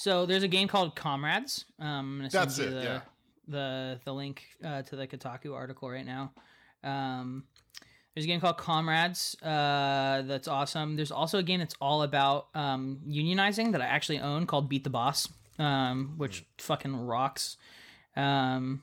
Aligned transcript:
So 0.00 0.24
there's 0.24 0.42
a 0.42 0.48
game 0.48 0.66
called 0.66 0.96
Comrades. 0.96 1.66
Um, 1.78 1.86
I'm 1.86 2.16
gonna 2.16 2.30
send 2.30 2.42
That's 2.42 2.58
you 2.58 2.64
it, 2.64 2.70
the, 2.70 2.82
yeah. 2.82 3.00
the 3.46 4.00
the 4.06 4.14
link 4.14 4.44
uh, 4.64 4.80
to 4.80 4.96
the 4.96 5.06
Kotaku 5.06 5.54
article 5.54 5.90
right 5.90 6.06
now. 6.06 6.32
Um, 6.82 7.44
there's 8.14 8.24
a 8.24 8.26
game 8.26 8.40
called 8.40 8.56
Comrades 8.56 9.36
uh, 9.42 10.22
that's 10.22 10.48
awesome. 10.48 10.96
There's 10.96 11.10
also 11.10 11.36
a 11.36 11.42
game 11.42 11.58
that's 11.58 11.74
all 11.82 12.02
about 12.02 12.46
um, 12.54 13.00
unionizing 13.06 13.72
that 13.72 13.82
I 13.82 13.84
actually 13.84 14.20
own 14.20 14.46
called 14.46 14.70
Beat 14.70 14.84
the 14.84 14.90
Boss, 14.90 15.28
um, 15.58 16.14
which 16.16 16.46
fucking 16.56 16.96
rocks. 16.96 17.58
Um, 18.16 18.82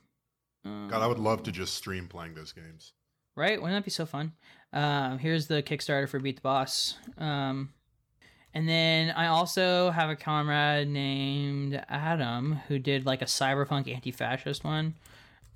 God, 0.63 1.02
I 1.02 1.07
would 1.07 1.18
love 1.18 1.41
to 1.43 1.52
just 1.52 1.73
stream 1.73 2.07
playing 2.07 2.36
those 2.36 2.52
games. 2.52 2.93
right? 3.36 3.59
Wouldn't 3.59 3.75
that 3.75 3.86
be 3.86 3.89
so 3.89 4.05
fun? 4.05 4.34
Um, 4.71 5.18
here's 5.18 5.47
the 5.47 5.63
Kickstarter 5.63 6.07
for 6.07 6.20
Beat 6.20 6.36
the 6.36 6.41
Boss. 6.43 6.95
Um, 7.18 7.73
and 8.57 8.67
then 8.67 9.11
I 9.11 9.27
also 9.27 9.91
have 9.91 10.09
a 10.09 10.15
comrade 10.15 10.87
named 10.87 11.79
Adam 11.89 12.54
who 12.68 12.79
did 12.79 13.05
like 13.05 13.21
a 13.21 13.25
cyberpunk 13.25 13.87
anti-fascist 13.93 14.63
one, 14.63 14.95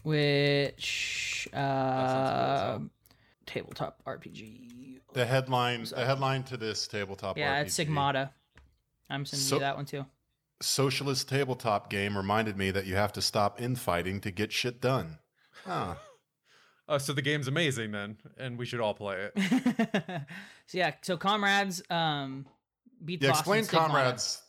which 0.04 1.48
uh, 1.52 2.78
tabletop 3.48 4.04
RPG. 4.06 5.00
The 5.14 5.26
headline, 5.26 5.84
the 5.86 6.06
headline 6.06 6.44
to 6.44 6.58
this 6.58 6.88
tabletop. 6.88 7.40
Yeah, 7.40 7.62
it's 7.62 7.76
RPG, 7.76 7.88
Sigmata. 7.88 8.30
I'm 9.10 9.26
sending 9.26 9.46
So- 9.48 9.56
you 9.56 9.62
that 9.62 9.78
one 9.78 9.86
too. 9.86 10.06
Socialist 10.62 11.28
tabletop 11.28 11.90
game 11.90 12.16
reminded 12.16 12.56
me 12.56 12.70
that 12.70 12.86
you 12.86 12.94
have 12.98 13.14
to 13.14 13.22
stop 13.24 13.60
infighting 13.60 14.22
to 14.22 14.30
get 14.30 14.52
shit 14.52 14.80
done. 14.80 15.18
Huh. 15.66 15.96
Oh, 16.90 16.98
so 16.98 17.14
the 17.14 17.22
game's 17.22 17.48
amazing 17.48 17.92
then, 17.92 18.18
and 18.38 18.58
we 18.60 18.66
should 18.66 18.82
all 18.82 18.94
play 18.94 19.30
it. 19.34 19.42
so 20.68 20.78
yeah, 20.78 20.92
so 21.02 21.16
comrades, 21.16 21.82
um, 21.90 22.46
beat 23.06 23.20
the 23.20 23.28
Yeah, 23.28 23.32
explain 23.32 23.64
Sigmata. 23.64 23.88
comrades. 23.90 24.42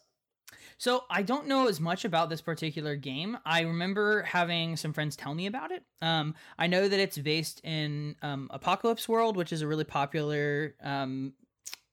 So 0.78 1.04
I 1.08 1.22
don't 1.22 1.46
know 1.46 1.68
as 1.68 1.78
much 1.78 2.04
about 2.04 2.28
this 2.28 2.40
particular 2.40 2.96
game. 2.96 3.38
I 3.46 3.60
remember 3.60 4.22
having 4.22 4.76
some 4.76 4.92
friends 4.92 5.14
tell 5.14 5.32
me 5.32 5.46
about 5.46 5.70
it. 5.70 5.84
Um, 6.00 6.34
I 6.58 6.66
know 6.66 6.88
that 6.88 6.98
it's 6.98 7.16
based 7.18 7.60
in 7.62 8.16
um, 8.20 8.48
Apocalypse 8.52 9.08
World, 9.08 9.36
which 9.36 9.52
is 9.52 9.62
a 9.62 9.68
really 9.68 9.84
popular 9.84 10.74
um, 10.82 11.34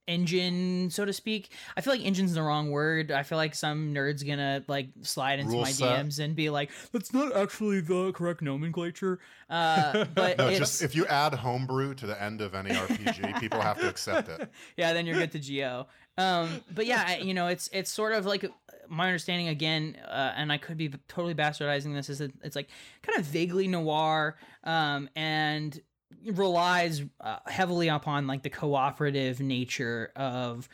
engine, 0.09 0.89
so 0.89 1.05
to 1.05 1.13
speak. 1.13 1.51
I 1.77 1.81
feel 1.81 1.93
like 1.93 2.05
engine's 2.05 2.33
the 2.33 2.41
wrong 2.41 2.71
word. 2.71 3.11
I 3.11 3.23
feel 3.23 3.37
like 3.37 3.55
some 3.55 3.93
nerd's 3.93 4.23
gonna 4.23 4.63
like 4.67 4.89
slide 5.03 5.39
into 5.39 5.51
Rule 5.51 5.61
my 5.61 5.71
set. 5.71 6.05
DMs 6.05 6.19
and 6.19 6.35
be 6.35 6.49
like, 6.49 6.71
"That's 6.91 7.13
not 7.13 7.35
actually 7.35 7.81
the 7.81 8.11
correct 8.11 8.41
nomenclature." 8.41 9.19
Uh, 9.49 10.05
but 10.15 10.37
No, 10.37 10.47
it's 10.47 10.59
just 10.59 10.81
if 10.81 10.95
you 10.95 11.05
add 11.05 11.33
homebrew 11.33 11.93
to 11.95 12.07
the 12.07 12.21
end 12.21 12.41
of 12.41 12.55
any 12.55 12.71
RPG, 12.71 13.39
people 13.39 13.61
have 13.61 13.79
to 13.79 13.87
accept 13.87 14.29
it. 14.29 14.49
yeah, 14.77 14.93
then 14.93 15.05
you're 15.05 15.17
good 15.17 15.31
to 15.31 15.39
Geo. 15.39 15.87
Um, 16.17 16.61
but 16.73 16.85
yeah, 16.85 17.17
you 17.17 17.33
know, 17.33 17.47
it's 17.47 17.69
it's 17.71 17.91
sort 17.91 18.13
of 18.13 18.25
like 18.25 18.45
my 18.89 19.05
understanding 19.05 19.47
again, 19.47 19.97
uh, 20.05 20.33
and 20.35 20.51
I 20.51 20.57
could 20.57 20.77
be 20.77 20.89
totally 21.07 21.35
bastardizing 21.35 21.93
this. 21.93 22.09
Is 22.09 22.19
that 22.19 22.31
it's 22.43 22.55
like 22.55 22.69
kind 23.03 23.17
of 23.19 23.25
vaguely 23.25 23.67
noir, 23.67 24.37
um, 24.63 25.09
and 25.15 25.79
relies 26.25 27.03
uh, 27.21 27.37
heavily 27.47 27.87
upon 27.87 28.27
like 28.27 28.43
the 28.43 28.49
cooperative 28.49 29.39
nature 29.39 30.11
of 30.15 30.67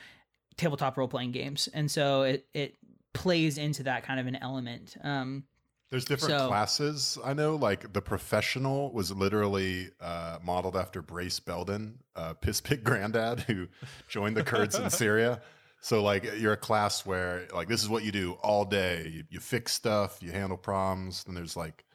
tabletop 0.58 0.98
role 0.98 1.08
playing 1.08 1.32
games, 1.32 1.68
and 1.74 1.90
so 1.90 2.24
it 2.24 2.46
it 2.54 2.76
plays 3.14 3.58
into 3.58 3.84
that 3.84 4.04
kind 4.04 4.20
of 4.20 4.28
an 4.28 4.36
element. 4.36 4.96
Um, 5.04 5.44
There's 5.90 6.06
different 6.06 6.38
So- 6.40 6.48
classes. 6.48 7.18
I 7.24 7.34
know, 7.34 7.56
like 7.56 7.94
the 7.94 8.02
professional 8.02 8.92
was 8.92 9.12
literally 9.12 9.90
uh, 10.02 10.40
modeled 10.44 10.76
after 10.76 11.02
Brace 11.02 11.40
Belden, 11.40 12.00
uh, 12.16 12.34
piss 12.34 12.60
pig 12.62 12.84
granddad 12.84 13.42
who 13.42 13.68
joined 14.08 14.36
the 14.36 14.44
Kurds 14.44 14.76
in 14.76 14.90
Syria. 15.04 15.42
So, 15.82 16.02
like, 16.02 16.26
you're 16.40 16.54
a 16.54 16.58
class 16.58 17.06
where, 17.06 17.48
like, 17.54 17.68
this 17.68 17.84
is 17.84 17.90
what 17.90 18.04
you 18.04 18.12
do 18.12 18.34
all 18.42 18.66
day. 18.66 19.08
You, 19.14 19.24
you 19.30 19.40
fix 19.40 19.72
stuff, 19.72 20.18
you 20.20 20.32
handle 20.32 20.58
problems. 20.58 21.24
Then 21.26 21.36
there's 21.36 21.56
like 21.56 21.86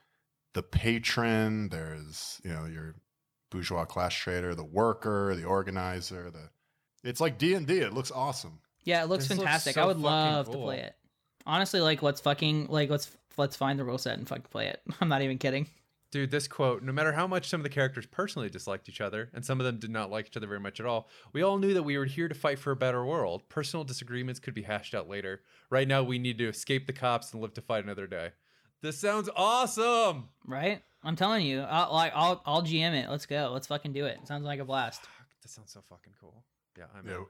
the 0.54 0.62
patron. 0.62 1.68
There's 1.70 2.40
you 2.44 2.50
know 2.52 2.66
your 2.66 2.94
bourgeois 3.50 3.84
class 3.84 4.14
trader, 4.14 4.54
the 4.54 4.64
worker, 4.64 5.34
the 5.34 5.44
organizer. 5.44 6.30
The 6.30 6.50
it's 7.08 7.20
like 7.20 7.38
D 7.38 7.54
and 7.54 7.66
D. 7.66 7.78
It 7.78 7.92
looks 7.92 8.10
awesome. 8.10 8.60
Yeah, 8.84 9.02
it 9.02 9.08
looks 9.08 9.28
This 9.28 9.38
looks 9.38 9.44
fantastic. 9.46 9.74
so 9.74 9.82
I 9.82 9.86
would 9.86 9.96
fucking 9.96 10.02
love 10.02 10.50
to 10.50 10.58
play 10.58 10.80
it. 10.80 10.94
Honestly, 11.46 11.80
like 11.80 12.02
let's 12.02 12.20
fucking 12.20 12.68
like 12.68 12.90
let's 12.90 13.10
let's 13.36 13.56
find 13.56 13.78
the 13.78 13.84
rule 13.84 13.98
set 13.98 14.18
and 14.18 14.26
fucking 14.26 14.46
play 14.50 14.68
it. 14.68 14.80
I'm 15.00 15.08
not 15.08 15.22
even 15.22 15.38
kidding. 15.38 15.66
Dude, 16.12 16.30
this 16.32 16.48
quote 16.48 16.82
no 16.82 16.92
matter 16.92 17.12
how 17.12 17.26
much 17.26 17.48
some 17.48 17.60
of 17.60 17.62
the 17.62 17.68
characters 17.70 18.04
personally 18.06 18.50
disliked 18.50 18.88
each 18.88 19.00
other, 19.00 19.30
and 19.32 19.44
some 19.44 19.60
of 19.60 19.66
them 19.66 19.78
did 19.78 19.90
not 19.90 20.10
like 20.10 20.26
each 20.26 20.36
other 20.36 20.48
very 20.48 20.58
much 20.60 20.80
at 20.80 20.86
all, 20.86 21.08
we 21.32 21.42
all 21.42 21.58
knew 21.58 21.74
that 21.74 21.84
we 21.84 21.96
were 21.96 22.04
here 22.04 22.28
to 22.28 22.34
fight 22.34 22.58
for 22.58 22.72
a 22.72 22.76
better 22.76 23.04
world. 23.04 23.48
Personal 23.48 23.84
disagreements 23.84 24.40
could 24.40 24.54
be 24.54 24.62
hashed 24.62 24.94
out 24.94 25.08
later. 25.08 25.42
Right 25.70 25.86
now, 25.86 26.02
we 26.02 26.18
need 26.18 26.38
to 26.38 26.48
escape 26.48 26.86
the 26.86 26.92
cops 26.92 27.32
and 27.32 27.40
live 27.40 27.54
to 27.54 27.60
fight 27.60 27.84
another 27.84 28.08
day. 28.08 28.30
This 28.82 28.98
sounds 28.98 29.28
awesome! 29.36 30.30
Right? 30.44 30.82
I'm 31.02 31.16
telling 31.16 31.46
you, 31.46 31.60
I'll, 31.62 31.92
like 31.94 32.12
I'll 32.14 32.42
I'll 32.44 32.62
GM 32.62 32.92
it. 32.94 33.08
Let's 33.10 33.26
go. 33.26 33.50
Let's 33.52 33.66
fucking 33.66 33.92
do 33.92 34.04
it. 34.06 34.18
Sounds 34.26 34.44
like 34.44 34.60
a 34.60 34.64
blast. 34.64 35.02
That 35.42 35.48
sounds 35.48 35.72
so 35.72 35.80
fucking 35.88 36.12
cool. 36.20 36.44
Yeah, 36.78 36.84
I'm 36.96 37.06
You 37.08 37.14
in. 37.16 37.26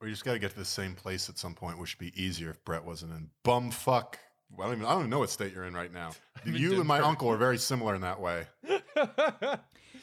we 0.00 0.10
just 0.10 0.24
got 0.24 0.32
to 0.32 0.38
get 0.38 0.50
to 0.52 0.58
the 0.58 0.64
same 0.64 0.94
place 0.94 1.28
at 1.28 1.36
some 1.38 1.54
point, 1.54 1.78
which 1.78 1.96
would 1.98 2.12
be 2.12 2.22
easier 2.22 2.50
if 2.50 2.64
Brett 2.64 2.84
wasn't 2.84 3.12
in 3.12 3.28
bumfuck. 3.44 4.14
Well, 4.50 4.66
I 4.66 4.70
don't 4.70 4.78
even, 4.80 4.86
I 4.86 4.90
don't 4.92 5.00
even 5.00 5.10
know 5.10 5.18
what 5.20 5.30
state 5.30 5.52
you're 5.54 5.64
in 5.64 5.74
right 5.74 5.92
now. 5.92 6.12
You 6.44 6.78
and 6.78 6.86
my 6.88 6.98
uncle 7.00 7.28
are 7.30 7.36
very 7.36 7.56
similar 7.58 7.94
in 7.94 8.00
that 8.00 8.20
way. 8.20 8.46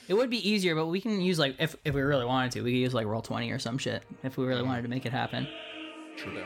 It 0.08 0.16
would 0.16 0.32
be 0.32 0.50
easier, 0.50 0.74
but 0.74 0.88
we 0.88 1.02
can 1.02 1.22
use 1.22 1.38
like 1.38 1.56
if 1.60 1.76
if 1.86 1.94
we 1.94 2.02
really 2.02 2.26
wanted 2.26 2.52
to, 2.54 2.62
we 2.64 2.72
could 2.72 2.80
use 2.80 2.94
like 2.96 3.06
roll 3.06 3.22
twenty 3.22 3.52
or 3.52 3.60
some 3.60 3.78
shit 3.78 4.02
if 4.24 4.38
we 4.38 4.46
really 4.46 4.64
wanted 4.64 4.82
to 4.82 4.88
make 4.88 5.06
it 5.06 5.12
happen. 5.12 5.48
True. 6.18 6.44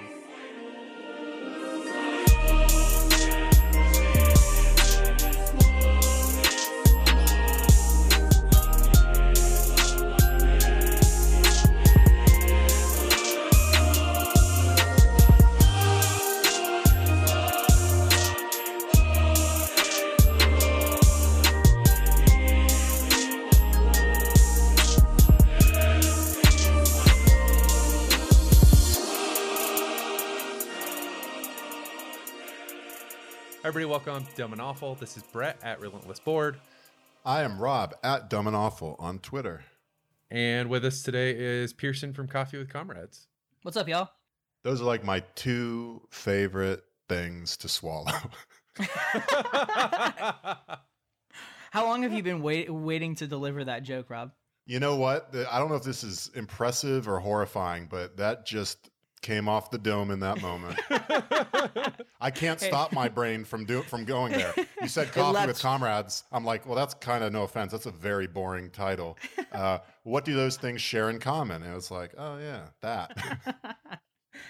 Everybody, 33.73 33.89
welcome 33.89 34.23
to 34.23 34.35
Dumb 34.35 34.51
and 34.53 34.61
Awful. 34.61 34.93
This 34.93 35.17
is 35.17 35.23
Brett 35.23 35.57
at 35.63 35.81
Relentless 35.81 36.19
Board. 36.19 36.59
I 37.25 37.41
am 37.41 37.57
Rob 37.59 37.95
at 38.03 38.29
Dumb 38.29 38.45
and 38.45 38.55
Awful 38.55 38.95
on 38.99 39.17
Twitter. 39.17 39.63
And 40.29 40.69
with 40.69 40.85
us 40.85 41.01
today 41.01 41.31
is 41.31 41.73
Pearson 41.73 42.13
from 42.13 42.27
Coffee 42.27 42.59
with 42.59 42.69
Comrades. 42.69 43.25
What's 43.63 43.75
up, 43.75 43.87
y'all? 43.87 44.11
Those 44.61 44.79
are 44.79 44.85
like 44.85 45.03
my 45.03 45.21
two 45.33 46.03
favorite 46.11 46.83
things 47.09 47.57
to 47.57 47.67
swallow. 47.67 48.11
How 51.71 51.87
long 51.87 52.03
have 52.03 52.13
you 52.13 52.21
been 52.21 52.43
wait, 52.43 52.69
waiting 52.69 53.15
to 53.15 53.25
deliver 53.25 53.63
that 53.63 53.81
joke, 53.81 54.11
Rob? 54.11 54.33
you 54.67 54.79
know 54.79 54.97
what? 54.97 55.31
The- 55.31 55.51
I 55.51 55.57
don't 55.57 55.69
know 55.69 55.77
if 55.77 55.83
this 55.83 56.03
is 56.03 56.29
impressive 56.35 57.07
or 57.07 57.19
horrifying, 57.19 57.87
but 57.89 58.17
that 58.17 58.45
just 58.45 58.91
came 59.23 59.49
off 59.49 59.71
the 59.71 59.79
dome 59.79 60.11
in 60.11 60.19
that 60.19 60.39
moment. 60.41 60.79
I 62.21 62.29
can't 62.29 62.59
stop 62.59 62.91
my 62.93 63.09
brain 63.09 63.43
from 63.45 63.65
do 63.65 63.81
from 63.81 64.05
going 64.05 64.33
there. 64.33 64.53
You 64.81 64.87
said 64.87 65.11
coffee 65.13 65.47
with 65.47 65.59
comrades. 65.59 66.23
I'm 66.31 66.45
like, 66.45 66.65
well, 66.67 66.75
that's 66.75 66.93
kind 66.93 67.23
of 67.23 67.33
no 67.33 67.43
offense. 67.43 67.71
That's 67.71 67.87
a 67.87 67.91
very 67.91 68.27
boring 68.27 68.69
title. 68.69 69.17
Uh, 69.53 69.77
what 70.01 70.25
do 70.25 70.33
those 70.33 70.57
things 70.57 70.81
share 70.81 71.11
in 71.11 71.19
common? 71.19 71.61
And 71.61 71.71
it 71.71 71.75
was 71.75 71.91
like, 71.91 72.15
oh 72.17 72.39
yeah, 72.39 72.69
that. 72.81 73.15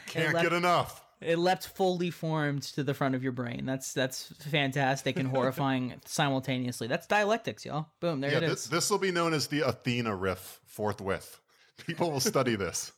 Can't 0.08 0.34
leapt- 0.34 0.44
get 0.44 0.54
enough. 0.54 1.04
It 1.20 1.38
leapt 1.38 1.68
fully 1.68 2.10
formed 2.10 2.64
to 2.64 2.84
the 2.84 2.94
front 2.94 3.14
of 3.14 3.22
your 3.22 3.34
brain. 3.34 3.66
That's 3.66 3.92
that's 3.92 4.34
fantastic 4.50 5.20
and 5.20 5.28
horrifying 5.28 5.96
simultaneously. 6.06 6.88
That's 6.88 7.06
dialectics, 7.06 7.66
y'all. 7.66 7.88
Boom, 8.00 8.22
there 8.22 8.32
Yeah, 8.32 8.38
it 8.38 8.42
this 8.48 8.64
is. 8.64 8.70
this 8.70 8.90
will 8.90 8.98
be 8.98 9.12
known 9.12 9.34
as 9.34 9.48
the 9.48 9.62
Athena 9.62 10.16
riff 10.16 10.62
forthwith. 10.66 11.42
People 11.86 12.10
will 12.10 12.22
study 12.22 12.56
this. 12.56 12.94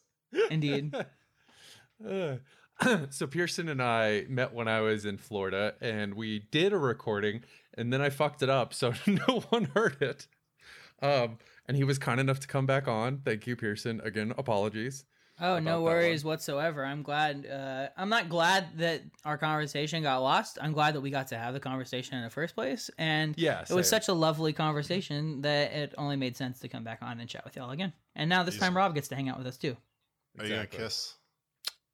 Indeed. 0.52 0.94
Uh, 2.04 2.38
so 3.10 3.28
Pearson 3.28 3.70
and 3.70 3.82
I 3.82 4.26
met 4.28 4.54
when 4.54 4.68
I 4.68 4.82
was 4.82 5.06
in 5.06 5.18
Florida, 5.18 5.76
and 5.82 6.16
we 6.16 6.40
did 6.52 6.74
a 6.74 6.78
recording, 6.78 7.44
and 7.74 7.92
then 7.92 8.02
I 8.02 8.10
fucked 8.10 8.42
it 8.44 8.50
up, 8.50 8.74
so 8.74 8.94
no 9.08 9.42
one 9.50 9.66
heard 9.76 10.02
it. 10.02 10.28
Um, 11.02 11.38
and 11.68 11.76
he 11.76 11.84
was 11.84 11.98
kind 11.98 12.20
enough 12.20 12.40
to 12.42 12.48
come 12.48 12.66
back 12.66 12.88
on. 12.88 13.20
Thank 13.20 13.48
you, 13.48 13.56
Pearson. 13.56 14.02
Again, 14.04 14.34
apologies. 14.38 15.06
Oh, 15.42 15.60
no 15.60 15.82
worries 15.82 16.24
whatsoever. 16.24 16.86
I'm 16.86 17.04
glad. 17.04 17.46
Uh, 17.46 17.90
I'm 17.98 18.08
not 18.08 18.30
glad 18.30 18.78
that 18.78 19.02
our 19.26 19.38
conversation 19.38 20.02
got 20.02 20.20
lost. 20.20 20.58
I'm 20.62 20.72
glad 20.72 20.96
that 20.96 21.02
we 21.02 21.10
got 21.10 21.28
to 21.28 21.38
have 21.38 21.54
the 21.54 21.60
conversation 21.60 22.16
in 22.16 22.24
the 22.24 22.30
first 22.30 22.56
place. 22.56 22.90
And 22.98 23.38
Yeah, 23.38 23.66
it 23.70 23.74
was 23.74 23.90
such 23.90 24.08
a 24.08 24.14
lovely 24.14 24.54
conversation 24.54 25.42
that 25.42 25.74
it 25.74 25.94
only 25.98 26.16
made 26.16 26.38
sense 26.38 26.60
to 26.60 26.70
come 26.70 26.86
back 26.86 27.00
on 27.02 27.20
and 27.20 27.30
chat 27.30 27.44
with 27.44 27.58
y'all 27.58 27.72
again. 27.72 27.92
And 28.16 28.30
now 28.30 28.44
this 28.44 28.56
Easy. 28.56 28.62
time 28.62 28.78
Rob 28.78 28.96
gets 28.96 29.10
to 29.10 29.16
hang 29.16 29.28
out 29.28 29.38
with 29.38 29.48
us 29.48 29.58
too. 29.58 29.76
Are 30.40 30.46
you 30.46 30.56
gonna 30.56 30.68
kiss? 30.68 31.16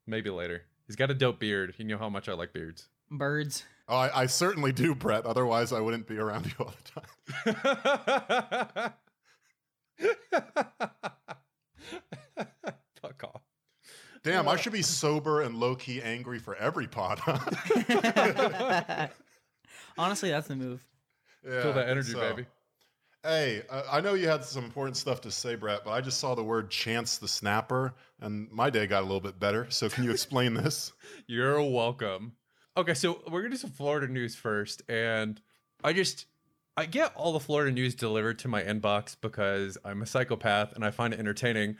Maybe 0.07 0.30
later. 0.30 0.63
He's 0.88 0.95
got 0.95 1.09
a 1.12 1.13
dope 1.13 1.39
beard. 1.39 1.75
You 1.77 1.86
know 1.86 1.98
how 1.98 2.09
much 2.09 2.27
I 2.27 2.33
like 2.33 2.53
beards. 2.53 2.88
Birds. 3.09 3.63
Oh, 3.88 3.95
I, 3.98 4.21
I 4.21 4.25
certainly 4.25 4.71
do, 4.71 4.95
Brett. 4.95 5.25
Otherwise, 5.25 5.71
I 5.74 5.80
wouldn't 5.80 6.07
be 6.07 6.18
around 6.18 6.45
you 6.48 6.53
all 6.59 6.74
the 6.83 7.01
time. 8.75 8.94
Fuck 13.01 13.24
off. 13.24 13.42
Damn, 14.24 14.48
I 14.48 14.53
uh. 14.53 14.56
should 14.56 14.74
be 14.74 14.81
sober 14.81 15.42
and 15.42 15.56
low 15.56 15.75
key 15.75 16.01
angry 16.01 16.39
for 16.39 16.56
every 16.56 16.88
pod. 16.88 17.19
Huh? 17.19 17.39
Honestly, 19.98 20.30
that's 20.30 20.48
the 20.48 20.56
move. 20.56 20.86
yeah, 21.45 21.63
Feel 21.63 21.74
that 21.74 21.89
energy, 21.89 22.12
so- 22.13 22.19
baby. 22.19 22.45
Hey, 23.23 23.62
uh, 23.69 23.83
I 23.91 24.01
know 24.01 24.15
you 24.15 24.27
had 24.27 24.44
some 24.44 24.65
important 24.65 24.97
stuff 24.97 25.21
to 25.21 25.31
say, 25.31 25.53
Brett, 25.53 25.81
but 25.85 25.91
I 25.91 26.01
just 26.01 26.19
saw 26.19 26.33
the 26.33 26.44
word 26.44 26.71
Chance 26.71 27.19
the 27.19 27.27
Snapper, 27.27 27.94
and 28.19 28.50
my 28.51 28.71
day 28.71 28.88
got 28.88 29.01
a 29.01 29.06
little 29.06 29.21
bit 29.21 29.39
better. 29.39 29.69
So, 29.69 29.89
can 29.89 30.03
you 30.03 30.09
explain 30.09 30.56
this? 30.56 30.91
You're 31.27 31.62
welcome. 31.62 32.33
Okay, 32.75 32.95
so 32.95 33.21
we're 33.29 33.41
gonna 33.41 33.51
do 33.51 33.57
some 33.57 33.69
Florida 33.69 34.12
news 34.12 34.35
first, 34.35 34.81
and 34.89 35.39
I 35.83 35.94
just 35.94 36.25
I 36.75 36.88
get 36.88 37.13
all 37.15 37.31
the 37.33 37.39
Florida 37.39 37.71
news 37.71 37.94
delivered 37.94 38.39
to 38.39 38.47
my 38.47 38.63
inbox 38.63 39.15
because 39.21 39.77
I'm 39.85 40.01
a 40.01 40.07
psychopath 40.07 40.74
and 40.74 40.83
I 40.83 40.89
find 40.89 41.13
it 41.13 41.19
entertaining. 41.19 41.77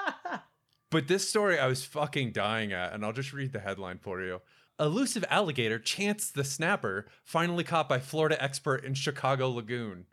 but 0.90 1.08
this 1.08 1.28
story 1.28 1.58
I 1.58 1.66
was 1.66 1.84
fucking 1.84 2.30
dying 2.30 2.72
at, 2.72 2.92
and 2.92 3.04
I'll 3.04 3.12
just 3.12 3.32
read 3.32 3.52
the 3.52 3.58
headline 3.58 3.98
for 3.98 4.20
you. 4.20 4.40
Elusive 4.78 5.24
alligator 5.28 5.80
Chance 5.80 6.30
the 6.30 6.44
Snapper 6.44 7.06
finally 7.24 7.64
caught 7.64 7.88
by 7.88 7.98
Florida 7.98 8.40
expert 8.40 8.84
in 8.84 8.94
Chicago 8.94 9.50
Lagoon. 9.50 10.06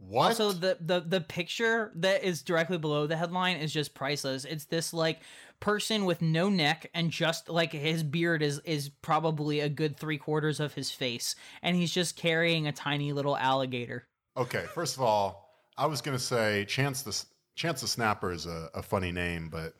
What? 0.00 0.28
Also, 0.28 0.52
the, 0.52 0.78
the 0.80 1.00
the 1.00 1.20
picture 1.20 1.90
that 1.96 2.22
is 2.22 2.42
directly 2.42 2.78
below 2.78 3.08
the 3.08 3.16
headline 3.16 3.56
is 3.56 3.72
just 3.72 3.94
priceless. 3.94 4.44
It's 4.44 4.66
this 4.66 4.94
like 4.94 5.20
person 5.58 6.04
with 6.04 6.22
no 6.22 6.48
neck 6.48 6.88
and 6.94 7.10
just 7.10 7.48
like 7.48 7.72
his 7.72 8.04
beard 8.04 8.40
is 8.40 8.60
is 8.60 8.90
probably 9.02 9.58
a 9.58 9.68
good 9.68 9.96
three 9.96 10.16
quarters 10.16 10.60
of 10.60 10.74
his 10.74 10.92
face, 10.92 11.34
and 11.62 11.74
he's 11.74 11.92
just 11.92 12.16
carrying 12.16 12.68
a 12.68 12.72
tiny 12.72 13.12
little 13.12 13.36
alligator. 13.36 14.06
okay, 14.36 14.66
first 14.72 14.96
of 14.96 15.02
all, 15.02 15.48
I 15.76 15.86
was 15.86 16.00
going 16.00 16.16
to 16.16 16.22
say 16.22 16.64
Chance 16.64 17.02
the, 17.02 17.24
Chance 17.56 17.80
the 17.80 17.88
Snapper 17.88 18.32
is 18.32 18.46
a, 18.46 18.70
a 18.74 18.82
funny 18.82 19.12
name, 19.12 19.48
but 19.50 19.74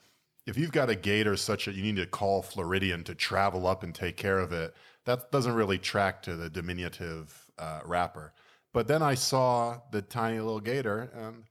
if 0.46 0.58
you've 0.58 0.72
got 0.72 0.90
a 0.90 0.96
gator 0.96 1.36
such 1.36 1.66
that 1.66 1.74
you 1.74 1.82
need 1.82 1.96
to 1.96 2.06
call 2.06 2.42
Floridian 2.42 3.04
to 3.04 3.14
travel 3.14 3.66
up 3.66 3.82
and 3.82 3.94
take 3.94 4.16
care 4.16 4.38
of 4.38 4.52
it, 4.52 4.74
that 5.04 5.30
doesn't 5.30 5.54
really 5.54 5.78
track 5.78 6.22
to 6.22 6.34
the 6.34 6.50
diminutive 6.50 7.50
uh, 7.58 7.80
rapper. 7.84 8.32
But 8.72 8.86
then 8.86 9.02
I 9.02 9.14
saw 9.14 9.78
the 9.90 10.02
tiny 10.02 10.38
little 10.38 10.60
gator, 10.60 11.10
and 11.14 11.44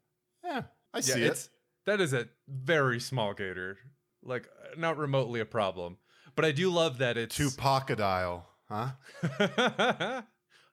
yeah, 0.44 0.64
I 0.94 1.02
see 1.02 1.24
it. 1.24 1.32
it's 1.32 1.50
that 1.86 2.00
is 2.00 2.14
a 2.14 2.28
very 2.48 3.00
small 3.00 3.34
gator, 3.34 3.78
like 4.24 4.48
not 4.78 4.98
remotely 4.98 5.40
a 5.40 5.46
problem. 5.46 5.98
But 6.36 6.46
I 6.46 6.52
do 6.52 6.70
love 6.70 7.00
that 7.00 7.18
it's 7.18 7.36
Two 7.36 7.50
Pocadile, 7.50 8.46
huh? 8.70 8.90
I, 9.24 9.30
I 9.40 10.24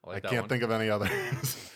like 0.05 0.23
that 0.23 0.29
can't 0.29 0.43
one. 0.43 0.49
think 0.49 0.63
of 0.63 0.71
any 0.71 0.89
others. 0.89 1.71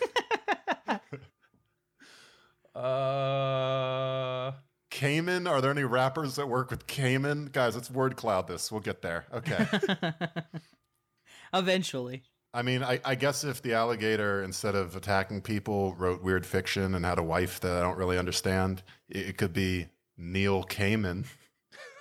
Uh, 2.74 4.52
Cayman? 4.90 5.46
Are 5.46 5.60
there 5.60 5.70
any 5.70 5.84
rappers 5.84 6.36
that 6.36 6.48
work 6.48 6.70
with 6.70 6.86
Cayman? 6.86 7.46
Guys, 7.52 7.74
let's 7.74 7.90
word 7.90 8.16
cloud 8.16 8.46
this. 8.46 8.70
We'll 8.70 8.80
get 8.80 9.02
there. 9.02 9.26
Okay. 9.32 9.66
Eventually, 11.54 12.22
I 12.52 12.62
mean, 12.62 12.82
I, 12.82 13.00
I 13.04 13.14
guess 13.14 13.44
if 13.44 13.62
the 13.62 13.74
alligator, 13.74 14.42
instead 14.42 14.74
of 14.74 14.96
attacking 14.96 15.42
people, 15.42 15.94
wrote 15.94 16.22
weird 16.22 16.44
fiction 16.44 16.96
and 16.96 17.04
had 17.04 17.18
a 17.18 17.22
wife 17.22 17.60
that 17.60 17.76
I 17.76 17.80
don't 17.80 17.96
really 17.96 18.18
understand, 18.18 18.82
it, 19.08 19.28
it 19.28 19.36
could 19.36 19.52
be 19.52 19.86
Neil 20.16 20.64
Cayman. 20.64 21.26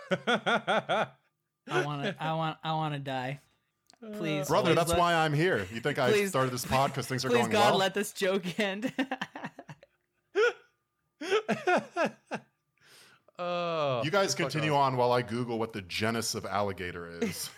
I 0.28 1.08
want 1.68 2.04
to. 2.04 2.16
I 2.20 2.34
want. 2.34 2.58
I 2.64 2.74
want 2.74 2.96
to 2.96 3.00
die. 3.00 3.42
Please, 4.18 4.48
Brother, 4.48 4.70
please 4.70 4.76
that's 4.76 4.90
let- 4.92 5.00
why 5.00 5.14
I'm 5.14 5.34
here. 5.34 5.68
You 5.74 5.82
think 5.82 6.00
I 6.00 6.26
started 6.26 6.52
this 6.52 6.66
pod 6.66 6.92
because 6.92 7.06
things 7.06 7.24
are 7.26 7.30
Please 7.30 7.42
going 7.42 7.52
God, 7.52 7.72
well? 7.72 7.80
let 7.80 7.94
this 7.94 8.12
joke 8.14 8.60
end. 8.60 8.92
oh, 13.38 14.02
you 14.04 14.10
guys 14.10 14.34
continue 14.34 14.74
on 14.74 14.96
while 14.96 15.12
I 15.12 15.22
Google 15.22 15.60
what 15.60 15.74
the 15.74 15.82
genus 15.82 16.34
of 16.34 16.46
alligator 16.46 17.10
is. 17.22 17.50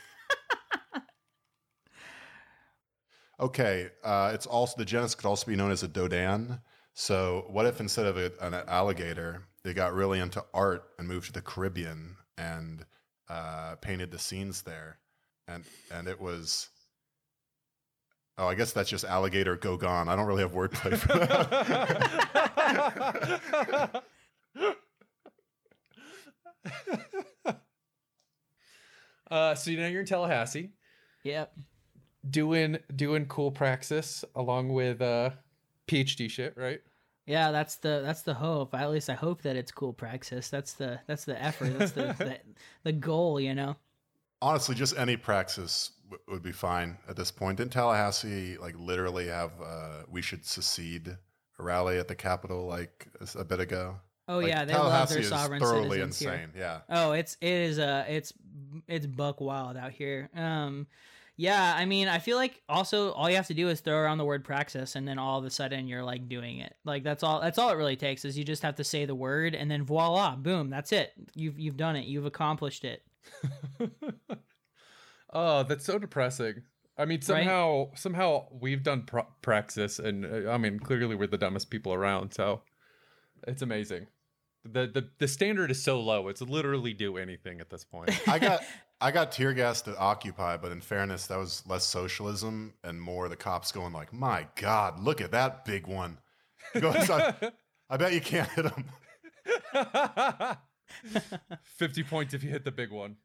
Okay, 3.42 3.90
uh, 4.04 4.32
it's 4.34 4.46
also 4.46 4.76
the 4.78 4.86
genus 4.86 5.16
could 5.16 5.28
also 5.28 5.48
be 5.48 5.56
known 5.56 5.72
as 5.72 5.82
a 5.84 5.88
dodan. 5.88 6.60
So, 6.94 7.46
what 7.50 7.66
if 7.66 7.80
instead 7.80 8.06
of 8.06 8.18
a, 8.18 8.32
an 8.42 8.54
alligator, 8.54 9.44
they 9.64 9.74
got 9.74 9.94
really 9.94 10.20
into 10.20 10.44
art 10.54 10.84
and 11.00 11.08
moved 11.08 11.28
to 11.28 11.34
the 11.34 11.42
Caribbean 11.42 12.18
and 12.38 12.86
uh, 13.30 13.76
painted 13.82 14.12
the 14.12 14.20
scenes 14.20 14.62
there, 14.62 15.00
and 15.48 15.64
and 15.92 16.08
it 16.08 16.22
was. 16.22 16.70
Oh, 18.38 18.48
I 18.48 18.56
guess 18.56 18.72
that's 18.72 18.90
just 18.90 19.04
alligator 19.04 19.58
go 19.58 19.76
gone. 19.78 20.10
I 20.10 20.16
don't 20.16 20.26
really 20.26 20.42
have 20.42 20.54
wordplay 20.54 20.98
for 20.98 21.20
that. 21.20 24.04
uh, 29.30 29.54
so 29.54 29.70
you 29.70 29.78
know 29.78 29.88
you're 29.88 30.02
in 30.02 30.08
Tallahassee 30.08 30.72
yep. 31.24 31.54
Doing 32.29 32.77
doing 32.95 33.25
cool 33.25 33.51
praxis 33.51 34.23
along 34.35 34.73
with 34.73 35.01
uh 35.01 35.31
PhD 35.88 36.29
shit, 36.29 36.56
right? 36.57 36.81
Yeah, 37.25 37.51
that's 37.51 37.75
the 37.77 38.01
that's 38.03 38.23
the 38.23 38.33
hope. 38.33 38.73
At 38.73 38.91
least 38.91 39.09
I 39.09 39.13
hope 39.13 39.41
that 39.44 39.56
it's 39.56 39.71
cool 39.71 39.94
praxis. 39.94 40.50
That's 40.50 40.73
the 40.73 41.00
that's 41.07 41.25
the 41.25 41.41
effort. 41.41 41.77
That's 41.77 41.91
the 41.91 42.13
the, 42.18 42.38
the 42.83 42.91
goal. 42.91 43.39
You 43.39 43.53
know. 43.56 43.75
Honestly, 44.41 44.73
just 44.73 44.97
any 44.97 45.18
praxis 45.18 45.91
w- 46.09 46.21
would 46.27 46.41
be 46.41 46.51
fine 46.51 46.97
at 47.07 47.15
this 47.15 47.29
point. 47.29 47.57
Didn't 47.57 47.73
Tallahassee 47.73 48.57
like 48.57 48.75
literally 48.77 49.27
have 49.27 49.51
uh, 49.63 50.03
"We 50.09 50.21
should 50.21 50.45
secede" 50.45 51.09
a 51.59 51.63
rally 51.63 52.00
at 52.00 52.07
the 52.07 52.15
Capitol 52.15 52.65
like 52.65 53.07
a 53.35 53.44
bit 53.44 53.59
ago? 53.59 53.97
Oh 54.27 54.38
Like, 54.38 54.47
yeah, 54.47 54.65
they 54.65 54.73
love 54.73 54.79
Tallahassee 54.79 55.13
their 55.15 55.23
is 55.23 55.29
sovereign 55.29 55.59
thoroughly 55.62 56.00
citizens 56.00 56.19
here. 56.19 56.31
insane. 56.31 56.53
Yeah, 56.57 56.79
Oh, 56.89 57.12
it's 57.12 57.38
it 57.39 57.53
is 57.53 57.79
uh 57.79 58.06
it's 58.07 58.33
it's 58.88 59.06
buck 59.06 59.41
wild 59.41 59.77
out 59.77 59.91
here. 59.91 60.29
Um 60.35 60.88
yeah, 61.42 61.74
I 61.76 61.86
mean, 61.86 62.08
I 62.08 62.20
feel 62.20 62.38
like 62.38 62.62
also 62.70 63.14
all 63.14 63.28
you 63.28 63.36
have 63.36 63.48
to 63.48 63.56
do 63.56 63.68
is 63.70 63.80
throw 63.80 63.96
around 63.96 64.20
the 64.20 64.26
word 64.26 64.44
praxis 64.44 64.96
and 64.96 65.08
then 65.08 65.18
all 65.18 65.40
of 65.40 65.46
a 65.46 65.50
sudden 65.50 65.88
you're 65.88 66.04
like 66.04 66.30
doing 66.30 66.60
it. 66.60 66.76
Like 66.86 67.04
that's 67.04 67.24
all 67.24 67.42
that's 67.42 67.58
all 67.58 67.72
it 67.72 67.78
really 67.78 67.96
takes 67.96 68.24
is 68.26 68.38
you 68.38 68.44
just 68.44 68.62
have 68.62 68.76
to 68.76 68.84
say 68.84 69.06
the 69.06 69.16
word 69.16 69.56
and 69.56 69.70
then 69.70 69.84
voila, 69.84 70.36
boom, 70.36 70.70
that's 70.70 70.92
it. 70.92 71.14
You've 71.34 71.58
you've 71.58 71.78
done 71.78 71.96
it. 71.96 72.06
You've 72.06 72.28
accomplished 72.28 72.86
it. 72.86 73.02
oh, 75.34 75.64
that's 75.64 75.83
so 75.83 75.98
depressing. 75.98 76.62
I 76.95 77.06
mean, 77.06 77.24
somehow 77.24 77.90
somehow 77.95 78.45
we've 78.52 78.83
done 78.83 79.07
pra- 79.07 79.26
praxis, 79.42 79.98
and 79.98 80.26
uh, 80.26 80.52
I 80.52 80.60
mean, 80.60 80.80
clearly 80.80 81.16
we're 81.16 81.26
the 81.26 81.40
dumbest 81.40 81.71
people 81.71 81.92
around. 81.92 82.36
So 82.36 82.62
it's 83.48 83.64
amazing. 83.64 84.06
The 84.63 84.87
the 84.87 85.09
The 85.19 85.27
standard 85.27 85.71
is 85.71 85.81
so 85.81 85.99
low; 85.99 86.27
it's 86.27 86.41
literally 86.41 86.94
do 86.94 87.18
anything 87.18 87.59
at 87.61 87.69
this 87.69 87.83
point. 87.83 88.09
I 88.27 88.39
got 88.39 88.61
I 89.01 89.11
got 89.11 89.31
tear 89.31 89.53
gassed 89.53 89.87
at 89.87 89.97
Occupy, 89.97 90.57
but 90.57 90.71
in 90.71 90.81
fairness, 90.81 91.27
that 91.27 91.37
was 91.39 91.63
less 91.68 91.85
socialism 91.85 92.73
and 92.83 93.01
more 93.01 93.27
the 93.30 93.35
cops 93.35 93.71
going 93.71 93.94
like, 93.94 94.13
"My 94.13 94.47
God, 94.56 94.99
look 94.99 95.21
at 95.21 95.31
that 95.31 95.65
big 95.65 95.87
one." 95.87 96.19
Goes, 96.80 97.09
I, 97.09 97.33
I 97.89 97.97
bet 97.97 98.13
you 98.13 98.21
can't 98.21 98.47
hit 98.49 98.65
him. 98.65 98.85
Fifty 101.63 102.03
points 102.03 102.33
if 102.33 102.44
you 102.44 102.49
hit 102.49 102.63
the 102.65 102.71
big 102.71 102.91
one. 102.91 103.18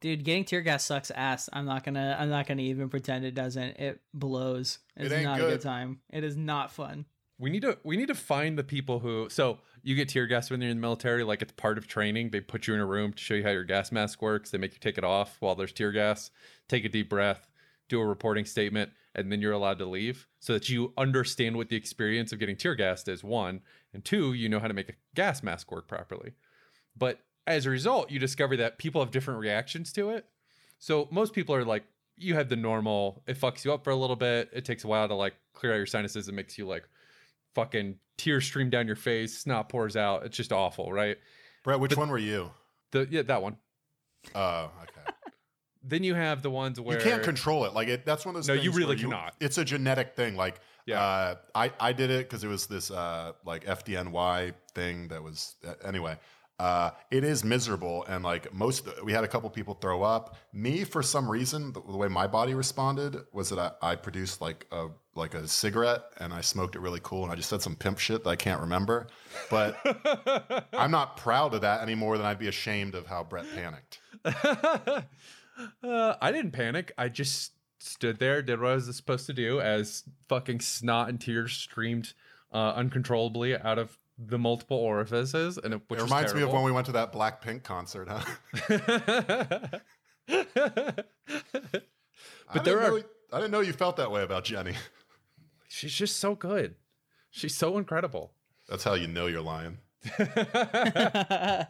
Dude, 0.00 0.22
getting 0.24 0.44
tear 0.44 0.60
gas 0.60 0.84
sucks 0.84 1.10
ass. 1.10 1.48
I'm 1.52 1.64
not 1.64 1.84
gonna 1.84 2.16
I'm 2.18 2.28
not 2.28 2.46
gonna 2.46 2.62
even 2.62 2.88
pretend 2.88 3.24
it 3.24 3.34
doesn't. 3.34 3.78
It 3.78 4.00
blows. 4.14 4.78
It's 4.96 5.10
It 5.10 5.14
ain't 5.16 5.24
not 5.24 5.38
a 5.38 5.42
good 5.42 5.50
good. 5.52 5.60
time. 5.62 6.00
It 6.12 6.22
is 6.24 6.36
not 6.36 6.70
fun. 6.70 7.06
We 7.38 7.50
need 7.50 7.62
to 7.62 7.78
we 7.82 7.96
need 7.96 8.08
to 8.08 8.14
find 8.14 8.58
the 8.58 8.64
people 8.64 8.98
who 9.00 9.28
so 9.30 9.58
you 9.88 9.94
get 9.94 10.10
tear 10.10 10.26
gas 10.26 10.50
when 10.50 10.60
you're 10.60 10.70
in 10.70 10.76
the 10.76 10.82
military, 10.82 11.24
like 11.24 11.40
it's 11.40 11.52
part 11.52 11.78
of 11.78 11.86
training. 11.86 12.28
They 12.28 12.42
put 12.42 12.66
you 12.66 12.74
in 12.74 12.80
a 12.80 12.84
room 12.84 13.14
to 13.14 13.22
show 13.22 13.32
you 13.32 13.42
how 13.42 13.48
your 13.48 13.64
gas 13.64 13.90
mask 13.90 14.20
works. 14.20 14.50
They 14.50 14.58
make 14.58 14.74
you 14.74 14.78
take 14.80 14.98
it 14.98 15.04
off 15.04 15.38
while 15.40 15.54
there's 15.54 15.72
tear 15.72 15.92
gas. 15.92 16.30
Take 16.68 16.84
a 16.84 16.90
deep 16.90 17.08
breath, 17.08 17.48
do 17.88 17.98
a 17.98 18.04
reporting 18.04 18.44
statement, 18.44 18.90
and 19.14 19.32
then 19.32 19.40
you're 19.40 19.52
allowed 19.52 19.78
to 19.78 19.86
leave 19.86 20.28
so 20.40 20.52
that 20.52 20.68
you 20.68 20.92
understand 20.98 21.56
what 21.56 21.70
the 21.70 21.76
experience 21.76 22.32
of 22.32 22.38
getting 22.38 22.54
tear 22.54 22.74
gassed 22.74 23.08
is. 23.08 23.24
One 23.24 23.62
and 23.94 24.04
two, 24.04 24.34
you 24.34 24.50
know 24.50 24.60
how 24.60 24.68
to 24.68 24.74
make 24.74 24.90
a 24.90 24.94
gas 25.14 25.42
mask 25.42 25.72
work 25.72 25.88
properly. 25.88 26.34
But 26.94 27.20
as 27.46 27.64
a 27.64 27.70
result, 27.70 28.10
you 28.10 28.18
discover 28.18 28.58
that 28.58 28.76
people 28.76 29.00
have 29.00 29.10
different 29.10 29.40
reactions 29.40 29.90
to 29.94 30.10
it. 30.10 30.26
So 30.78 31.08
most 31.10 31.32
people 31.32 31.54
are 31.54 31.64
like, 31.64 31.84
you 32.14 32.34
have 32.34 32.50
the 32.50 32.56
normal, 32.56 33.22
it 33.26 33.40
fucks 33.40 33.64
you 33.64 33.72
up 33.72 33.84
for 33.84 33.90
a 33.90 33.96
little 33.96 34.16
bit. 34.16 34.50
It 34.52 34.66
takes 34.66 34.84
a 34.84 34.88
while 34.88 35.08
to 35.08 35.14
like 35.14 35.36
clear 35.54 35.72
out 35.72 35.76
your 35.76 35.86
sinuses. 35.86 36.28
It 36.28 36.34
makes 36.34 36.58
you 36.58 36.66
like 36.66 36.86
fucking 37.54 37.96
tears 38.16 38.44
stream 38.44 38.70
down 38.70 38.86
your 38.86 38.96
face, 38.96 39.38
snot 39.38 39.68
pours 39.68 39.96
out. 39.96 40.24
It's 40.24 40.36
just 40.36 40.52
awful, 40.52 40.92
right? 40.92 41.16
Brett, 41.64 41.80
which 41.80 41.96
one 41.96 42.08
were 42.10 42.18
you? 42.18 42.50
The 42.92 43.06
yeah, 43.10 43.22
that 43.22 43.42
one. 43.42 43.56
Oh, 44.34 44.70
okay. 44.82 45.10
Then 45.84 46.02
you 46.02 46.14
have 46.14 46.42
the 46.42 46.50
ones 46.50 46.78
where 46.80 46.98
You 46.98 47.02
can't 47.02 47.22
control 47.22 47.64
it. 47.64 47.72
Like 47.72 47.88
it, 47.88 48.04
that's 48.04 48.26
one 48.26 48.34
of 48.34 48.42
those. 48.44 48.48
No, 48.48 48.54
you 48.62 48.72
really 48.72 48.96
cannot. 48.96 49.34
It's 49.40 49.56
a 49.58 49.64
genetic 49.64 50.16
thing. 50.16 50.36
Like, 50.36 50.60
Yeah. 50.86 51.00
uh, 51.02 51.34
I 51.54 51.72
I 51.80 51.92
did 51.92 52.10
it 52.10 52.28
because 52.28 52.44
it 52.44 52.48
was 52.48 52.66
this 52.66 52.90
uh, 52.90 53.32
like 53.46 53.64
FDNY 53.64 54.52
thing 54.74 55.08
that 55.08 55.22
was 55.22 55.54
uh, 55.66 55.74
anyway. 55.86 56.18
Uh, 56.58 56.90
it 57.10 57.22
is 57.22 57.44
miserable. 57.44 58.04
And 58.08 58.24
like 58.24 58.52
most, 58.52 58.88
we 59.04 59.12
had 59.12 59.24
a 59.24 59.28
couple 59.28 59.48
people 59.50 59.74
throw 59.74 60.02
up. 60.02 60.36
Me, 60.52 60.84
for 60.84 61.02
some 61.02 61.30
reason, 61.30 61.72
the, 61.72 61.80
the 61.80 61.96
way 61.96 62.08
my 62.08 62.26
body 62.26 62.54
responded 62.54 63.16
was 63.32 63.50
that 63.50 63.76
I, 63.80 63.92
I 63.92 63.96
produced 63.96 64.40
like 64.40 64.66
a 64.72 64.88
like 65.14 65.34
a 65.34 65.48
cigarette 65.48 66.02
and 66.18 66.32
I 66.32 66.40
smoked 66.40 66.76
it 66.76 66.80
really 66.80 67.00
cool 67.02 67.24
and 67.24 67.32
I 67.32 67.34
just 67.34 67.48
said 67.48 67.60
some 67.60 67.74
pimp 67.74 67.98
shit 67.98 68.22
that 68.22 68.30
I 68.30 68.36
can't 68.36 68.60
remember. 68.60 69.08
But 69.50 69.76
I'm 70.72 70.92
not 70.92 71.16
proud 71.16 71.54
of 71.54 71.62
that 71.62 71.82
any 71.82 71.96
more 71.96 72.16
than 72.16 72.26
I'd 72.26 72.38
be 72.38 72.48
ashamed 72.48 72.94
of 72.94 73.06
how 73.06 73.24
Brett 73.24 73.46
panicked. 73.54 74.00
uh, 74.24 75.02
I 76.20 76.32
didn't 76.32 76.52
panic. 76.52 76.92
I 76.96 77.08
just 77.08 77.52
stood 77.80 78.18
there, 78.18 78.42
did 78.42 78.60
what 78.60 78.70
I 78.70 78.74
was 78.74 78.96
supposed 78.96 79.26
to 79.26 79.32
do 79.32 79.60
as 79.60 80.04
fucking 80.28 80.60
snot 80.60 81.08
and 81.08 81.20
tears 81.20 81.52
streamed 81.52 82.14
uh, 82.52 82.72
uncontrollably 82.76 83.56
out 83.56 83.78
of 83.78 83.98
the 84.18 84.38
multiple 84.38 84.76
orifices, 84.76 85.58
and 85.58 85.74
it, 85.74 85.80
which 85.88 86.00
it 86.00 86.02
reminds 86.02 86.34
me 86.34 86.42
of 86.42 86.52
when 86.52 86.64
we 86.64 86.72
went 86.72 86.86
to 86.86 86.92
that 86.92 87.12
Blackpink 87.12 87.62
concert, 87.62 88.08
huh? 88.10 88.24
but 92.52 92.64
there 92.64 92.80
are 92.80 92.90
know, 92.90 93.02
I 93.32 93.38
didn't 93.38 93.52
know 93.52 93.60
you 93.60 93.72
felt 93.72 93.96
that 93.96 94.10
way 94.10 94.22
about 94.22 94.44
Jennie. 94.44 94.74
she's 95.68 95.94
just 95.94 96.16
so 96.16 96.34
good. 96.34 96.74
She's 97.30 97.54
so 97.54 97.78
incredible. 97.78 98.32
That's 98.68 98.84
how 98.84 98.94
you 98.94 99.06
know 99.06 99.26
you're 99.26 99.40
lying. 99.40 99.78
uh, 100.18 101.64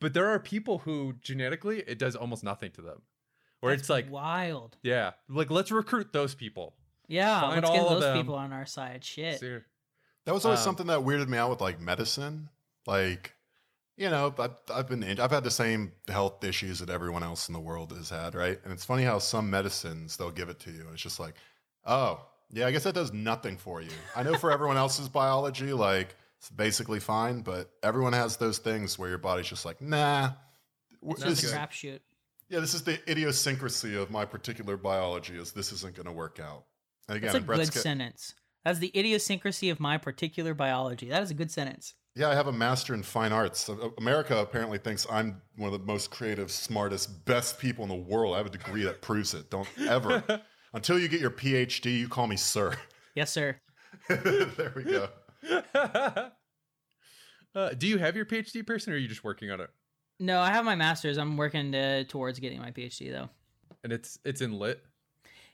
but 0.00 0.14
there 0.14 0.26
are 0.26 0.38
people 0.38 0.78
who 0.78 1.14
genetically 1.20 1.82
it 1.86 1.98
does 1.98 2.16
almost 2.16 2.42
nothing 2.42 2.70
to 2.72 2.80
them. 2.80 3.02
Where 3.60 3.72
it's 3.72 3.88
like, 3.88 4.10
wild. 4.10 4.76
yeah, 4.82 5.12
like 5.28 5.50
let's 5.50 5.70
recruit 5.70 6.12
those 6.12 6.34
people. 6.34 6.74
Yeah, 7.06 7.40
Find 7.40 7.62
let's 7.62 7.70
get 7.70 7.80
all 7.80 7.88
of 7.88 7.94
those 7.94 8.02
them. 8.02 8.16
people 8.16 8.34
on 8.34 8.52
our 8.52 8.66
side. 8.66 9.04
Shit. 9.04 9.40
See- 9.40 9.58
That 10.24 10.34
was 10.34 10.44
always 10.44 10.60
Um, 10.60 10.64
something 10.64 10.86
that 10.88 11.00
weirded 11.00 11.28
me 11.28 11.36
out 11.38 11.50
with 11.50 11.60
like 11.60 11.80
medicine. 11.80 12.48
Like, 12.86 13.34
you 13.96 14.10
know, 14.10 14.34
I've, 14.38 14.50
I've 14.72 14.88
been, 14.88 15.04
I've 15.20 15.30
had 15.30 15.44
the 15.44 15.50
same 15.50 15.92
health 16.08 16.42
issues 16.44 16.80
that 16.80 16.90
everyone 16.90 17.22
else 17.22 17.48
in 17.48 17.52
the 17.52 17.60
world 17.60 17.92
has 17.92 18.10
had, 18.10 18.34
right? 18.34 18.58
And 18.64 18.72
it's 18.72 18.84
funny 18.84 19.04
how 19.04 19.18
some 19.18 19.48
medicines 19.50 20.16
they'll 20.16 20.30
give 20.30 20.48
it 20.48 20.58
to 20.60 20.70
you, 20.70 20.80
and 20.82 20.90
it's 20.92 21.02
just 21.02 21.20
like, 21.20 21.34
oh, 21.86 22.20
yeah, 22.50 22.66
I 22.66 22.72
guess 22.72 22.84
that 22.84 22.94
does 22.94 23.12
nothing 23.12 23.56
for 23.56 23.80
you. 23.80 23.90
I 24.16 24.22
know 24.22 24.34
for 24.36 24.50
everyone 24.50 24.76
else's 24.76 25.08
biology, 25.08 25.72
like 25.72 26.14
it's 26.38 26.50
basically 26.50 27.00
fine, 27.00 27.40
but 27.42 27.70
everyone 27.82 28.12
has 28.12 28.36
those 28.36 28.58
things 28.58 28.98
where 28.98 29.08
your 29.08 29.18
body's 29.18 29.46
just 29.48 29.64
like, 29.64 29.80
nah. 29.80 30.30
It's 31.06 31.22
This 31.22 31.44
is, 31.44 31.52
a 31.52 31.56
crapshoot. 31.58 32.00
yeah, 32.48 32.60
this 32.60 32.74
is 32.74 32.82
the 32.82 32.98
idiosyncrasy 33.10 33.94
of 33.96 34.10
my 34.10 34.24
particular 34.24 34.76
biology. 34.76 35.36
Is 35.36 35.52
this 35.52 35.70
isn't 35.72 35.94
going 35.94 36.06
to 36.06 36.12
work 36.12 36.40
out? 36.40 36.64
And 37.08 37.16
again, 37.18 37.32
That's 37.32 37.42
a 37.42 37.46
Brett's 37.46 37.68
good 37.70 37.74
get- 37.74 37.82
sentence. 37.82 38.34
That's 38.64 38.78
the 38.78 38.92
idiosyncrasy 38.96 39.70
of 39.70 39.78
my 39.78 39.98
particular 39.98 40.54
biology. 40.54 41.08
That 41.08 41.22
is 41.22 41.30
a 41.30 41.34
good 41.34 41.50
sentence. 41.50 41.94
Yeah, 42.16 42.30
I 42.30 42.34
have 42.34 42.46
a 42.46 42.52
master 42.52 42.94
in 42.94 43.02
fine 43.02 43.32
arts. 43.32 43.68
America 43.98 44.38
apparently 44.38 44.78
thinks 44.78 45.06
I'm 45.10 45.42
one 45.56 45.72
of 45.72 45.78
the 45.78 45.84
most 45.84 46.10
creative, 46.10 46.50
smartest, 46.50 47.24
best 47.24 47.58
people 47.58 47.82
in 47.82 47.88
the 47.88 47.96
world. 47.96 48.34
I 48.34 48.38
have 48.38 48.46
a 48.46 48.50
degree 48.50 48.84
that 48.84 49.02
proves 49.02 49.34
it. 49.34 49.50
Don't 49.50 49.68
ever, 49.88 50.22
until 50.72 50.98
you 50.98 51.08
get 51.08 51.20
your 51.20 51.30
PhD, 51.30 51.98
you 51.98 52.08
call 52.08 52.26
me 52.26 52.36
sir. 52.36 52.74
Yes, 53.14 53.32
sir. 53.32 53.56
there 54.08 54.72
we 54.76 54.84
go. 54.84 55.08
uh, 55.74 57.70
do 57.76 57.86
you 57.88 57.98
have 57.98 58.16
your 58.16 58.24
PhD 58.24 58.64
person, 58.64 58.92
or 58.92 58.96
are 58.96 58.98
you 58.98 59.08
just 59.08 59.24
working 59.24 59.50
on 59.50 59.60
it? 59.60 59.70
No, 60.20 60.40
I 60.40 60.50
have 60.50 60.64
my 60.64 60.76
master's. 60.76 61.18
I'm 61.18 61.36
working 61.36 61.72
to, 61.72 62.04
towards 62.04 62.38
getting 62.38 62.60
my 62.60 62.70
PhD 62.70 63.10
though. 63.10 63.28
And 63.82 63.92
it's 63.92 64.18
it's 64.24 64.40
in 64.40 64.58
lit. 64.58 64.80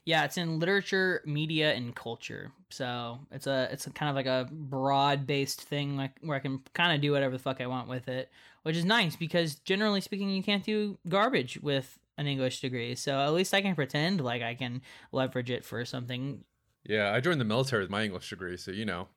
Yeah, 0.05 0.25
it's 0.25 0.37
in 0.37 0.59
literature, 0.59 1.21
media, 1.25 1.73
and 1.73 1.95
culture. 1.95 2.51
So 2.69 3.19
it's 3.31 3.45
a 3.45 3.69
it's 3.71 3.85
a 3.85 3.91
kind 3.91 4.09
of 4.09 4.15
like 4.15 4.25
a 4.25 4.49
broad 4.51 5.27
based 5.27 5.61
thing, 5.61 5.95
like 5.95 6.11
where 6.21 6.35
I 6.35 6.39
can 6.39 6.61
kind 6.73 6.93
of 6.93 7.01
do 7.01 7.11
whatever 7.11 7.33
the 7.37 7.43
fuck 7.43 7.61
I 7.61 7.67
want 7.67 7.87
with 7.87 8.07
it, 8.07 8.31
which 8.63 8.75
is 8.75 8.85
nice 8.85 9.15
because 9.15 9.55
generally 9.55 10.01
speaking, 10.01 10.29
you 10.29 10.41
can't 10.41 10.63
do 10.63 10.97
garbage 11.07 11.59
with 11.61 11.99
an 12.17 12.27
English 12.27 12.61
degree. 12.61 12.95
So 12.95 13.19
at 13.19 13.33
least 13.33 13.53
I 13.53 13.61
can 13.61 13.75
pretend 13.75 14.21
like 14.21 14.41
I 14.41 14.55
can 14.55 14.81
leverage 15.11 15.51
it 15.51 15.63
for 15.63 15.85
something. 15.85 16.43
Yeah, 16.83 17.13
I 17.13 17.19
joined 17.19 17.39
the 17.39 17.45
military 17.45 17.83
with 17.83 17.91
my 17.91 18.03
English 18.03 18.29
degree, 18.29 18.57
so 18.57 18.71
you 18.71 18.85
know, 18.85 19.07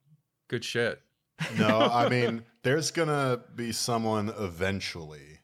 good 0.49 0.65
shit. 0.65 1.01
No, 1.59 1.81
I 1.81 2.09
mean, 2.09 2.45
there's 2.63 2.91
going 2.91 3.09
to 3.09 3.41
be 3.55 3.73
someone 3.73 4.33
eventually 4.39 5.41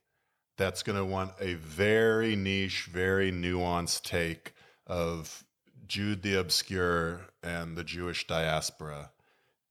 that's 0.56 0.82
going 0.82 0.98
to 0.98 1.04
want 1.04 1.32
a 1.40 1.54
very 1.54 2.36
niche, 2.36 2.88
very 2.92 3.32
nuanced 3.32 4.02
take 4.02 4.52
of 4.90 5.44
Jude 5.86 6.22
the 6.22 6.34
Obscure 6.38 7.20
and 7.42 7.76
the 7.78 7.84
Jewish 7.84 8.26
diaspora. 8.26 9.12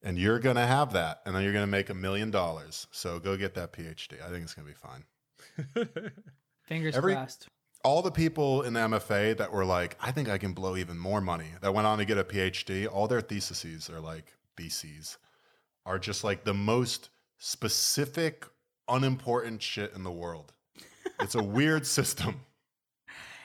And 0.01 0.17
you're 0.17 0.39
going 0.39 0.55
to 0.55 0.65
have 0.65 0.93
that. 0.93 1.21
And 1.25 1.35
then 1.35 1.43
you're 1.43 1.51
going 1.51 1.63
to 1.63 1.67
make 1.71 1.89
a 1.89 1.93
million 1.93 2.31
dollars. 2.31 2.87
So 2.91 3.19
go 3.19 3.35
get 3.35 3.53
that 3.55 3.73
PhD. 3.73 4.13
I 4.25 4.29
think 4.29 4.43
it's 4.43 4.53
going 4.53 4.65
to 4.67 4.73
be 4.73 4.79
fine. 4.79 5.89
Fingers 6.63 6.95
Every- 6.95 7.13
crossed. 7.15 7.47
all 7.83 8.01
the 8.01 8.11
people 8.11 8.61
in 8.61 8.73
the 8.73 8.79
MFA 8.79 9.35
that 9.37 9.51
were 9.51 9.65
like, 9.65 9.97
I 10.01 10.11
think 10.11 10.29
I 10.29 10.37
can 10.37 10.53
blow 10.53 10.77
even 10.77 10.97
more 10.97 11.19
money, 11.19 11.47
that 11.61 11.73
went 11.73 11.85
on 11.85 11.97
to 11.97 12.05
get 12.05 12.17
a 12.17 12.23
PhD, 12.23 12.87
all 12.89 13.07
their 13.07 13.21
theses 13.21 13.89
are 13.89 13.99
like 13.99 14.33
theses, 14.55 15.17
are 15.85 15.99
just 15.99 16.23
like 16.23 16.45
the 16.45 16.53
most 16.53 17.09
specific, 17.37 18.45
unimportant 18.87 19.61
shit 19.61 19.93
in 19.95 20.03
the 20.03 20.11
world. 20.11 20.53
It's 21.19 21.35
a 21.35 21.43
weird 21.43 21.85
system. 21.97 22.39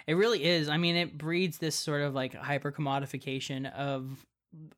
It 0.07 0.15
really 0.15 0.45
is. 0.45 0.69
I 0.69 0.77
mean, 0.77 0.97
it 0.97 1.17
breeds 1.17 1.59
this 1.59 1.75
sort 1.75 2.03
of 2.03 2.15
like 2.15 2.35
hyper 2.35 2.71
commodification 2.71 3.73
of 3.73 4.25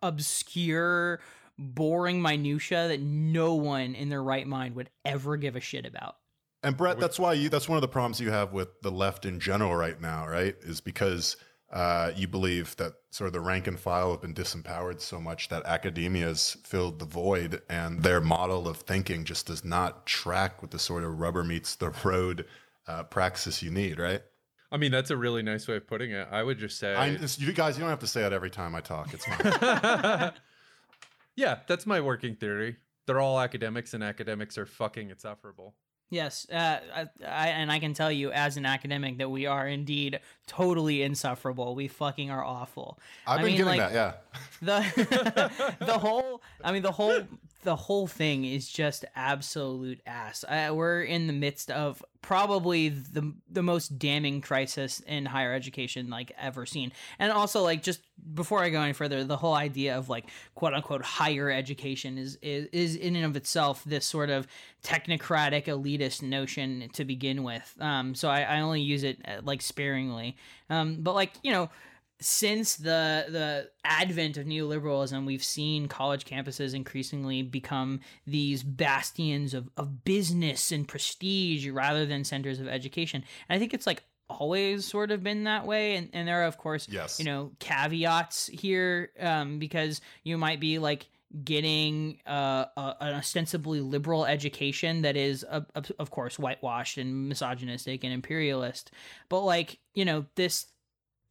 obscure, 0.02 1.21
boring 1.59 2.23
minutia 2.23 2.88
that 2.88 3.00
no 3.00 3.54
one 3.54 3.95
in 3.95 4.09
their 4.09 4.23
right 4.23 4.47
mind 4.47 4.75
would 4.76 4.90
ever 5.04 5.37
give 5.37 5.56
a 5.56 5.61
shit 5.61 5.87
about. 5.87 6.16
And 6.62 6.76
Brett, 6.76 6.99
that's 6.99 7.18
why 7.18 7.35
you 7.35 7.49
that's 7.49 7.68
one 7.68 7.76
of 7.76 7.83
the 7.83 7.88
problems 7.88 8.21
you 8.21 8.30
have 8.30 8.52
with 8.52 8.80
the 8.83 8.90
left 8.90 9.25
in 9.25 9.38
general 9.40 9.75
right 9.75 10.00
now, 10.00 10.26
right? 10.26 10.56
Is 10.62 10.80
because 10.80 11.37
uh, 11.73 12.12
you 12.16 12.28
believe 12.28 12.76
that 12.76 12.95
sort 13.11 13.26
of 13.26 13.33
the 13.33 13.40
rank 13.40 13.66
and 13.66 13.78
file 13.78 14.12
have 14.12 14.21
been 14.21 14.35
disempowered 14.35 15.00
so 15.00 15.21
much 15.21 15.49
that 15.49 15.64
academia's 15.64 16.56
filled 16.62 16.99
the 16.99 17.04
void 17.04 17.61
and 17.68 18.02
their 18.02 18.21
model 18.21 18.68
of 18.68 18.78
thinking 18.78 19.25
just 19.25 19.47
does 19.47 19.64
not 19.64 20.06
track 20.06 20.62
with 20.62 20.71
the 20.71 20.78
sort 20.78 21.02
of 21.02 21.18
rubber 21.18 21.42
meets 21.42 21.75
the 21.75 21.90
road 22.04 22.47
uh, 22.87 23.02
praxis 23.04 23.62
you 23.62 23.71
need, 23.71 23.99
right? 23.99 24.23
I 24.71 24.77
mean, 24.77 24.91
that's 24.91 25.11
a 25.11 25.17
really 25.17 25.43
nice 25.43 25.69
way 25.69 25.77
of 25.77 25.87
putting 25.87 26.11
it. 26.11 26.27
I 26.31 26.43
would 26.43 26.59
just 26.59 26.79
say, 26.79 26.95
I, 26.95 27.07
you 27.07 27.53
guys, 27.53 27.77
you 27.77 27.81
don't 27.81 27.91
have 27.91 28.01
to 28.01 28.07
say 28.07 28.25
it 28.25 28.33
every 28.33 28.51
time 28.51 28.75
I 28.75 28.81
talk. 28.81 29.15
It's 29.15 29.25
fine. 29.25 30.33
yeah, 31.37 31.59
that's 31.67 31.87
my 31.87 32.01
working 32.01 32.35
theory. 32.35 32.77
They're 33.07 33.21
all 33.21 33.41
academics, 33.41 33.95
and 33.95 34.03
academics 34.03 34.59
are 34.59 34.67
fucking 34.67 35.11
insufferable. 35.11 35.75
Yes, 36.09 36.47
uh, 36.53 36.79
I, 36.95 37.07
I, 37.27 37.49
and 37.49 37.71
I 37.71 37.81
can 37.81 37.93
tell 37.93 38.13
you 38.13 38.31
as 38.31 38.57
an 38.57 38.65
academic 38.65 39.19
that 39.19 39.29
we 39.29 39.47
are 39.47 39.67
indeed 39.67 40.21
totally 40.47 41.03
insufferable. 41.03 41.75
We 41.75 41.89
fucking 41.89 42.31
are 42.31 42.45
awful. 42.45 43.01
I've 43.27 43.41
I 43.41 43.43
been 43.43 43.47
mean, 43.47 43.57
getting 43.57 43.79
like, 43.79 43.93
that, 43.93 44.23
yeah. 44.63 44.83
the 44.85 45.75
the 45.85 45.99
whole 45.99 46.36
i 46.65 46.73
mean 46.73 46.83
the 46.83 46.93
whole 46.93 47.23
the 47.67 47.76
whole 47.76 48.07
thing 48.07 48.45
is 48.45 48.69
just 48.69 49.05
absolute 49.17 50.00
ass. 50.07 50.45
Uh, 50.49 50.71
we're 50.73 51.03
in 51.03 51.26
the 51.26 51.33
midst 51.33 51.69
of 51.71 52.03
probably 52.23 52.88
the 52.88 53.35
the 53.50 53.62
most 53.62 53.99
damning 53.99 54.41
crisis 54.41 55.00
in 55.00 55.26
higher 55.26 55.53
education 55.53 56.09
like 56.09 56.31
ever 56.41 56.65
seen. 56.65 56.93
And 57.19 57.33
also 57.33 57.62
like 57.62 57.83
just 57.83 58.00
before 58.35 58.62
i 58.62 58.71
go 58.71 58.81
any 58.81 58.93
further 58.93 59.23
the 59.25 59.37
whole 59.37 59.55
idea 59.55 59.97
of 59.97 60.09
like 60.09 60.26
quote 60.55 60.75
unquote 60.75 61.03
higher 61.03 61.50
education 61.50 62.19
is 62.19 62.38
is, 62.41 62.69
is 62.73 62.97
in 62.97 63.15
and 63.15 63.25
of 63.25 63.37
itself 63.37 63.85
this 63.85 64.07
sort 64.07 64.31
of 64.31 64.47
technocratic 64.83 65.65
elitist 65.65 66.23
notion 66.23 66.88
to 66.93 67.05
begin 67.05 67.43
with. 67.43 67.76
Um 67.81 68.15
so 68.15 68.29
i, 68.29 68.43
I 68.43 68.61
only 68.61 68.81
use 68.81 69.03
it 69.03 69.19
uh, 69.26 69.41
like 69.43 69.61
sparingly. 69.61 70.37
Um 70.71 70.99
but 71.00 71.15
like 71.15 71.33
you 71.43 71.50
know 71.50 71.69
since 72.21 72.77
the 72.77 73.27
the 73.29 73.71
advent 73.85 74.37
of 74.37 74.47
neoliberalism, 74.47 75.27
we've 75.27 75.45
seen 75.45 75.87
college 75.89 76.25
campuses 76.25 76.75
increasingly 76.75 77.43
become 77.43 78.01
these 78.27 78.63
bastions 78.63 79.53
of, 79.55 79.69
of 79.77 80.05
business 80.05 80.73
and 80.73 80.89
prestige 80.89 81.69
rather 81.69 82.07
than 82.07 82.25
centers 82.25 82.59
of 82.61 82.69
education. 82.69 83.23
And 83.49 83.57
I 83.57 83.59
think 83.59 83.75
it's 83.75 83.87
like 83.87 84.03
always 84.29 84.85
sort 84.85 85.11
of 85.11 85.23
been 85.23 85.45
that 85.45 85.67
way. 85.67 85.97
And, 85.97 86.09
and 86.13 86.27
there 86.27 86.41
are 86.43 86.47
of 86.47 86.59
course 86.59 86.89
Yes. 86.89 87.19
you 87.19 87.25
know 87.25 87.53
caveats 87.59 88.47
here 88.47 89.11
um, 89.21 89.59
because 89.59 90.01
you 90.25 90.39
might 90.39 90.59
be 90.59 90.79
like 90.79 91.09
getting 91.45 92.19
uh, 92.27 92.65
a, 92.77 92.97
an 93.01 93.15
ostensibly 93.15 93.81
liberal 93.81 94.25
education 94.25 95.03
that 95.03 95.17
is 95.17 95.43
of 95.43 95.67
of 95.99 96.11
course 96.11 96.39
whitewashed 96.39 96.99
and 96.99 97.29
misogynistic 97.29 98.05
and 98.05 98.13
imperialist 98.13 98.93
but 99.29 99.41
like 99.41 99.79
you 99.93 100.05
know 100.05 100.25
this 100.37 100.67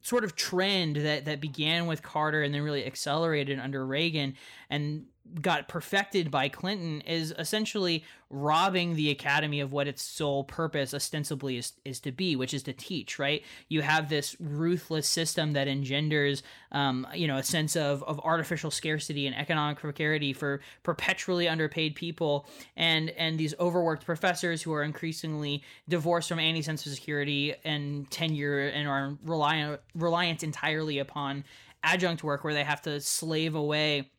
sort 0.05 0.23
of 0.23 0.35
trend 0.35 0.97
that 0.97 1.25
that 1.25 1.41
began 1.41 1.87
with 1.87 2.03
Carter 2.03 2.43
and 2.43 2.53
then 2.53 2.61
really 2.61 2.85
accelerated 2.85 3.59
under 3.59 3.83
Reagan. 3.83 4.35
And 4.69 5.07
got 5.41 5.67
perfected 5.67 6.29
by 6.29 6.49
Clinton 6.49 7.01
is 7.01 7.33
essentially 7.37 8.03
robbing 8.29 8.95
the 8.95 9.09
academy 9.09 9.59
of 9.59 9.71
what 9.71 9.87
its 9.87 10.01
sole 10.01 10.43
purpose 10.43 10.93
ostensibly 10.93 11.57
is, 11.57 11.73
is 11.83 11.99
to 11.99 12.11
be, 12.11 12.35
which 12.35 12.53
is 12.53 12.63
to 12.63 12.73
teach, 12.73 13.17
right? 13.17 13.43
You 13.67 13.81
have 13.81 14.09
this 14.09 14.35
ruthless 14.39 15.07
system 15.07 15.53
that 15.53 15.67
engenders, 15.67 16.43
um, 16.71 17.07
you 17.13 17.27
know, 17.27 17.37
a 17.37 17.43
sense 17.43 17.75
of, 17.75 18.03
of 18.03 18.19
artificial 18.23 18.71
scarcity 18.71 19.25
and 19.25 19.35
economic 19.35 19.79
precarity 19.79 20.33
for 20.33 20.61
perpetually 20.83 21.47
underpaid 21.47 21.95
people 21.95 22.47
and, 22.75 23.09
and 23.11 23.37
these 23.37 23.53
overworked 23.59 24.05
professors 24.05 24.61
who 24.61 24.73
are 24.73 24.83
increasingly 24.83 25.63
divorced 25.89 26.29
from 26.29 26.39
any 26.39 26.61
sense 26.61 26.85
of 26.85 26.93
security 26.93 27.55
and 27.63 28.09
tenure 28.11 28.67
and 28.67 28.87
are 28.87 29.17
reliant, 29.23 29.79
reliant 29.95 30.43
entirely 30.43 30.99
upon 30.99 31.43
adjunct 31.83 32.23
work 32.23 32.43
where 32.43 32.53
they 32.53 32.63
have 32.63 32.81
to 32.81 32.99
slave 32.99 33.55
away 33.55 34.09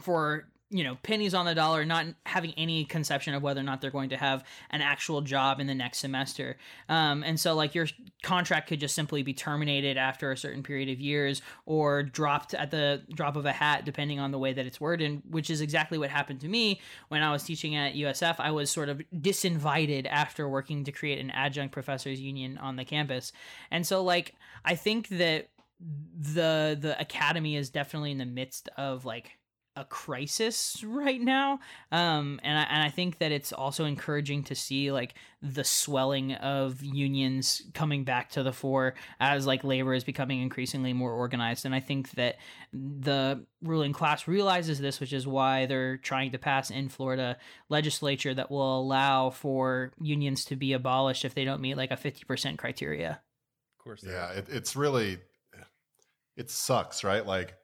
for 0.00 0.46
you 0.72 0.82
know 0.82 0.96
pennies 1.02 1.34
on 1.34 1.44
the 1.44 1.54
dollar 1.54 1.84
not 1.84 2.06
having 2.24 2.52
any 2.56 2.84
conception 2.84 3.34
of 3.34 3.42
whether 3.42 3.60
or 3.60 3.64
not 3.64 3.80
they're 3.82 3.90
going 3.90 4.08
to 4.08 4.16
have 4.16 4.42
an 4.70 4.80
actual 4.80 5.20
job 5.20 5.60
in 5.60 5.66
the 5.66 5.74
next 5.74 5.98
semester. 5.98 6.56
Um, 6.88 7.22
and 7.22 7.38
so 7.38 7.54
like 7.54 7.74
your 7.74 7.86
contract 8.22 8.68
could 8.68 8.80
just 8.80 8.94
simply 8.94 9.22
be 9.22 9.34
terminated 9.34 9.98
after 9.98 10.32
a 10.32 10.36
certain 10.36 10.62
period 10.62 10.88
of 10.88 10.98
years 10.98 11.42
or 11.66 12.02
dropped 12.02 12.54
at 12.54 12.70
the 12.70 13.02
drop 13.14 13.36
of 13.36 13.44
a 13.44 13.52
hat 13.52 13.84
depending 13.84 14.18
on 14.18 14.30
the 14.30 14.38
way 14.38 14.54
that 14.54 14.64
it's 14.64 14.80
worded 14.80 15.22
which 15.28 15.50
is 15.50 15.60
exactly 15.60 15.98
what 15.98 16.08
happened 16.08 16.40
to 16.40 16.48
me 16.48 16.80
when 17.08 17.22
i 17.22 17.30
was 17.30 17.42
teaching 17.42 17.74
at 17.74 17.94
usf 17.94 18.36
i 18.38 18.50
was 18.50 18.70
sort 18.70 18.88
of 18.88 19.02
disinvited 19.14 20.06
after 20.06 20.48
working 20.48 20.84
to 20.84 20.92
create 20.92 21.18
an 21.18 21.30
adjunct 21.30 21.72
professors 21.72 22.20
union 22.20 22.56
on 22.58 22.76
the 22.76 22.84
campus. 22.84 23.32
And 23.70 23.86
so 23.86 24.02
like 24.02 24.34
i 24.64 24.74
think 24.74 25.08
that 25.08 25.48
the 26.16 26.78
the 26.80 26.96
academy 27.00 27.56
is 27.56 27.68
definitely 27.68 28.12
in 28.12 28.18
the 28.18 28.24
midst 28.24 28.68
of 28.76 29.04
like 29.04 29.36
a 29.74 29.84
crisis 29.84 30.84
right 30.86 31.20
now 31.20 31.58
um 31.92 32.38
and 32.42 32.58
I, 32.58 32.62
and 32.64 32.82
I 32.82 32.90
think 32.90 33.18
that 33.18 33.32
it's 33.32 33.52
also 33.52 33.86
encouraging 33.86 34.44
to 34.44 34.54
see 34.54 34.92
like 34.92 35.14
the 35.40 35.64
swelling 35.64 36.34
of 36.34 36.82
unions 36.82 37.62
coming 37.72 38.04
back 38.04 38.30
to 38.30 38.42
the 38.42 38.52
fore 38.52 38.94
as 39.18 39.46
like 39.46 39.64
labor 39.64 39.94
is 39.94 40.04
becoming 40.04 40.42
increasingly 40.42 40.92
more 40.92 41.12
organized 41.12 41.64
and 41.64 41.74
i 41.74 41.80
think 41.80 42.10
that 42.12 42.36
the 42.72 43.44
ruling 43.62 43.92
class 43.92 44.28
realizes 44.28 44.78
this 44.78 45.00
which 45.00 45.12
is 45.12 45.26
why 45.26 45.64
they're 45.66 45.96
trying 45.96 46.32
to 46.32 46.38
pass 46.38 46.70
in 46.70 46.88
florida 46.88 47.38
legislature 47.70 48.34
that 48.34 48.50
will 48.50 48.80
allow 48.80 49.30
for 49.30 49.90
unions 50.00 50.44
to 50.44 50.54
be 50.54 50.74
abolished 50.74 51.24
if 51.24 51.34
they 51.34 51.44
don't 51.44 51.62
meet 51.62 51.76
like 51.76 51.90
a 51.90 51.96
50% 51.96 52.58
criteria 52.58 53.20
Of 53.78 53.84
course. 53.84 54.04
Yeah, 54.06 54.30
it, 54.32 54.48
it's 54.50 54.76
really 54.76 55.18
it 56.36 56.50
sucks, 56.50 57.04
right? 57.04 57.24
Like 57.24 57.54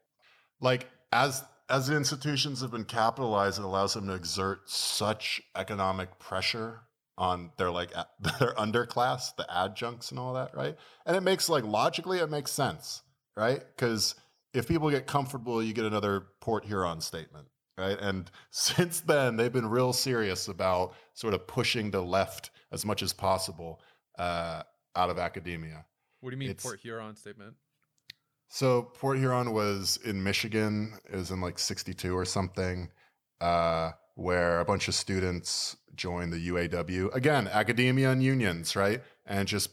like 0.60 0.88
as 1.12 1.42
as 1.68 1.87
the 1.87 1.96
institutions 1.96 2.60
have 2.60 2.70
been 2.70 2.84
capitalized, 2.84 3.58
it 3.58 3.64
allows 3.64 3.94
them 3.94 4.06
to 4.06 4.14
exert 4.14 4.68
such 4.68 5.40
economic 5.56 6.18
pressure 6.18 6.80
on 7.16 7.50
their 7.56 7.70
like 7.70 7.90
their 8.20 8.54
underclass, 8.54 9.34
the 9.37 9.46
adjuncts 9.50 10.10
and 10.10 10.18
all 10.18 10.34
that, 10.34 10.54
right? 10.56 10.76
And 11.04 11.16
it 11.16 11.22
makes 11.22 11.48
like 11.48 11.64
logically 11.64 12.18
it 12.18 12.30
makes 12.30 12.50
sense, 12.50 13.02
right? 13.37 13.60
Because 13.76 14.14
if 14.54 14.66
people 14.66 14.90
get 14.90 15.06
comfortable, 15.06 15.62
you 15.62 15.72
get 15.72 15.84
another 15.84 16.26
Port 16.40 16.64
Huron 16.64 17.00
statement, 17.00 17.48
right? 17.76 17.98
And 18.00 18.30
since 18.50 19.00
then, 19.00 19.37
they've 19.37 19.52
been 19.52 19.68
real 19.68 19.92
serious 19.92 20.48
about 20.48 20.94
sort 21.14 21.34
of 21.34 21.46
pushing 21.46 21.90
the 21.90 22.00
left 22.00 22.50
as 22.72 22.87
much 22.87 23.02
as 23.02 23.12
possible 23.12 23.80
uh, 24.18 24.62
out 24.96 25.10
of 25.10 25.18
academia. 25.18 25.84
What 26.20 26.30
do 26.30 26.34
you 26.34 26.38
mean 26.38 26.50
It's- 26.50 26.64
Port 26.64 26.80
Huron 26.80 27.14
statement? 27.16 27.54
So 28.48 28.82
Port 28.82 29.18
Huron 29.18 29.52
was 29.52 29.98
in 30.04 30.22
Michigan. 30.22 30.98
It 31.10 31.16
was 31.16 31.30
in 31.30 31.40
like 31.40 31.58
'62 31.58 32.16
or 32.16 32.24
something, 32.24 32.90
uh, 33.40 33.92
where 34.14 34.60
a 34.60 34.64
bunch 34.64 34.88
of 34.88 34.94
students 34.94 35.76
joined 35.94 36.32
the 36.32 36.48
UAW. 36.48 37.14
Again, 37.14 37.48
academia 37.48 38.10
and 38.10 38.22
unions, 38.22 38.74
right? 38.74 39.02
And 39.26 39.46
just 39.46 39.70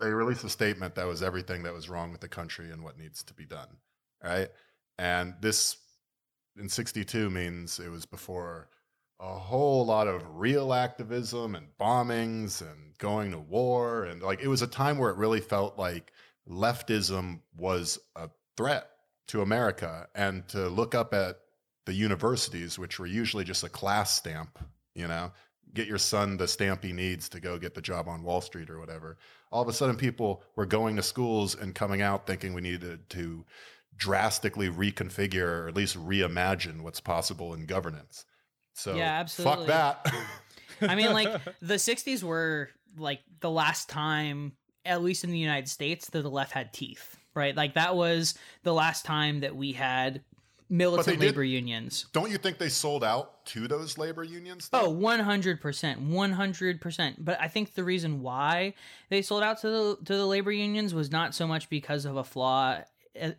they 0.00 0.10
released 0.10 0.44
a 0.44 0.48
statement 0.48 0.94
that 0.94 1.06
was 1.06 1.22
everything 1.22 1.62
that 1.64 1.74
was 1.74 1.88
wrong 1.88 2.10
with 2.10 2.20
the 2.20 2.28
country 2.28 2.70
and 2.70 2.82
what 2.82 2.98
needs 2.98 3.22
to 3.24 3.34
be 3.34 3.44
done, 3.44 3.68
right? 4.22 4.48
And 4.98 5.34
this 5.40 5.76
in 6.58 6.68
'62 6.68 7.28
means 7.28 7.78
it 7.78 7.90
was 7.90 8.06
before 8.06 8.68
a 9.20 9.38
whole 9.38 9.84
lot 9.84 10.08
of 10.08 10.22
real 10.36 10.72
activism 10.72 11.54
and 11.54 11.68
bombings 11.80 12.60
and 12.60 12.96
going 12.98 13.30
to 13.30 13.38
war 13.38 14.04
and 14.04 14.22
like 14.22 14.40
it 14.40 14.48
was 14.48 14.60
a 14.60 14.66
time 14.66 14.98
where 14.98 15.10
it 15.10 15.16
really 15.16 15.40
felt 15.40 15.78
like 15.78 16.12
leftism 16.48 17.40
was 17.56 17.98
a 18.14 18.28
threat 18.56 18.90
to 19.28 19.42
America 19.42 20.08
and 20.14 20.46
to 20.48 20.68
look 20.68 20.94
up 20.94 21.12
at 21.12 21.40
the 21.84 21.92
universities, 21.92 22.78
which 22.78 22.98
were 22.98 23.06
usually 23.06 23.44
just 23.44 23.64
a 23.64 23.68
class 23.68 24.14
stamp, 24.14 24.58
you 24.94 25.06
know, 25.06 25.32
get 25.74 25.86
your 25.86 25.98
son 25.98 26.36
the 26.36 26.48
stamp 26.48 26.82
he 26.82 26.92
needs 26.92 27.28
to 27.28 27.40
go 27.40 27.58
get 27.58 27.74
the 27.74 27.80
job 27.80 28.08
on 28.08 28.22
Wall 28.22 28.40
Street 28.40 28.70
or 28.70 28.78
whatever. 28.78 29.18
All 29.52 29.62
of 29.62 29.68
a 29.68 29.72
sudden, 29.72 29.96
people 29.96 30.42
were 30.56 30.66
going 30.66 30.96
to 30.96 31.02
schools 31.02 31.54
and 31.54 31.74
coming 31.74 32.02
out 32.02 32.26
thinking 32.26 32.54
we 32.54 32.60
needed 32.60 33.08
to 33.10 33.44
drastically 33.96 34.68
reconfigure 34.68 35.62
or 35.62 35.68
at 35.68 35.76
least 35.76 35.96
reimagine 35.96 36.80
what's 36.80 37.00
possible 37.00 37.54
in 37.54 37.66
governance. 37.66 38.24
So, 38.74 38.94
Yeah, 38.94 39.20
absolutely. 39.20 39.66
fuck 39.68 40.02
that. 40.02 40.14
I 40.82 40.94
mean, 40.94 41.12
like 41.12 41.28
the 41.62 41.74
'60s 41.74 42.22
were 42.22 42.68
like 42.98 43.20
the 43.40 43.50
last 43.50 43.88
time, 43.88 44.52
at 44.86 45.02
least 45.02 45.24
in 45.24 45.30
the 45.30 45.38
United 45.38 45.68
States, 45.68 46.08
that 46.10 46.22
the 46.22 46.30
left 46.30 46.52
had 46.52 46.72
teeth. 46.72 47.16
Right, 47.34 47.54
like 47.54 47.74
that 47.74 47.94
was 47.96 48.34
the 48.62 48.72
last 48.72 49.04
time 49.04 49.40
that 49.40 49.54
we 49.54 49.72
had 49.72 50.22
militant 50.68 51.20
did- 51.20 51.26
labor 51.26 51.44
unions. 51.44 52.06
Don't 52.12 52.30
you 52.30 52.38
think 52.38 52.58
they 52.58 52.68
sold 52.70 53.04
out 53.04 53.44
to 53.46 53.68
those 53.68 53.98
labor 53.98 54.24
unions? 54.24 54.68
Oh, 54.72 54.90
100%. 54.90 55.60
100%. 55.60 57.14
But 57.18 57.40
I 57.40 57.48
think 57.48 57.74
the 57.74 57.84
reason 57.84 58.22
why 58.22 58.74
they 59.10 59.22
sold 59.22 59.42
out 59.42 59.60
to 59.60 59.68
the 59.68 59.98
to 60.06 60.16
the 60.16 60.26
labor 60.26 60.52
unions 60.52 60.94
was 60.94 61.10
not 61.10 61.34
so 61.34 61.46
much 61.46 61.68
because 61.68 62.04
of 62.04 62.16
a 62.16 62.24
flaw 62.24 62.78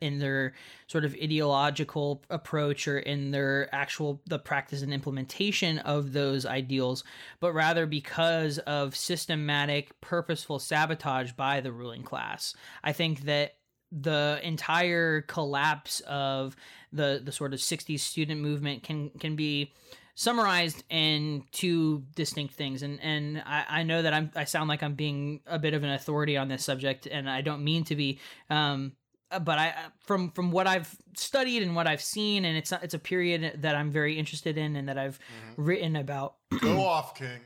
in 0.01 0.19
their 0.19 0.53
sort 0.87 1.05
of 1.05 1.13
ideological 1.13 2.23
approach 2.29 2.87
or 2.87 2.99
in 2.99 3.31
their 3.31 3.73
actual 3.73 4.21
the 4.27 4.39
practice 4.39 4.81
and 4.81 4.93
implementation 4.93 5.79
of 5.79 6.13
those 6.13 6.45
ideals, 6.45 7.03
but 7.39 7.53
rather 7.53 7.85
because 7.85 8.57
of 8.59 8.95
systematic 8.95 9.99
purposeful 10.01 10.59
sabotage 10.59 11.31
by 11.33 11.61
the 11.61 11.71
ruling 11.71 12.03
class. 12.03 12.55
I 12.83 12.93
think 12.93 13.21
that 13.21 13.55
the 13.91 14.39
entire 14.43 15.21
collapse 15.21 16.01
of 16.01 16.55
the 16.91 17.21
the 17.23 17.31
sort 17.31 17.53
of 17.53 17.59
60s 17.59 17.99
student 17.99 18.41
movement 18.41 18.83
can 18.83 19.09
can 19.11 19.35
be 19.35 19.73
summarized 20.15 20.83
in 20.89 21.43
two 21.51 22.03
distinct 22.15 22.53
things 22.55 22.81
and 22.81 22.99
and 23.01 23.41
I, 23.45 23.65
I 23.69 23.83
know 23.83 24.01
that 24.01 24.13
I'm 24.13 24.31
I 24.35 24.43
sound 24.45 24.67
like 24.67 24.83
I'm 24.83 24.95
being 24.95 25.41
a 25.45 25.59
bit 25.59 25.73
of 25.73 25.83
an 25.83 25.91
authority 25.91 26.35
on 26.37 26.47
this 26.47 26.65
subject 26.65 27.07
and 27.07 27.29
I 27.29 27.41
don't 27.41 27.63
mean 27.63 27.83
to 27.85 27.95
be 27.95 28.19
um 28.49 28.93
Uh, 29.29 29.39
but 29.39 29.57
I 29.57 29.69
uh, 29.69 29.89
from 29.99 30.31
from 30.31 30.51
what 30.51 30.67
I've 30.67 30.95
studied 31.15 31.63
and 31.63 31.75
what 31.75 31.87
I've 31.87 32.01
seen 32.01 32.45
and 32.45 32.57
it's 32.57 32.71
it's 32.71 32.93
a 32.93 32.99
period 32.99 33.61
that 33.61 33.75
I'm 33.75 33.91
very 33.91 34.17
interested 34.17 34.57
in 34.57 34.75
and 34.75 34.87
that 34.87 34.97
I've 34.97 35.19
mm-hmm. 35.19 35.63
written 35.63 35.95
about 35.95 36.35
Go 36.61 36.81
off, 36.85 37.15
King. 37.15 37.41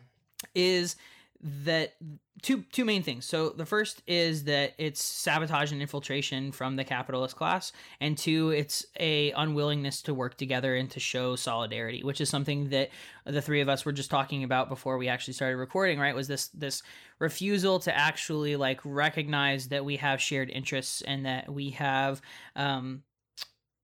is 0.53 0.95
that 1.41 1.95
two 2.41 2.63
two 2.71 2.85
main 2.85 3.03
things. 3.03 3.25
So 3.25 3.49
the 3.49 3.65
first 3.65 4.01
is 4.07 4.43
that 4.45 4.73
it's 4.77 5.03
sabotage 5.03 5.71
and 5.71 5.81
infiltration 5.81 6.51
from 6.51 6.75
the 6.75 6.83
capitalist 6.83 7.35
class, 7.35 7.71
and 7.99 8.17
two, 8.17 8.49
it's 8.49 8.85
a 8.99 9.31
unwillingness 9.31 10.01
to 10.03 10.13
work 10.13 10.37
together 10.37 10.75
and 10.75 10.89
to 10.91 10.99
show 10.99 11.35
solidarity, 11.35 12.03
which 12.03 12.21
is 12.21 12.29
something 12.29 12.69
that 12.69 12.89
the 13.25 13.41
three 13.41 13.61
of 13.61 13.69
us 13.69 13.85
were 13.85 13.91
just 13.91 14.09
talking 14.09 14.43
about 14.43 14.69
before 14.69 14.97
we 14.97 15.07
actually 15.07 15.33
started 15.33 15.57
recording. 15.57 15.99
Right? 15.99 16.15
Was 16.15 16.27
this 16.27 16.47
this 16.49 16.83
refusal 17.19 17.79
to 17.79 17.95
actually 17.95 18.55
like 18.55 18.79
recognize 18.83 19.67
that 19.67 19.85
we 19.85 19.97
have 19.97 20.19
shared 20.19 20.49
interests 20.49 21.01
and 21.03 21.25
that 21.25 21.51
we 21.51 21.69
have 21.71 22.21
um 22.55 23.03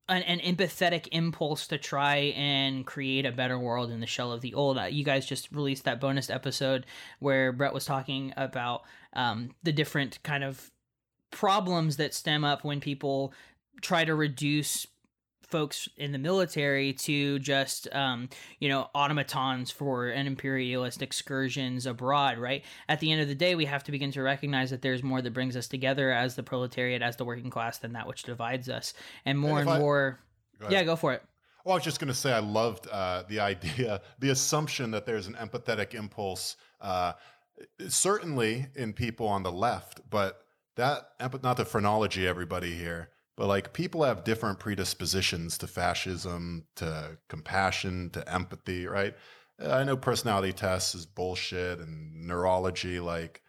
an, 0.08 0.22
an 0.22 0.40
empathetic 0.40 1.08
impulse 1.12 1.66
to 1.68 1.78
try 1.78 2.32
and 2.36 2.86
create 2.86 3.26
a 3.26 3.32
better 3.32 3.58
world 3.58 3.90
in 3.90 4.00
the 4.00 4.06
shell 4.06 4.32
of 4.32 4.40
the 4.40 4.54
old. 4.54 4.78
Uh, 4.78 4.84
you 4.84 5.04
guys 5.04 5.26
just 5.26 5.52
released 5.52 5.84
that 5.84 6.00
bonus 6.00 6.30
episode 6.30 6.86
where 7.18 7.52
Brett 7.52 7.74
was 7.74 7.84
talking 7.84 8.32
about 8.36 8.82
um, 9.12 9.50
the 9.62 9.72
different 9.72 10.22
kind 10.22 10.44
of 10.44 10.70
problems 11.30 11.96
that 11.98 12.14
stem 12.14 12.44
up 12.44 12.64
when 12.64 12.80
people 12.80 13.32
try 13.80 14.04
to 14.04 14.14
reduce 14.14 14.86
folks 15.48 15.88
in 15.96 16.12
the 16.12 16.18
military 16.18 16.92
to 16.92 17.38
just 17.38 17.92
um, 17.94 18.28
you 18.60 18.68
know 18.68 18.88
automatons 18.94 19.70
for 19.70 20.08
an 20.08 20.26
imperialist 20.26 21.02
excursions 21.02 21.86
abroad 21.86 22.38
right? 22.38 22.64
At 22.88 23.00
the 23.00 23.10
end 23.10 23.20
of 23.20 23.28
the 23.28 23.34
day 23.34 23.54
we 23.54 23.64
have 23.64 23.84
to 23.84 23.92
begin 23.92 24.12
to 24.12 24.22
recognize 24.22 24.70
that 24.70 24.82
there's 24.82 25.02
more 25.02 25.22
that 25.22 25.32
brings 25.32 25.56
us 25.56 25.68
together 25.68 26.12
as 26.12 26.34
the 26.34 26.42
proletariat 26.42 27.02
as 27.02 27.16
the 27.16 27.24
working 27.24 27.50
class 27.50 27.78
than 27.78 27.92
that 27.94 28.06
which 28.06 28.22
divides 28.22 28.68
us. 28.68 28.94
And 29.24 29.38
more 29.38 29.60
And 29.60 29.68
and, 29.68 29.70
I- 29.70 29.78
more 29.80 30.20
Go 30.60 30.68
yeah 30.70 30.82
go 30.84 30.96
for 30.96 31.12
it. 31.12 31.22
Well, 31.64 31.74
I 31.74 31.76
was 31.76 31.84
just 31.84 32.00
going 32.00 32.08
to 32.08 32.14
say 32.14 32.32
I 32.32 32.38
loved 32.38 32.86
uh, 32.88 33.24
the 33.28 33.40
idea, 33.40 34.00
the 34.18 34.30
assumption 34.30 34.90
that 34.92 35.04
there's 35.04 35.26
an 35.26 35.34
empathetic 35.34 35.92
impulse, 35.92 36.56
uh, 36.80 37.12
certainly 37.88 38.66
in 38.74 38.92
people 38.94 39.26
on 39.28 39.42
the 39.42 39.52
left, 39.52 40.00
but 40.08 40.40
that 40.76 41.10
not 41.42 41.56
the 41.56 41.64
phrenology, 41.64 42.26
everybody 42.26 42.74
here, 42.74 43.10
but 43.38 43.46
like 43.46 43.72
people 43.72 44.02
have 44.02 44.24
different 44.24 44.58
predispositions 44.58 45.56
to 45.58 45.68
fascism, 45.68 46.66
to 46.74 47.16
compassion, 47.28 48.10
to 48.10 48.28
empathy, 48.30 48.84
right? 48.88 49.14
Uh, 49.62 49.70
I 49.70 49.84
know 49.84 49.96
personality 49.96 50.52
tests 50.52 50.96
is 50.96 51.06
bullshit 51.06 51.78
and 51.78 52.26
neurology. 52.26 52.98
Like, 52.98 53.40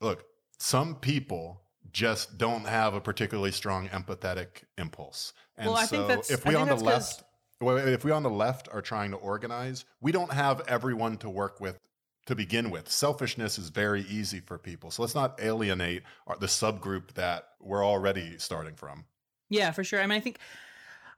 look, 0.00 0.24
some 0.60 0.94
people 0.94 1.62
just 1.90 2.38
don't 2.38 2.66
have 2.68 2.94
a 2.94 3.00
particularly 3.00 3.50
strong 3.50 3.88
empathetic 3.88 4.62
impulse. 4.78 5.32
And 5.56 5.66
Well, 5.66 5.76
I 5.76 5.86
so 5.86 5.96
think 5.96 6.06
that's- 6.06 6.30
if 6.30 6.46
we 6.46 6.54
on 6.54 6.68
the 6.68 6.76
left, 6.76 7.24
if 7.60 8.04
we 8.04 8.12
on 8.12 8.22
the 8.22 8.30
left 8.30 8.68
are 8.70 8.82
trying 8.82 9.10
to 9.10 9.16
organize, 9.16 9.84
we 10.00 10.12
don't 10.12 10.32
have 10.32 10.60
everyone 10.68 11.16
to 11.18 11.28
work 11.28 11.60
with 11.60 11.80
to 12.26 12.34
begin 12.34 12.70
with. 12.70 12.90
Selfishness 12.90 13.58
is 13.58 13.68
very 13.68 14.02
easy 14.02 14.40
for 14.40 14.58
people. 14.58 14.90
So 14.90 15.02
let's 15.02 15.14
not 15.14 15.38
alienate 15.42 16.02
the 16.40 16.46
subgroup 16.46 17.12
that 17.14 17.48
we're 17.60 17.84
already 17.84 18.38
starting 18.38 18.74
from. 18.74 19.04
Yeah, 19.50 19.70
for 19.72 19.84
sure. 19.84 20.00
I 20.00 20.06
mean, 20.06 20.16
I 20.16 20.20
think, 20.20 20.38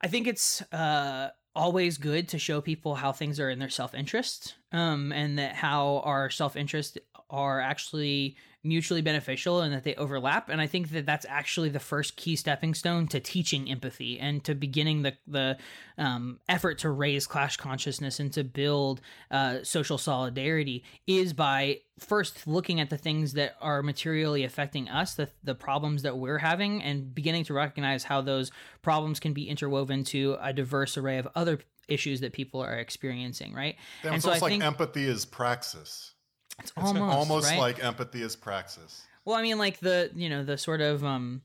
I 0.03 0.09
think 0.09 0.27
it's 0.27 0.63
uh, 0.73 1.31
always 1.55 1.99
good 1.99 2.29
to 2.29 2.39
show 2.39 2.61
people 2.61 2.97
how 2.97 3.13
things 3.13 3.41
are 3.41 3.51
in 3.51 3.59
their 3.59 3.71
self 3.71 3.95
interest, 3.95 4.57
um, 4.77 5.13
and 5.13 5.39
that 5.39 5.55
how 5.55 6.03
our 6.05 6.29
self 6.31 6.55
interest 6.55 6.99
are 7.31 7.61
actually 7.61 8.37
mutually 8.63 9.01
beneficial 9.01 9.61
and 9.61 9.73
that 9.73 9.85
they 9.85 9.95
overlap. 9.95 10.49
And 10.49 10.61
I 10.61 10.67
think 10.67 10.91
that 10.91 11.07
that's 11.07 11.25
actually 11.29 11.69
the 11.69 11.81
first 11.81 12.17
key 12.17 12.37
stepping 12.37 12.75
stone 12.75 13.07
to 13.09 13.21
teaching 13.21 13.71
empathy 13.71 14.19
and 14.19 14.43
to 14.45 14.55
beginning 14.55 15.03
the 15.03 15.17
the 15.27 15.57
um, 15.97 16.41
effort 16.49 16.79
to 16.79 16.91
raise 16.91 17.27
class 17.27 17.57
consciousness 17.57 18.21
and 18.21 18.33
to 18.33 18.45
build 18.45 19.01
uh, 19.31 19.59
social 19.63 19.99
solidarity 19.99 20.85
is 21.07 21.33
by 21.33 21.81
first 21.99 22.47
looking 22.47 22.81
at 22.81 22.91
the 22.91 22.99
things 22.99 23.33
that 23.33 23.57
are 23.61 23.83
materially 23.83 24.45
affecting 24.45 24.89
us, 24.89 25.15
the 25.15 25.29
the 25.45 25.55
problems 25.55 26.03
that 26.03 26.19
we're 26.19 26.39
having, 26.39 26.83
and 26.83 27.15
beginning 27.15 27.45
to 27.45 27.55
recognize 27.55 28.05
how 28.05 28.21
those 28.21 28.51
problems 28.83 29.21
can 29.21 29.33
be 29.33 29.49
interwoven 29.49 30.05
to 30.05 30.37
a 30.43 30.53
diverse 30.53 30.99
array 30.99 31.19
of 31.19 31.29
other 31.35 31.61
issues 31.89 32.21
that 32.21 32.33
people 32.33 32.61
are 32.61 32.79
experiencing. 32.79 33.53
Right, 33.55 33.77
Damn, 34.03 34.13
and 34.13 34.17
it's 34.17 34.25
so 34.25 34.33
I 34.33 34.39
like 34.39 34.51
think 34.51 34.65
empathy 34.65 35.05
is 35.07 35.25
praxis. 35.25 36.13
it's 36.61 36.73
almost 36.77 37.17
almost 37.17 37.51
right? 37.51 37.59
like 37.59 37.85
empathy 37.85 38.23
is 38.23 38.37
praxis. 38.37 39.03
Well, 39.25 39.37
I 39.37 39.43
mean, 39.43 39.59
like 39.59 39.81
the 39.81 40.11
you 40.15 40.29
know 40.29 40.45
the 40.45 40.59
sort 40.59 40.81
of 40.81 41.05
um 41.05 41.43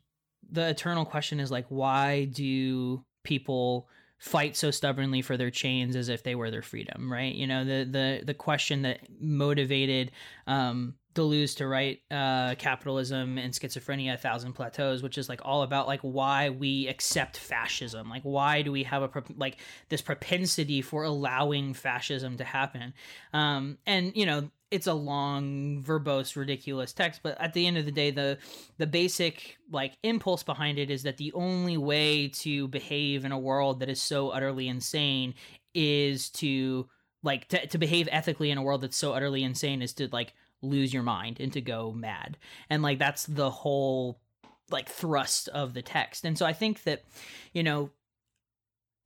the 0.50 0.70
eternal 0.70 1.06
question 1.06 1.40
is 1.40 1.52
like, 1.52 1.66
why 1.70 2.26
do 2.26 3.04
people 3.24 3.88
fight 4.18 4.56
so 4.56 4.70
stubbornly 4.70 5.22
for 5.22 5.36
their 5.38 5.50
chains 5.50 5.96
as 5.96 6.10
if 6.10 6.24
they 6.24 6.36
were 6.36 6.52
their 6.52 6.62
freedom? 6.62 7.12
Right? 7.12 7.34
You 7.34 7.48
know, 7.48 7.64
the 7.64 7.88
the 7.90 8.24
the 8.26 8.34
question 8.34 8.84
that 8.84 9.00
motivated 9.20 10.12
um 10.48 10.96
Deleuze 11.14 11.56
to 11.58 11.68
write 11.68 12.02
uh, 12.10 12.56
capitalism 12.56 13.38
and 13.38 13.54
schizophrenia, 13.54 14.14
a 14.14 14.18
thousand 14.18 14.54
plateaus, 14.54 15.04
which 15.04 15.18
is 15.18 15.28
like 15.28 15.42
all 15.44 15.64
about 15.64 15.88
like 15.88 16.02
why 16.02 16.50
we 16.50 16.88
accept 16.88 17.38
fascism, 17.38 18.10
like 18.10 18.24
why 18.24 18.62
do 18.62 18.72
we 18.72 18.84
have 18.84 19.04
a 19.04 19.08
pro- 19.08 19.24
like 19.36 19.58
this 19.90 20.02
propensity 20.02 20.82
for 20.82 21.04
allowing 21.04 21.74
fascism 21.74 22.38
to 22.38 22.44
happen, 22.44 22.94
um, 23.34 23.78
and 23.86 24.16
you 24.16 24.26
know 24.26 24.50
it's 24.72 24.88
a 24.88 24.94
long, 24.94 25.84
verbose, 25.84 26.38
ridiculous 26.38 26.94
text, 26.94 27.20
but 27.22 27.40
at 27.42 27.54
the 27.54 27.68
end 27.68 27.78
of 27.78 27.86
the 27.86 27.92
day, 27.92 28.10
the 28.10 28.38
the 28.78 28.88
basic 28.88 29.58
like 29.70 29.98
impulse 30.02 30.44
behind 30.44 30.80
it 30.80 30.90
is 30.90 31.04
that 31.04 31.18
the 31.18 31.34
only 31.34 31.76
way 31.76 32.30
to 32.30 32.70
behave 32.70 33.26
in 33.26 33.34
a 33.34 33.40
world 33.40 33.82
that 33.82 33.90
is 33.90 34.02
so 34.02 34.30
utterly 34.30 34.70
insane 34.70 35.34
is 35.74 36.30
to 36.30 36.88
like 37.22 37.48
to, 37.50 37.68
to 37.68 37.78
behave 37.78 38.08
ethically 38.12 38.50
in 38.50 38.58
a 38.58 38.64
world 38.64 38.82
that's 38.82 38.98
so 38.98 39.12
utterly 39.12 39.44
insane 39.44 39.82
is 39.82 39.94
to 39.94 40.08
like 40.12 40.34
lose 40.62 40.94
your 40.94 41.04
mind 41.04 41.40
and 41.40 41.54
to 41.54 41.62
go 41.62 41.92
mad. 41.92 42.38
And 42.70 42.84
like 42.84 43.00
that's 43.00 43.26
the 43.26 43.50
whole 43.50 44.20
like 44.70 44.90
thrust 44.90 45.50
of 45.50 45.74
the 45.74 45.82
text. 45.82 46.26
And 46.26 46.38
so 46.38 46.46
i 46.46 46.54
think 46.54 46.84
that 46.84 47.04
you 47.54 47.64
know 47.64 47.90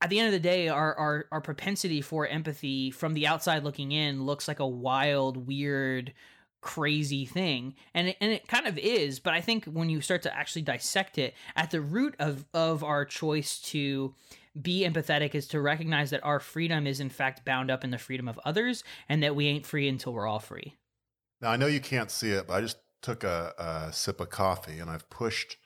at 0.00 0.10
the 0.10 0.18
end 0.18 0.26
of 0.26 0.32
the 0.32 0.40
day 0.40 0.68
our, 0.68 0.94
our 0.94 1.26
our 1.32 1.40
propensity 1.40 2.00
for 2.00 2.26
empathy 2.26 2.90
from 2.90 3.14
the 3.14 3.26
outside 3.26 3.64
looking 3.64 3.92
in 3.92 4.24
looks 4.24 4.48
like 4.48 4.60
a 4.60 4.66
wild 4.66 5.46
weird 5.46 6.12
crazy 6.62 7.24
thing. 7.24 7.74
And 7.94 8.08
it, 8.08 8.16
and 8.20 8.32
it 8.32 8.48
kind 8.48 8.66
of 8.66 8.78
is 8.78 9.20
but 9.20 9.34
i 9.34 9.40
think 9.40 9.64
when 9.66 9.88
you 9.88 10.00
start 10.00 10.22
to 10.22 10.36
actually 10.36 10.62
dissect 10.62 11.18
it 11.18 11.34
at 11.54 11.70
the 11.70 11.80
root 11.80 12.14
of 12.18 12.44
of 12.52 12.82
our 12.82 13.04
choice 13.04 13.58
to 13.60 14.14
be 14.60 14.88
empathetic 14.88 15.34
is 15.34 15.46
to 15.48 15.60
recognize 15.60 16.10
that 16.10 16.24
our 16.24 16.40
freedom 16.40 16.86
is 16.86 16.98
in 16.98 17.10
fact 17.10 17.44
bound 17.44 17.70
up 17.70 17.84
in 17.84 17.90
the 17.90 17.98
freedom 17.98 18.26
of 18.26 18.40
others 18.44 18.82
and 19.08 19.22
that 19.22 19.36
we 19.36 19.46
ain't 19.46 19.66
free 19.66 19.86
until 19.86 20.12
we're 20.12 20.26
all 20.26 20.40
free 20.40 20.74
Now 21.46 21.52
I 21.52 21.56
know 21.56 21.68
you 21.68 21.78
can't 21.78 22.10
see 22.10 22.32
it, 22.32 22.48
but 22.48 22.54
I 22.54 22.60
just 22.60 22.78
took 23.02 23.22
a, 23.22 23.54
a 23.56 23.92
sip 23.92 24.18
of 24.18 24.30
coffee 24.30 24.80
and 24.80 24.90
I've 24.90 25.08
pushed 25.10 25.58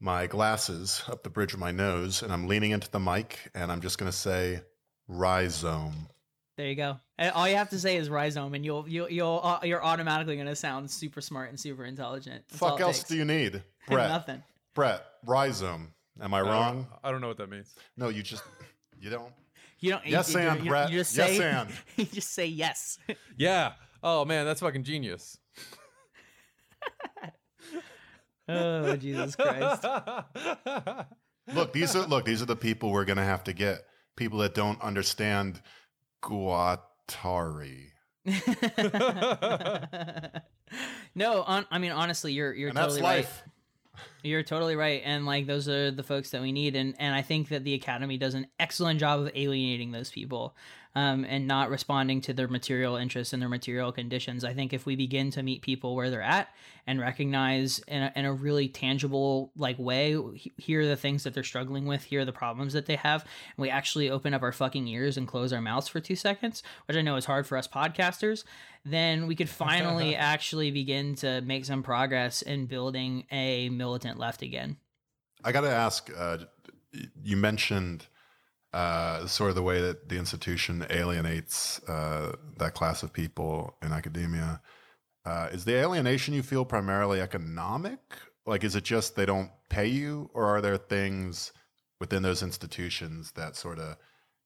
my 0.00 0.26
glasses 0.26 1.02
up 1.10 1.24
the 1.24 1.28
bridge 1.28 1.52
of 1.52 1.60
my 1.60 1.72
nose 1.72 2.22
and 2.22 2.32
I'm 2.32 2.48
leaning 2.48 2.70
into 2.70 2.90
the 2.90 2.98
mic 2.98 3.50
and 3.54 3.70
I'm 3.70 3.82
just 3.82 3.98
going 3.98 4.10
to 4.10 4.16
say 4.16 4.62
rhizome. 5.06 6.08
There 6.56 6.66
you 6.66 6.74
go. 6.74 6.98
And 7.18 7.32
all 7.32 7.46
you 7.46 7.56
have 7.56 7.68
to 7.68 7.78
say 7.78 7.98
is 7.98 8.08
rhizome, 8.08 8.54
and 8.54 8.64
you'll 8.64 8.88
you'll 8.88 9.10
you'll 9.10 9.40
uh, 9.44 9.58
you're 9.62 9.84
automatically 9.84 10.36
gonna 10.36 10.56
sound 10.56 10.90
super 10.90 11.20
smart 11.20 11.50
and 11.50 11.60
super 11.60 11.84
intelligent. 11.84 12.44
That's 12.48 12.62
all 12.62 12.70
Fuck 12.70 12.80
else 12.80 12.98
takes. 13.00 13.08
do 13.10 13.16
you 13.16 13.24
need? 13.24 13.62
Brett. 13.88 14.08
Nothing. 14.08 14.42
Brett, 14.72 15.04
rhizome. 15.26 15.92
Am 16.22 16.32
I 16.32 16.38
I 16.38 16.42
wrong? 16.42 16.86
I 17.02 17.10
don't 17.10 17.20
know 17.20 17.28
what 17.28 17.38
that 17.38 17.50
means. 17.50 17.74
No, 17.96 18.08
you 18.08 18.22
just 18.22 18.44
you 19.00 19.10
don't. 19.10 19.32
You 19.80 19.90
don't. 19.90 20.06
Yes, 20.06 20.32
you, 20.32 20.40
you, 20.40 20.48
and, 20.48 20.64
you, 20.64 20.70
Brett. 20.70 20.90
You 20.90 20.98
just 21.00 21.16
Yes, 21.16 21.40
and. 21.40 21.68
you 21.96 22.04
just 22.06 22.32
say 22.32 22.46
yes. 22.46 22.98
Yeah. 23.36 23.72
Oh 24.04 24.26
man, 24.26 24.44
that's 24.44 24.60
fucking 24.60 24.84
genius. 24.84 25.38
oh 28.48 28.96
Jesus 28.96 29.34
Christ. 29.34 29.84
Look, 31.54 31.72
these 31.72 31.96
are 31.96 32.06
look, 32.06 32.24
these 32.24 32.42
are 32.42 32.46
the 32.46 32.56
people 32.56 32.90
we're 32.90 33.04
going 33.04 33.18
to 33.18 33.24
have 33.24 33.44
to 33.44 33.52
get. 33.52 33.84
People 34.16 34.38
that 34.38 34.54
don't 34.54 34.80
understand 34.80 35.60
Guattari. 36.22 37.88
no, 41.14 41.42
on, 41.42 41.66
I 41.70 41.78
mean 41.78 41.92
honestly, 41.92 42.32
you're 42.32 42.54
you're 42.54 42.68
And 42.68 42.78
that's 42.78 42.94
totally 42.94 43.02
right. 43.02 43.28
You're 44.22 44.42
totally 44.42 44.74
right, 44.74 45.02
and 45.04 45.26
like 45.26 45.46
those 45.46 45.68
are 45.68 45.90
the 45.90 46.02
folks 46.02 46.30
that 46.30 46.40
we 46.40 46.50
need, 46.50 46.76
and 46.76 46.94
and 46.98 47.14
I 47.14 47.20
think 47.22 47.50
that 47.50 47.64
the 47.64 47.74
academy 47.74 48.16
does 48.16 48.34
an 48.34 48.46
excellent 48.58 49.00
job 49.00 49.20
of 49.20 49.30
alienating 49.34 49.92
those 49.92 50.10
people, 50.10 50.56
um, 50.96 51.24
and 51.28 51.46
not 51.46 51.70
responding 51.70 52.20
to 52.20 52.32
their 52.32 52.46
material 52.46 52.96
interests 52.96 53.32
and 53.32 53.42
their 53.42 53.48
material 53.48 53.90
conditions. 53.90 54.44
I 54.44 54.54
think 54.54 54.72
if 54.72 54.86
we 54.86 54.94
begin 54.94 55.30
to 55.32 55.42
meet 55.42 55.62
people 55.62 55.96
where 55.96 56.08
they're 56.08 56.22
at 56.22 56.48
and 56.86 57.00
recognize 57.00 57.80
in 57.88 58.02
a, 58.02 58.12
in 58.14 58.24
a 58.24 58.32
really 58.32 58.68
tangible 58.68 59.50
like 59.56 59.78
way, 59.78 60.16
here 60.56 60.82
are 60.82 60.86
the 60.86 60.96
things 60.96 61.24
that 61.24 61.34
they're 61.34 61.42
struggling 61.42 61.86
with, 61.86 62.04
here 62.04 62.20
are 62.20 62.24
the 62.24 62.32
problems 62.32 62.72
that 62.74 62.86
they 62.86 62.96
have, 62.96 63.22
and 63.22 63.62
we 63.62 63.70
actually 63.70 64.08
open 64.08 64.34
up 64.34 64.42
our 64.42 64.52
fucking 64.52 64.86
ears 64.86 65.16
and 65.16 65.26
close 65.26 65.52
our 65.52 65.60
mouths 65.60 65.88
for 65.88 65.98
two 65.98 66.16
seconds, 66.16 66.62
which 66.86 66.96
I 66.96 67.02
know 67.02 67.16
is 67.16 67.24
hard 67.24 67.46
for 67.46 67.58
us 67.58 67.66
podcasters, 67.66 68.44
then 68.84 69.26
we 69.26 69.34
could 69.34 69.48
finally 69.64 70.14
actually 70.14 70.70
begin 70.70 71.16
to 71.16 71.40
make 71.40 71.64
some 71.64 71.82
progress 71.82 72.42
in 72.42 72.66
building 72.66 73.26
a 73.32 73.68
militant 73.68 74.18
left 74.18 74.42
again. 74.42 74.76
I 75.42 75.52
got 75.52 75.62
to 75.62 75.70
ask. 75.70 76.10
Uh, 76.16 76.38
you 77.22 77.36
mentioned 77.36 78.06
uh, 78.74 79.24
sort 79.28 79.50
of 79.50 79.54
the 79.54 79.62
way 79.62 79.80
that 79.80 80.08
the 80.08 80.16
institution 80.16 80.84
alienates 80.90 81.80
uh, 81.88 82.34
that 82.58 82.74
class 82.74 83.04
of 83.04 83.12
people 83.12 83.76
in 83.80 83.92
academia. 83.92 84.60
Uh, 85.24 85.48
is 85.52 85.64
the 85.64 85.74
alienation 85.76 86.34
you 86.34 86.42
feel 86.42 86.64
primarily 86.64 87.20
economic? 87.20 88.00
Like, 88.46 88.64
is 88.64 88.74
it 88.74 88.82
just 88.82 89.14
they 89.14 89.26
don't 89.26 89.50
pay 89.70 89.86
you, 89.86 90.28
or 90.34 90.46
are 90.46 90.60
there 90.60 90.76
things 90.76 91.52
within 92.00 92.24
those 92.24 92.42
institutions 92.42 93.30
that 93.36 93.54
sort 93.54 93.78
of 93.78 93.96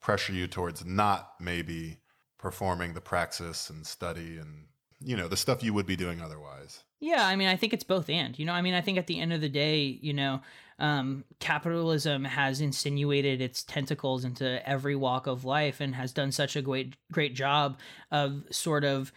pressure 0.01 0.35
you 0.35 0.47
towards 0.47 0.85
not 0.85 1.33
maybe 1.41 1.97
performing 2.39 2.93
the 2.93 3.01
praxis 3.01 3.71
and 3.71 3.85
study 3.85 4.37
and 4.37 4.67
you 5.01 5.17
know 5.17 5.27
the 5.27 5.37
stuff 5.37 5.63
you 5.65 5.73
would 5.73 5.87
be 5.87 5.97
doing 5.97 6.21
otherwise? 6.21 6.85
Yeah, 7.01 7.27
I 7.27 7.35
mean, 7.35 7.49
I 7.49 7.57
think 7.57 7.73
it's 7.73 7.83
both 7.83 8.11
and. 8.11 8.39
You 8.39 8.45
know, 8.45 8.53
I 8.53 8.61
mean, 8.61 8.75
I 8.75 8.83
think 8.83 8.99
at 8.99 9.07
the 9.07 9.21
end 9.21 9.33
of 9.33 9.41
the 9.41 9.49
day, 9.49 9.99
you 10.03 10.13
know, 10.13 10.43
um, 10.79 11.25
capitalism 11.41 12.25
has 12.25 12.61
insinuated 12.61 13.41
its 13.41 13.63
tentacles 13.65 14.25
into 14.25 14.67
every 14.69 14.95
walk 14.95 15.27
of 15.27 15.45
life 15.45 15.81
and 15.81 15.95
has 15.95 16.13
done 16.13 16.31
such 16.33 16.57
a 16.57 16.63
great, 16.63 16.95
great 17.11 17.35
job 17.35 17.79
of 18.11 18.45
sort 18.51 18.85
of, 18.85 19.13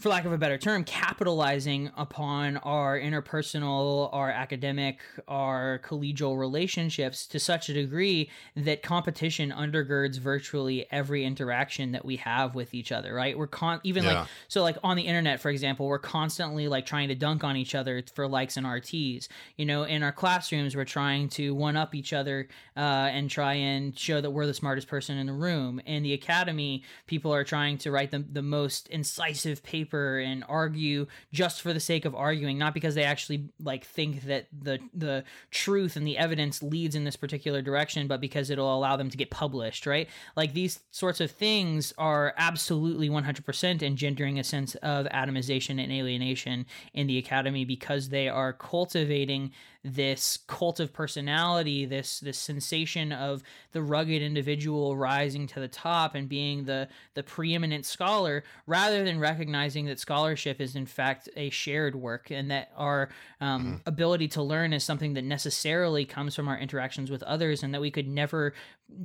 for 0.00 0.08
lack 0.08 0.24
of 0.24 0.32
a 0.32 0.38
better 0.38 0.56
term, 0.56 0.82
capitalizing 0.82 1.90
upon 1.94 2.56
our 2.58 2.98
interpersonal, 2.98 4.08
our 4.12 4.30
academic, 4.30 4.98
our 5.28 5.78
collegial 5.84 6.38
relationships 6.38 7.26
to 7.26 7.38
such 7.38 7.68
a 7.68 7.74
degree 7.74 8.30
that 8.56 8.82
competition 8.82 9.52
undergirds 9.52 10.18
virtually 10.18 10.86
every 10.90 11.22
interaction 11.24 11.92
that 11.92 12.02
we 12.02 12.16
have 12.16 12.54
with 12.54 12.72
each 12.72 12.90
other. 12.92 13.12
Right? 13.12 13.36
We're 13.36 13.46
con 13.46 13.80
even 13.84 14.04
Yeah. 14.04 14.20
like 14.20 14.28
so 14.48 14.62
like 14.62 14.78
on 14.82 14.96
the 14.96 15.02
internet, 15.02 15.38
for 15.38 15.50
example, 15.50 15.86
we're 15.86 15.98
constantly 15.98 16.66
like 16.66 16.86
trying 16.86 17.08
to 17.08 17.14
dunk 17.14 17.44
on 17.44 17.56
each 17.56 17.74
other 17.74 18.02
for 18.14 18.26
likes 18.26 18.56
and 18.56 18.66
RTs. 18.66 19.28
You 19.56 19.66
know, 19.66 19.82
in 19.82 20.02
our 20.02 20.12
classrooms, 20.12 20.74
we're 20.74 20.84
trying 20.86 21.28
to 21.30 21.54
one 21.54 21.76
up 21.76 21.94
each 21.94 22.14
other 22.14 22.48
uh, 22.74 22.80
and 23.12 23.28
try 23.28 23.54
and 23.54 23.98
show 23.98 24.22
that 24.22 24.30
we're 24.30 24.46
the 24.46 24.54
smartest 24.54 24.88
person 24.88 25.18
in 25.18 25.26
the 25.26 25.34
room. 25.34 25.78
In 25.84 26.02
the 26.02 26.14
academy, 26.14 26.84
people 27.06 27.34
are 27.34 27.44
trying 27.44 27.76
to 27.78 27.90
write 27.90 28.10
the, 28.10 28.20
the 28.20 28.40
most 28.40 28.88
incisive 28.88 29.62
papers 29.62 29.89
and 29.94 30.44
argue 30.48 31.06
just 31.32 31.60
for 31.60 31.72
the 31.72 31.80
sake 31.80 32.04
of 32.04 32.14
arguing, 32.14 32.58
not 32.58 32.74
because 32.74 32.94
they 32.94 33.04
actually 33.04 33.48
like 33.62 33.84
think 33.84 34.22
that 34.22 34.46
the 34.52 34.78
the 34.94 35.24
truth 35.50 35.96
and 35.96 36.06
the 36.06 36.18
evidence 36.18 36.62
leads 36.62 36.94
in 36.94 37.04
this 37.04 37.16
particular 37.16 37.62
direction, 37.62 38.06
but 38.06 38.20
because 38.20 38.50
it'll 38.50 38.74
allow 38.74 38.96
them 38.96 39.10
to 39.10 39.16
get 39.16 39.30
published, 39.30 39.86
right? 39.86 40.08
Like 40.36 40.54
these 40.54 40.80
sorts 40.90 41.20
of 41.20 41.30
things 41.30 41.92
are 41.98 42.34
absolutely 42.36 43.08
100% 43.08 43.82
engendering 43.82 44.38
a 44.38 44.44
sense 44.44 44.74
of 44.76 45.06
atomization 45.06 45.82
and 45.82 45.92
alienation 45.92 46.66
in 46.94 47.06
the 47.06 47.18
academy 47.18 47.64
because 47.64 48.08
they 48.08 48.28
are 48.28 48.52
cultivating 48.52 49.52
this 49.82 50.38
cult 50.46 50.78
of 50.78 50.92
personality, 50.92 51.86
this 51.86 52.20
this 52.20 52.38
sensation 52.38 53.12
of 53.12 53.42
the 53.72 53.82
rugged 53.82 54.20
individual 54.22 54.96
rising 54.96 55.46
to 55.48 55.60
the 55.60 55.68
top 55.68 56.14
and 56.14 56.28
being 56.28 56.64
the 56.64 56.88
the 57.14 57.22
preeminent 57.22 57.86
scholar, 57.86 58.44
rather 58.66 59.04
than 59.04 59.18
recognizing 59.18 59.86
that 59.86 59.98
scholarship 59.98 60.60
is 60.60 60.76
in 60.76 60.86
fact 60.86 61.28
a 61.36 61.48
shared 61.50 61.94
work 61.96 62.30
and 62.30 62.50
that 62.50 62.70
our 62.76 63.08
um, 63.40 63.60
Mm-hmm. 63.60 63.76
ability 63.86 64.28
to 64.28 64.42
learn 64.42 64.72
is 64.72 64.84
something 64.84 65.14
that 65.14 65.24
necessarily 65.24 66.04
comes 66.04 66.34
from 66.34 66.48
our 66.48 66.58
interactions 66.58 67.10
with 67.10 67.22
others, 67.24 67.62
and 67.62 67.74
that 67.74 67.80
we 67.80 67.90
could 67.90 68.08
never 68.08 68.54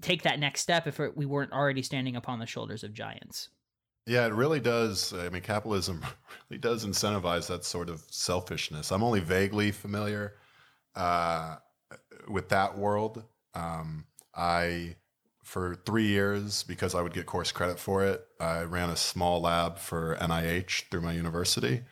take 0.01 0.23
that 0.23 0.39
next 0.39 0.61
step 0.61 0.87
if 0.87 0.99
we 1.15 1.25
weren't 1.25 1.51
already 1.51 1.81
standing 1.81 2.15
upon 2.15 2.39
the 2.39 2.45
shoulders 2.45 2.83
of 2.83 2.93
giants. 2.93 3.49
Yeah, 4.07 4.27
it 4.27 4.33
really 4.33 4.59
does. 4.59 5.13
I 5.13 5.29
mean, 5.29 5.41
capitalism 5.41 6.03
really 6.49 6.59
does 6.59 6.85
incentivize 6.85 7.47
that 7.47 7.65
sort 7.65 7.89
of 7.89 8.03
selfishness. 8.09 8.91
I'm 8.91 9.03
only 9.03 9.19
vaguely 9.19 9.71
familiar 9.71 10.35
uh, 10.95 11.57
with 12.27 12.49
that 12.49 12.77
world. 12.77 13.23
Um, 13.53 14.05
I, 14.35 14.95
for 15.43 15.75
three 15.85 16.07
years, 16.07 16.63
because 16.63 16.95
I 16.95 17.01
would 17.01 17.13
get 17.13 17.25
course 17.25 17.51
credit 17.51 17.79
for 17.79 18.03
it, 18.03 18.25
I 18.39 18.63
ran 18.63 18.89
a 18.89 18.95
small 18.95 19.41
lab 19.41 19.77
for 19.77 20.17
NIH 20.19 20.89
through 20.89 21.01
my 21.01 21.13
university, 21.13 21.83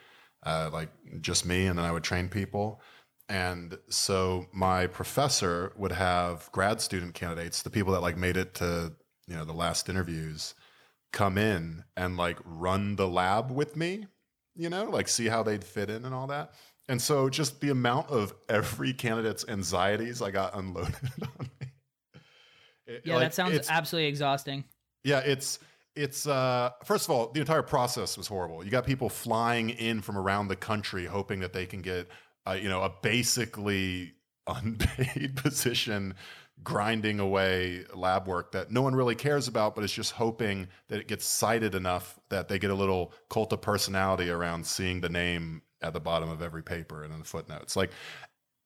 uh, 0.45 0.69
like 0.73 0.89
just 1.21 1.45
me, 1.45 1.67
and 1.67 1.77
then 1.77 1.85
I 1.85 1.91
would 1.91 2.03
train 2.03 2.27
people. 2.27 2.81
And 3.29 3.77
so 3.89 4.47
my 4.51 4.87
professor 4.87 5.71
would 5.77 5.93
have 5.93 6.51
grad 6.51 6.81
student 6.81 7.13
candidates, 7.13 7.61
the 7.61 7.69
people 7.69 7.93
that 7.93 8.01
like 8.01 8.17
made 8.17 8.35
it 8.37 8.53
to 8.55 8.93
you 9.27 9.35
know 9.35 9.45
the 9.45 9.53
last 9.53 9.87
interviews, 9.87 10.53
come 11.11 11.37
in 11.37 11.83
and 11.95 12.17
like 12.17 12.37
run 12.43 12.95
the 12.97 13.07
lab 13.07 13.51
with 13.51 13.77
me, 13.77 14.07
you 14.55 14.69
know, 14.69 14.85
like 14.85 15.07
see 15.07 15.27
how 15.27 15.43
they'd 15.43 15.63
fit 15.63 15.89
in 15.89 16.03
and 16.05 16.13
all 16.13 16.27
that. 16.27 16.53
And 16.89 17.01
so 17.01 17.29
just 17.29 17.61
the 17.61 17.69
amount 17.69 18.09
of 18.09 18.33
every 18.49 18.93
candidate's 18.93 19.45
anxieties 19.47 20.21
I 20.21 20.31
got 20.31 20.55
unloaded 20.55 20.95
on 21.39 21.49
me. 21.61 21.67
It- 22.85 23.01
Yeah, 23.05 23.15
like, 23.15 23.23
that 23.25 23.33
sounds 23.33 23.67
absolutely 23.69 24.09
exhausting. 24.09 24.65
yeah, 25.03 25.19
it's 25.19 25.59
it's 25.95 26.25
uh 26.27 26.71
first 26.83 27.05
of 27.05 27.11
all, 27.11 27.31
the 27.31 27.39
entire 27.39 27.61
process 27.61 28.17
was 28.17 28.27
horrible. 28.27 28.63
You 28.63 28.71
got 28.71 28.85
people 28.85 29.09
flying 29.09 29.69
in 29.69 30.01
from 30.01 30.17
around 30.17 30.47
the 30.47 30.55
country 30.55 31.05
hoping 31.05 31.39
that 31.41 31.53
they 31.53 31.65
can 31.65 31.81
get 31.81 32.07
uh, 32.45 32.53
you 32.53 32.67
know, 32.67 32.81
a 32.83 32.91
basically 33.01 34.13
unpaid 34.47 35.35
position 35.37 36.13
grinding 36.63 37.19
away 37.19 37.85
lab 37.93 38.27
work 38.27 38.51
that 38.51 38.71
no 38.71 38.81
one 38.81 38.93
really 38.95 39.15
cares 39.15 39.47
about, 39.47 39.75
but 39.75 39.83
is 39.83 39.91
just 39.93 40.11
hoping 40.11 40.67
that 40.89 40.99
it 40.99 41.07
gets 41.07 41.25
cited 41.25 41.73
enough 41.75 42.19
that 42.29 42.47
they 42.49 42.59
get 42.59 42.69
a 42.71 42.75
little 42.75 43.13
cult 43.29 43.53
of 43.53 43.61
personality 43.61 44.29
around 44.29 44.65
seeing 44.65 44.99
the 45.01 45.09
name 45.09 45.61
at 45.83 45.93
the 45.93 45.99
bottom 45.99 46.29
of 46.29 46.41
every 46.41 46.63
paper 46.63 47.03
and 47.03 47.13
in 47.13 47.19
the 47.19 47.25
footnotes. 47.25 47.75
Like 47.75 47.91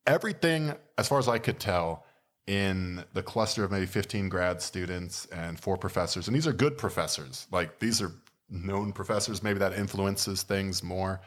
everything, 0.06 0.73
as 0.97 1.08
far 1.08 1.19
as 1.19 1.27
I 1.27 1.39
could 1.39 1.60
tell, 1.60 2.06
in 2.45 3.03
the 3.13 3.21
cluster 3.21 3.65
of 3.65 3.71
maybe 3.71 3.86
15 3.86 4.30
grad 4.30 4.62
students 4.62 5.25
and 5.27 5.60
four 5.60 5.77
professors, 5.77 6.27
and 6.27 6.36
these 6.36 6.47
are 6.47 6.53
good 6.53 6.77
professors. 6.77 7.45
Like 7.51 7.80
these 7.80 8.01
are 8.01 8.13
known 8.49 8.93
professors. 8.93 9.43
Maybe 9.43 9.60
that 9.60 9.73
influences 9.73 10.43
things 10.43 10.82
more. 10.82 11.21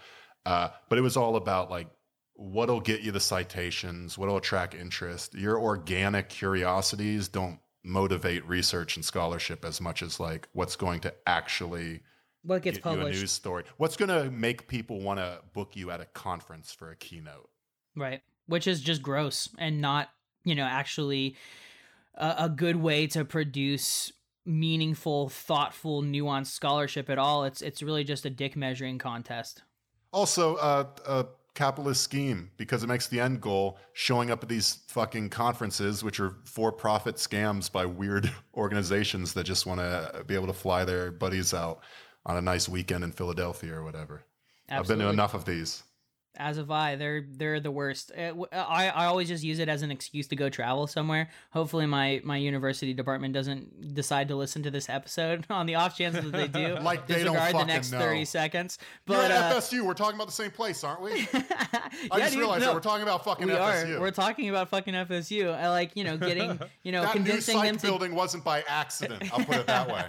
Uh, 0.47 0.71
but 0.89 0.99
it 0.99 1.03
was 1.03 1.17
all 1.17 1.37
about 1.37 1.71
like 1.71 1.89
what'll 2.35 2.81
get 2.81 3.03
you 3.03 3.13
the 3.13 3.21
citations, 3.21 4.17
what'll 4.17 4.39
attract 4.39 4.75
interest. 4.75 5.35
Your 5.35 5.59
organic 5.59 6.31
curiosities 6.31 7.29
don't 7.29 7.59
motivate 7.85 8.47
research 8.47 8.97
and 8.97 9.05
scholarship 9.05 9.65
as 9.65 9.81
much 9.81 10.03
as 10.03 10.19
like 10.19 10.49
what's 10.53 10.77
going 10.77 11.01
to 11.01 11.15
actually 11.27 12.01
What 12.43 12.63
gets 12.63 12.79
get 12.79 12.95
you 12.95 13.01
a 13.01 13.11
news 13.11 13.31
story. 13.31 13.65
What's 13.77 13.97
going 13.97 14.09
to 14.09 14.31
make 14.31 14.67
people 14.67 15.01
want 15.01 15.21
to 15.21 15.41
book 15.53 15.77
you 15.77 15.91
at 15.91 16.01
a 16.01 16.07
conference 16.07 16.73
for 16.73 16.91
a 16.91 16.97
keynote? 16.97 17.51
right? 17.97 18.23
Which 18.47 18.67
is 18.67 18.81
just 18.81 19.03
gross 19.03 19.49
and 19.59 19.81
not, 19.81 20.11
you 20.45 20.55
know, 20.55 20.65
actually 20.65 21.37
a, 22.15 22.35
a 22.39 22.49
good 22.49 22.77
way 22.77 23.07
to 23.09 23.25
produce 23.25 24.13
meaningful, 24.45 25.29
thoughtful, 25.29 26.03
nuanced 26.03 26.49
scholarship 26.49 27.11
at 27.11 27.19
all. 27.19 27.45
It's 27.45 27.63
it's 27.63 27.83
really 27.83 28.05
just 28.05 28.25
a 28.25 28.31
dick 28.31 28.57
measuring 28.57 28.99
contest. 28.99 29.63
Also, 30.13 30.57
uh, 30.57 30.87
a 31.07 31.27
capitalist 31.55 32.03
scheme 32.03 32.51
because 32.57 32.83
it 32.83 32.87
makes 32.87 33.07
the 33.09 33.21
end 33.21 33.41
goal 33.41 33.79
showing 33.93 34.31
up 34.31 34.43
at 34.43 34.49
these 34.49 34.79
fucking 34.89 35.29
conferences, 35.29 36.03
which 36.03 36.19
are 36.19 36.37
for-profit 36.45 37.17
scams 37.17 37.71
by 37.71 37.85
weird 37.85 38.31
organizations 38.55 39.35
that 39.35 39.45
just 39.45 39.67
want 39.67 39.79
to 39.79 40.25
be 40.27 40.35
able 40.35 40.47
to 40.47 40.53
fly 40.53 40.85
their 40.85 41.13
buddies 41.13 41.55
out 41.55 41.81
on 42.27 42.37
a 42.37 42.43
nice 42.43 42.69
weekend 42.69 43.05
in 43.05 43.13
Philadelphia 43.13 43.75
or 43.75 43.85
whatever. 43.85 44.25
I've 44.69 44.87
been 44.87 44.99
to 45.01 45.09
enough 45.09 45.35
of 45.35 45.45
these. 45.45 45.83
As 46.37 46.59
of 46.59 46.71
I. 46.71 46.97
They're 46.97 47.25
they're 47.29 47.59
the 47.61 47.71
worst. 47.73 48.13
I 48.17 48.31
I 48.53 49.07
always 49.07 49.29
just 49.29 49.43
use 49.43 49.59
it 49.59 49.69
as 49.69 49.83
an 49.83 49.91
excuse 49.91 50.29
to 50.29 50.37
go 50.37 50.49
travel 50.49 50.87
somewhere. 50.87 51.29
Hopefully, 51.51 51.87
my 51.87 52.21
my 52.25 52.37
university 52.37 52.95
department 52.95 53.35
doesn't 53.35 53.95
decide 53.95 54.29
to 54.29 54.37
listen 54.37 54.63
to 54.63 54.71
this 54.71 54.89
episode. 54.89 55.45
On 55.51 55.67
the 55.67 55.75
off 55.75 55.99
chance 55.99 56.15
that 56.15 56.31
they 56.33 56.47
do, 56.49 56.79
Like 56.83 57.07
they 57.07 57.25
don't 57.25 57.35
disregard 57.35 57.55
the 57.55 57.65
next 57.73 57.91
know. 57.93 57.99
thirty 57.99 58.25
seconds. 58.25 58.79
You're 59.09 59.17
But 59.19 59.31
at 59.33 59.53
uh, 59.53 59.57
FSU. 59.57 59.85
We're 59.85 59.95
talking 59.95 60.15
about 60.15 60.29
the 60.29 60.33
same 60.33 60.51
place, 60.53 60.85
aren't 60.85 61.03
we? 61.03 61.11
I 61.13 61.19
yeah, 61.33 62.19
just 62.19 62.31
dude, 62.33 62.39
realized 62.39 62.61
no, 62.61 62.67
that 62.69 62.75
we're 62.75 62.81
talking 62.81 63.03
about 63.03 63.25
fucking 63.25 63.47
we 63.47 63.53
FSU. 63.53 63.97
are. 63.97 64.01
We're 64.01 64.11
talking 64.13 64.49
about 64.49 64.69
fucking 64.69 64.95
FSU. 64.95 65.53
I 65.53 65.69
like 65.71 65.97
you 65.97 66.05
know 66.05 66.17
getting 66.17 66.61
you 66.85 66.93
know 66.93 67.03
that 67.03 67.09
new 67.17 67.25
convincing 67.25 67.61
them 67.61 67.77
to 67.77 67.87
building 67.87 68.15
wasn't 68.15 68.45
by 68.45 68.63
accident. 68.69 69.25
I'll 69.33 69.45
put 69.45 69.57
it 69.57 69.67
that 69.67 69.89
way. 69.89 70.05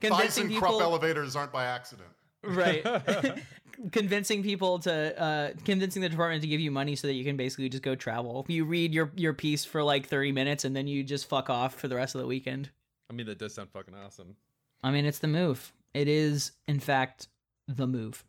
convincing 0.00 0.48
ThyssenKrupp 0.48 0.52
people 0.54 0.82
elevators 0.82 1.36
aren't 1.36 1.52
by 1.52 1.66
accident. 1.66 2.08
right 2.42 2.82
convincing 3.92 4.42
people 4.42 4.78
to 4.78 5.20
uh 5.20 5.50
convincing 5.64 6.02
the 6.02 6.08
department 6.08 6.42
to 6.42 6.48
give 6.48 6.60
you 6.60 6.70
money 6.70 6.94
so 6.94 7.06
that 7.06 7.14
you 7.14 7.24
can 7.24 7.36
basically 7.36 7.68
just 7.68 7.82
go 7.82 7.94
travel 7.94 8.44
you 8.48 8.64
read 8.64 8.92
your 8.92 9.10
your 9.16 9.32
piece 9.32 9.64
for 9.64 9.82
like 9.82 10.06
30 10.06 10.32
minutes 10.32 10.64
and 10.64 10.76
then 10.76 10.86
you 10.86 11.02
just 11.02 11.28
fuck 11.28 11.48
off 11.48 11.74
for 11.74 11.88
the 11.88 11.96
rest 11.96 12.14
of 12.14 12.20
the 12.20 12.26
weekend 12.26 12.70
I 13.08 13.12
mean, 13.12 13.26
that 13.26 13.38
does 13.38 13.54
sound 13.54 13.70
fucking 13.70 13.94
awesome. 13.94 14.36
i 14.82 14.90
mean 14.90 15.04
it's 15.04 15.18
the 15.18 15.28
move 15.28 15.72
it 15.94 16.08
is 16.08 16.52
in 16.68 16.78
fact 16.80 17.28
the 17.68 17.86
move 17.86 18.24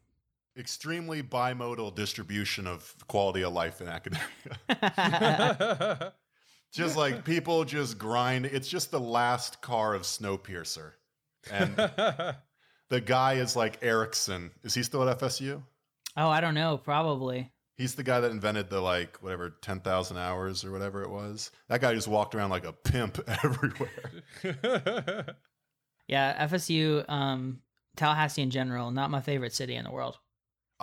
Extremely 0.57 1.23
bimodal 1.23 1.95
distribution 1.95 2.67
of 2.67 2.93
quality 3.07 3.41
of 3.41 3.53
life 3.53 3.79
in 3.79 3.87
academia. 3.87 4.27
just 6.73 6.97
like 6.97 7.23
people 7.23 7.63
just 7.63 7.97
grind. 7.97 8.45
It's 8.45 8.67
just 8.67 8.91
the 8.91 8.99
last 8.99 9.61
car 9.61 9.93
of 9.93 10.01
Snowpiercer. 10.01 10.91
And 11.49 11.73
the 12.91 13.01
guy 13.01 13.33
is 13.33 13.55
like 13.55 13.79
Ericsson. 13.81 14.51
Is 14.63 14.75
he 14.75 14.83
still 14.83 15.07
at 15.09 15.19
FSU? 15.19 15.63
oh 16.17 16.27
i 16.29 16.41
don't 16.41 16.53
know 16.55 16.77
probably 16.77 17.49
He's 17.77 17.95
the 17.95 18.03
guy 18.03 18.19
that 18.19 18.29
invented 18.31 18.69
the 18.69 18.79
like 18.81 19.17
whatever 19.23 19.49
10,000 19.61 20.17
hours 20.17 20.63
or 20.63 20.71
whatever 20.71 21.01
it 21.01 21.09
was. 21.09 21.49
That 21.67 21.81
guy 21.81 21.95
just 21.95 22.07
walked 22.07 22.35
around 22.35 22.51
like 22.51 22.65
a 22.65 22.73
pimp 22.73 23.17
everywhere. 23.43 25.35
yeah 26.07 26.47
fsu 26.47 27.09
um 27.09 27.61
tallahassee 27.95 28.41
in 28.41 28.49
general 28.51 28.91
not 28.91 29.09
my 29.09 29.21
favorite 29.21 29.53
city 29.53 29.75
in 29.75 29.85
the 29.85 29.91
world 29.91 30.17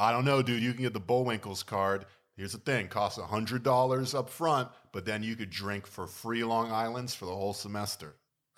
I 0.01 0.13
don't 0.13 0.25
know, 0.25 0.43
dude. 0.43 0.63
You 0.63 0.73
can 0.75 0.83
get 0.83 0.93
the 0.93 1.01
Bullwinkles 1.01 1.67
card. 1.67 2.07
Here's 2.37 2.53
the 2.53 2.59
thing: 2.59 2.87
costs 2.87 3.21
hundred 3.21 3.65
dollars 3.65 4.15
up 4.15 4.31
front, 4.31 4.69
but 4.93 5.05
then 5.05 5.25
you 5.25 5.35
could 5.35 5.51
drink 5.51 5.89
for 5.89 6.07
free 6.07 6.45
Long 6.45 6.71
Island's 6.71 7.17
for 7.17 7.25
the 7.27 7.35
whole 7.35 7.53
semester. 7.53 8.15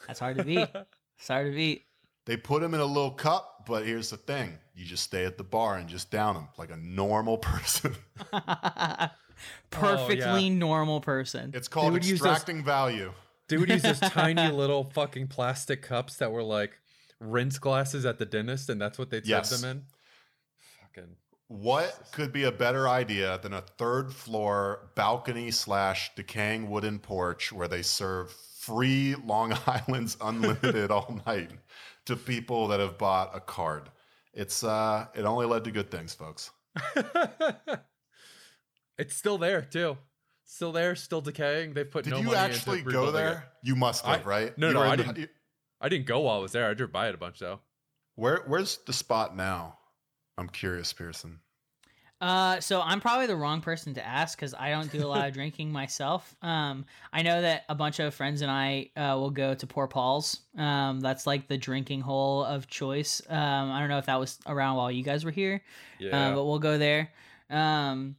that's 0.06 0.20
hard 0.20 0.36
to 0.36 0.44
beat 0.44 0.68
it's 1.18 1.28
hard 1.28 1.46
to 1.46 1.52
beat 1.56 1.86
They 2.26 2.36
put 2.36 2.60
them 2.62 2.74
in 2.74 2.80
a 2.80 2.84
little 2.84 3.10
cup, 3.10 3.64
but 3.66 3.84
here's 3.86 4.10
the 4.10 4.16
thing: 4.16 4.58
you 4.74 4.84
just 4.84 5.02
stay 5.04 5.24
at 5.24 5.38
the 5.38 5.44
bar 5.44 5.76
and 5.78 5.88
just 5.88 6.10
down 6.10 6.34
them 6.34 6.48
like 6.58 6.70
a 6.70 6.76
normal 6.76 7.38
person. 7.50 7.94
perfectly 9.70 10.50
oh, 10.50 10.54
normal 10.54 11.00
person 11.00 11.50
it's 11.54 11.66
called 11.68 11.92
would 11.94 12.04
use 12.04 12.20
those- 12.20 12.32
extracting 12.32 12.62
value. 12.64 13.12
They 13.48 13.56
would 13.56 13.68
use 13.68 13.82
those 13.82 13.98
tiny 14.00 14.48
little 14.50 14.84
fucking 14.84 15.26
plastic 15.28 15.82
cups 15.82 16.16
that 16.16 16.30
were 16.30 16.42
like 16.42 16.78
rinse 17.18 17.58
glasses 17.58 18.06
at 18.06 18.18
the 18.18 18.26
dentist, 18.26 18.68
and 18.68 18.80
that's 18.80 18.98
what 18.98 19.10
they'd 19.10 19.26
Yes. 19.26 19.50
serve 19.50 19.60
them 19.62 19.70
in. 19.70 19.82
Fucking. 20.82 21.16
What 21.48 22.08
could 22.12 22.32
be 22.32 22.44
a 22.44 22.52
better 22.52 22.88
idea 22.88 23.40
than 23.42 23.52
a 23.52 23.62
third 23.62 24.12
floor 24.14 24.90
balcony 24.94 25.50
slash 25.50 26.14
decaying 26.14 26.70
wooden 26.70 27.00
porch 27.00 27.50
where 27.52 27.66
they 27.66 27.82
serve 27.82 28.30
free 28.60 29.16
Long 29.24 29.52
Island's 29.66 30.16
unlimited 30.20 30.92
all 30.92 31.20
night 31.26 31.50
to 32.06 32.16
people 32.16 32.68
that 32.68 32.80
have 32.80 32.98
bought 32.98 33.34
a 33.34 33.40
card? 33.40 33.90
It's 34.32 34.62
uh, 34.64 35.06
it 35.14 35.24
only 35.24 35.46
led 35.46 35.64
to 35.64 35.70
good 35.70 35.90
things, 35.90 36.14
folks. 36.14 36.50
it's 38.98 39.16
still 39.16 39.38
there 39.38 39.62
too. 39.62 39.96
Still 40.44 40.72
there, 40.72 40.96
still 40.96 41.20
decaying. 41.20 41.74
They've 41.74 41.88
put 41.90 42.04
Did 42.04 42.10
no 42.10 42.18
you 42.18 42.24
money 42.24 42.38
into 42.38 42.54
actually 42.56 42.82
go 42.82 43.10
there? 43.10 43.32
it. 43.62 43.68
You 43.68 43.76
must 43.76 44.04
have, 44.04 44.26
I- 44.26 44.28
right? 44.28 44.58
no, 44.58 44.68
You 44.68 44.74
no, 44.74 44.82
I 44.82 44.96
didn't. 44.96 45.30
I 45.80 45.88
didn't 45.88 46.06
go 46.06 46.20
while 46.20 46.38
I 46.38 46.40
was 46.42 46.52
there. 46.52 46.68
I 46.68 46.74
drove 46.74 46.92
by 46.92 47.08
it 47.08 47.14
a 47.14 47.18
bunch 47.18 47.38
though. 47.38 47.60
Where 48.16 48.42
where's 48.46 48.78
the 48.86 48.92
spot 48.92 49.36
now? 49.36 49.78
I'm 50.36 50.48
curious, 50.48 50.92
Pearson. 50.92 51.40
Uh, 52.20 52.60
so 52.60 52.82
I'm 52.82 53.00
probably 53.00 53.26
the 53.26 53.36
wrong 53.36 53.60
person 53.62 53.94
to 53.94 54.06
ask 54.06 54.36
because 54.36 54.52
I 54.54 54.70
don't 54.70 54.90
do 54.92 55.04
a 55.04 55.08
lot 55.08 55.26
of 55.26 55.32
drinking 55.40 55.72
myself. 55.72 56.34
Um, 56.42 56.84
I 57.12 57.22
know 57.22 57.40
that 57.40 57.64
a 57.68 57.74
bunch 57.74 57.98
of 57.98 58.14
friends 58.14 58.42
and 58.42 58.50
I 58.50 58.90
uh, 58.96 59.16
will 59.18 59.30
go 59.30 59.54
to 59.54 59.66
Poor 59.66 59.86
Paul's. 59.86 60.40
Um, 60.58 61.00
that's 61.00 61.26
like 61.26 61.48
the 61.48 61.56
drinking 61.56 62.02
hole 62.02 62.44
of 62.44 62.66
choice. 62.66 63.22
Um, 63.28 63.70
I 63.70 63.80
don't 63.80 63.88
know 63.88 63.98
if 63.98 64.06
that 64.06 64.20
was 64.20 64.38
around 64.46 64.76
while 64.76 64.90
you 64.90 65.02
guys 65.02 65.24
were 65.24 65.30
here, 65.30 65.62
Yeah. 65.98 66.28
uh, 66.30 66.34
but 66.34 66.44
we'll 66.44 66.58
go 66.58 66.76
there. 66.76 67.10
Um, 67.48 68.16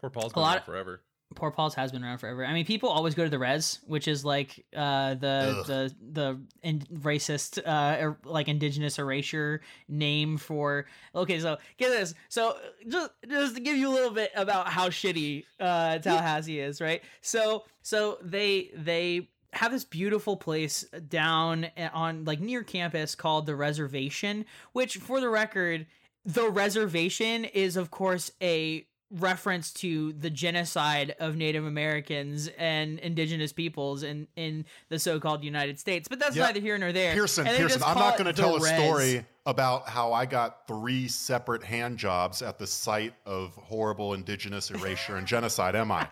Poor 0.00 0.10
Paul's 0.10 0.32
a 0.32 0.34
been 0.34 0.42
lot 0.42 0.48
around 0.50 0.58
of- 0.58 0.64
forever. 0.64 1.00
Poor 1.34 1.50
Paul's 1.50 1.74
has 1.74 1.92
been 1.92 2.04
around 2.04 2.18
forever. 2.18 2.44
I 2.44 2.52
mean, 2.52 2.64
people 2.64 2.88
always 2.88 3.14
go 3.14 3.24
to 3.24 3.30
the 3.30 3.38
Res, 3.38 3.80
which 3.86 4.08
is 4.08 4.24
like 4.24 4.64
uh, 4.74 5.14
the 5.14 5.64
the 5.66 5.94
the 6.12 6.40
in- 6.62 6.86
racist, 7.00 7.58
uh, 7.58 8.02
er, 8.02 8.18
like 8.24 8.48
indigenous 8.48 8.98
erasure 8.98 9.60
name 9.88 10.36
for. 10.36 10.86
Okay, 11.14 11.40
so 11.40 11.58
get 11.76 11.90
this. 11.90 12.14
So 12.28 12.56
just 12.88 13.10
just 13.28 13.54
to 13.56 13.60
give 13.60 13.76
you 13.76 13.88
a 13.88 13.94
little 13.94 14.10
bit 14.10 14.30
about 14.34 14.68
how 14.68 14.88
shitty 14.88 15.44
uh, 15.60 15.98
Tallahassee 15.98 16.60
is, 16.60 16.80
right? 16.80 17.02
So 17.20 17.64
so 17.82 18.18
they 18.22 18.70
they 18.74 19.28
have 19.52 19.72
this 19.72 19.84
beautiful 19.84 20.36
place 20.36 20.82
down 21.08 21.66
on 21.92 22.24
like 22.24 22.40
near 22.40 22.62
campus 22.62 23.14
called 23.14 23.46
the 23.46 23.56
Reservation, 23.56 24.44
which 24.72 24.96
for 24.96 25.20
the 25.20 25.28
record, 25.28 25.86
the 26.24 26.48
reservation 26.48 27.44
is 27.44 27.76
of 27.76 27.90
course 27.90 28.30
a 28.40 28.86
reference 29.16 29.72
to 29.72 30.12
the 30.14 30.30
genocide 30.30 31.14
of 31.20 31.36
Native 31.36 31.64
Americans 31.64 32.48
and 32.58 32.98
indigenous 32.98 33.52
peoples 33.52 34.02
in 34.02 34.26
in 34.36 34.64
the 34.88 34.98
so-called 34.98 35.44
United 35.44 35.78
States. 35.78 36.08
But 36.08 36.18
that's 36.18 36.34
Yeah. 36.36 36.46
neither 36.46 36.60
here 36.60 36.76
nor 36.78 36.92
there. 36.92 37.14
Pearson, 37.14 37.46
Pearson, 37.46 37.82
I'm 37.84 37.98
not 37.98 38.18
going 38.18 38.26
to 38.26 38.32
tell 38.32 38.56
a 38.56 38.60
res. 38.60 38.72
story 38.72 39.26
about 39.46 39.88
how 39.88 40.12
I 40.12 40.26
got 40.26 40.66
three 40.66 41.06
separate 41.08 41.62
hand 41.62 41.98
jobs 41.98 42.42
at 42.42 42.58
the 42.58 42.66
site 42.66 43.14
of 43.24 43.54
horrible 43.54 44.14
indigenous 44.14 44.70
erasure 44.70 45.16
and 45.16 45.26
genocide, 45.26 45.76
am 45.76 45.92
I? 45.92 46.08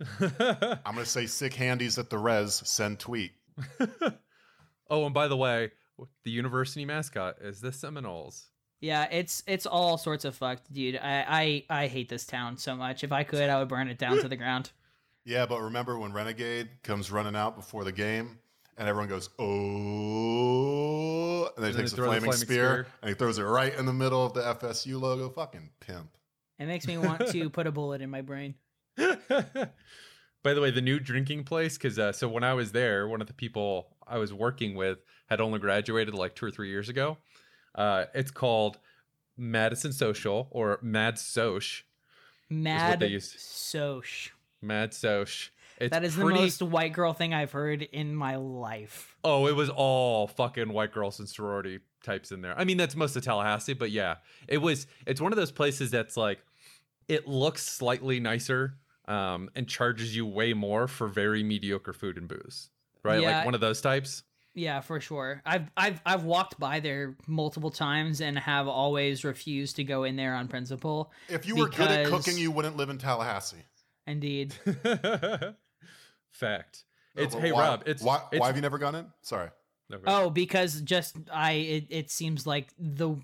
I'm 0.20 0.94
going 0.94 0.98
to 0.98 1.06
say 1.06 1.26
sick 1.26 1.54
handies 1.54 1.98
at 1.98 2.10
the 2.10 2.18
res, 2.18 2.62
send 2.68 2.98
tweet. 2.98 3.32
oh, 4.90 5.04
and 5.06 5.14
by 5.14 5.28
the 5.28 5.36
way, 5.36 5.70
the 6.24 6.30
university 6.30 6.84
mascot 6.84 7.36
is 7.40 7.60
the 7.60 7.72
Seminoles. 7.72 8.46
Yeah, 8.84 9.08
it's 9.10 9.42
it's 9.46 9.64
all 9.64 9.96
sorts 9.96 10.26
of 10.26 10.36
fucked, 10.36 10.70
dude. 10.70 10.96
I, 10.96 11.64
I 11.70 11.84
I 11.84 11.86
hate 11.86 12.10
this 12.10 12.26
town 12.26 12.58
so 12.58 12.76
much. 12.76 13.02
If 13.02 13.12
I 13.12 13.24
could, 13.24 13.48
I 13.48 13.58
would 13.58 13.68
burn 13.68 13.88
it 13.88 13.96
down 13.96 14.18
to 14.18 14.28
the 14.28 14.36
ground. 14.36 14.72
Yeah, 15.24 15.46
but 15.46 15.62
remember 15.62 15.98
when 15.98 16.12
Renegade 16.12 16.68
comes 16.82 17.10
running 17.10 17.34
out 17.34 17.56
before 17.56 17.84
the 17.84 17.92
game 17.92 18.38
and 18.76 18.86
everyone 18.86 19.08
goes, 19.08 19.30
oh, 19.38 21.46
and 21.56 21.64
then 21.64 21.72
he 21.72 21.74
And 21.74 21.74
then 21.74 21.74
takes 21.80 21.92
they 21.92 21.96
the 21.96 21.98
throw 22.02 22.04
the 22.04 22.10
flaming, 22.10 22.30
flaming 22.32 22.46
spear, 22.46 22.72
spear. 22.72 22.86
and 23.00 23.08
he 23.08 23.14
throws 23.14 23.38
it 23.38 23.44
right 23.44 23.74
in 23.74 23.86
the 23.86 23.94
middle 23.94 24.22
of 24.26 24.34
the 24.34 24.42
FSU 24.42 25.00
logo. 25.00 25.30
Fucking 25.30 25.70
pimp. 25.80 26.10
It 26.58 26.66
makes 26.66 26.86
me 26.86 26.98
want 26.98 27.26
to 27.28 27.48
put 27.48 27.66
a 27.66 27.72
bullet 27.72 28.02
in 28.02 28.10
my 28.10 28.20
brain. 28.20 28.54
By 28.98 30.52
the 30.52 30.60
way, 30.60 30.70
the 30.70 30.82
new 30.82 31.00
drinking 31.00 31.44
place, 31.44 31.78
because 31.78 31.98
uh, 31.98 32.12
so 32.12 32.28
when 32.28 32.44
I 32.44 32.52
was 32.52 32.72
there, 32.72 33.08
one 33.08 33.22
of 33.22 33.28
the 33.28 33.32
people 33.32 33.96
I 34.06 34.18
was 34.18 34.34
working 34.34 34.74
with 34.74 34.98
had 35.30 35.40
only 35.40 35.58
graduated 35.58 36.14
like 36.14 36.34
two 36.34 36.44
or 36.44 36.50
three 36.50 36.68
years 36.68 36.90
ago. 36.90 37.16
Uh, 37.74 38.04
it's 38.14 38.30
called 38.30 38.78
Madison 39.36 39.92
Social 39.92 40.48
or 40.50 40.78
Mad 40.82 41.18
Soch. 41.18 41.84
Mad. 42.48 43.02
Soch. 43.20 44.32
Mad 44.62 44.92
Soch. 44.94 45.50
It's 45.78 45.90
That 45.90 46.04
is 46.04 46.14
pretty, 46.14 46.36
the 46.36 46.42
most 46.42 46.62
white 46.62 46.92
girl 46.92 47.12
thing 47.12 47.34
I've 47.34 47.50
heard 47.50 47.82
in 47.82 48.14
my 48.14 48.36
life. 48.36 49.16
Oh, 49.24 49.48
it 49.48 49.56
was 49.56 49.68
all 49.70 50.28
fucking 50.28 50.72
white 50.72 50.92
girls 50.92 51.18
and 51.18 51.28
sorority 51.28 51.80
types 52.04 52.30
in 52.30 52.42
there. 52.42 52.56
I 52.56 52.64
mean, 52.64 52.76
that's 52.76 52.94
most 52.94 53.16
of 53.16 53.24
Tallahassee, 53.24 53.74
but 53.74 53.90
yeah, 53.90 54.16
it 54.46 54.58
was. 54.58 54.86
It's 55.06 55.20
one 55.20 55.32
of 55.32 55.36
those 55.36 55.50
places 55.50 55.90
that's 55.90 56.16
like, 56.16 56.44
it 57.08 57.26
looks 57.26 57.66
slightly 57.66 58.20
nicer, 58.20 58.74
um, 59.08 59.50
and 59.56 59.68
charges 59.68 60.14
you 60.14 60.26
way 60.26 60.54
more 60.54 60.86
for 60.86 61.08
very 61.08 61.42
mediocre 61.42 61.92
food 61.92 62.18
and 62.18 62.28
booze, 62.28 62.70
right? 63.02 63.20
Yeah. 63.20 63.38
Like 63.38 63.44
one 63.44 63.54
of 63.54 63.60
those 63.60 63.80
types. 63.80 64.22
Yeah, 64.54 64.80
for 64.80 65.00
sure. 65.00 65.42
I've 65.44 65.68
I've 65.76 66.00
I've 66.06 66.24
walked 66.24 66.60
by 66.60 66.80
there 66.80 67.16
multiple 67.26 67.70
times 67.70 68.20
and 68.20 68.38
have 68.38 68.68
always 68.68 69.24
refused 69.24 69.76
to 69.76 69.84
go 69.84 70.04
in 70.04 70.14
there 70.16 70.34
on 70.34 70.46
principle. 70.46 71.10
If 71.28 71.46
you 71.46 71.56
were 71.56 71.68
good 71.68 71.90
at 71.90 72.06
cooking, 72.06 72.38
you 72.38 72.52
wouldn't 72.52 72.76
live 72.76 72.88
in 72.88 72.98
Tallahassee. 72.98 73.64
Indeed. 74.06 74.54
Fact. 76.30 76.84
It's 77.16 77.34
No, 77.34 77.40
hey 77.40 77.52
why, 77.52 77.68
Rob. 77.68 77.82
It's 77.86 78.02
why, 78.02 78.22
it's, 78.30 78.40
why 78.40 78.46
have 78.46 78.56
you 78.56 78.62
never 78.62 78.78
gone 78.78 78.94
in? 78.94 79.06
Sorry. 79.22 79.48
Okay. 79.92 80.02
Oh, 80.06 80.30
because 80.30 80.80
just 80.80 81.16
I 81.32 81.52
it, 81.52 81.86
it 81.90 82.10
seems 82.10 82.46
like 82.46 82.68
the 82.78 83.16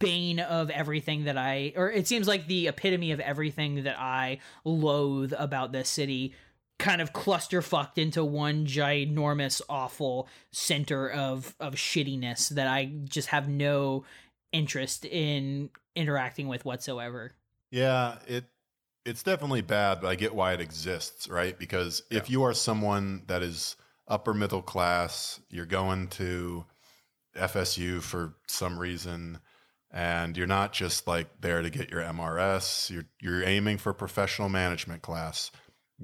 bane 0.00 0.40
of 0.40 0.68
everything 0.70 1.24
that 1.24 1.38
I 1.38 1.74
or 1.76 1.90
it 1.90 2.08
seems 2.08 2.26
like 2.26 2.46
the 2.46 2.68
epitome 2.68 3.12
of 3.12 3.20
everything 3.20 3.84
that 3.84 3.98
I 4.00 4.38
loathe 4.64 5.32
about 5.38 5.70
this 5.72 5.88
city 5.88 6.34
kind 6.82 7.00
of 7.00 7.12
cluster 7.12 7.62
fucked 7.62 7.96
into 7.96 8.24
one 8.24 8.66
ginormous 8.66 9.62
awful 9.68 10.28
center 10.50 11.08
of 11.08 11.54
of 11.60 11.74
shittiness 11.74 12.48
that 12.50 12.66
I 12.66 12.92
just 13.04 13.28
have 13.28 13.48
no 13.48 14.04
interest 14.50 15.04
in 15.04 15.70
interacting 15.94 16.48
with 16.48 16.64
whatsoever. 16.64 17.32
Yeah, 17.70 18.16
it 18.26 18.44
it's 19.06 19.22
definitely 19.22 19.62
bad, 19.62 20.00
but 20.00 20.08
I 20.08 20.16
get 20.16 20.34
why 20.34 20.54
it 20.54 20.60
exists, 20.60 21.28
right? 21.28 21.56
Because 21.56 22.02
if 22.10 22.28
you 22.28 22.42
are 22.42 22.52
someone 22.52 23.22
that 23.28 23.42
is 23.42 23.76
upper 24.08 24.34
middle 24.34 24.62
class, 24.62 25.40
you're 25.50 25.66
going 25.66 26.08
to 26.08 26.64
FSU 27.36 28.02
for 28.02 28.34
some 28.48 28.78
reason, 28.78 29.38
and 29.92 30.36
you're 30.36 30.48
not 30.48 30.72
just 30.72 31.06
like 31.06 31.28
there 31.40 31.62
to 31.62 31.70
get 31.70 31.90
your 31.90 32.02
MRS, 32.02 32.90
you're 32.90 33.06
you're 33.20 33.44
aiming 33.44 33.78
for 33.78 33.92
professional 33.92 34.48
management 34.48 35.02
class. 35.02 35.52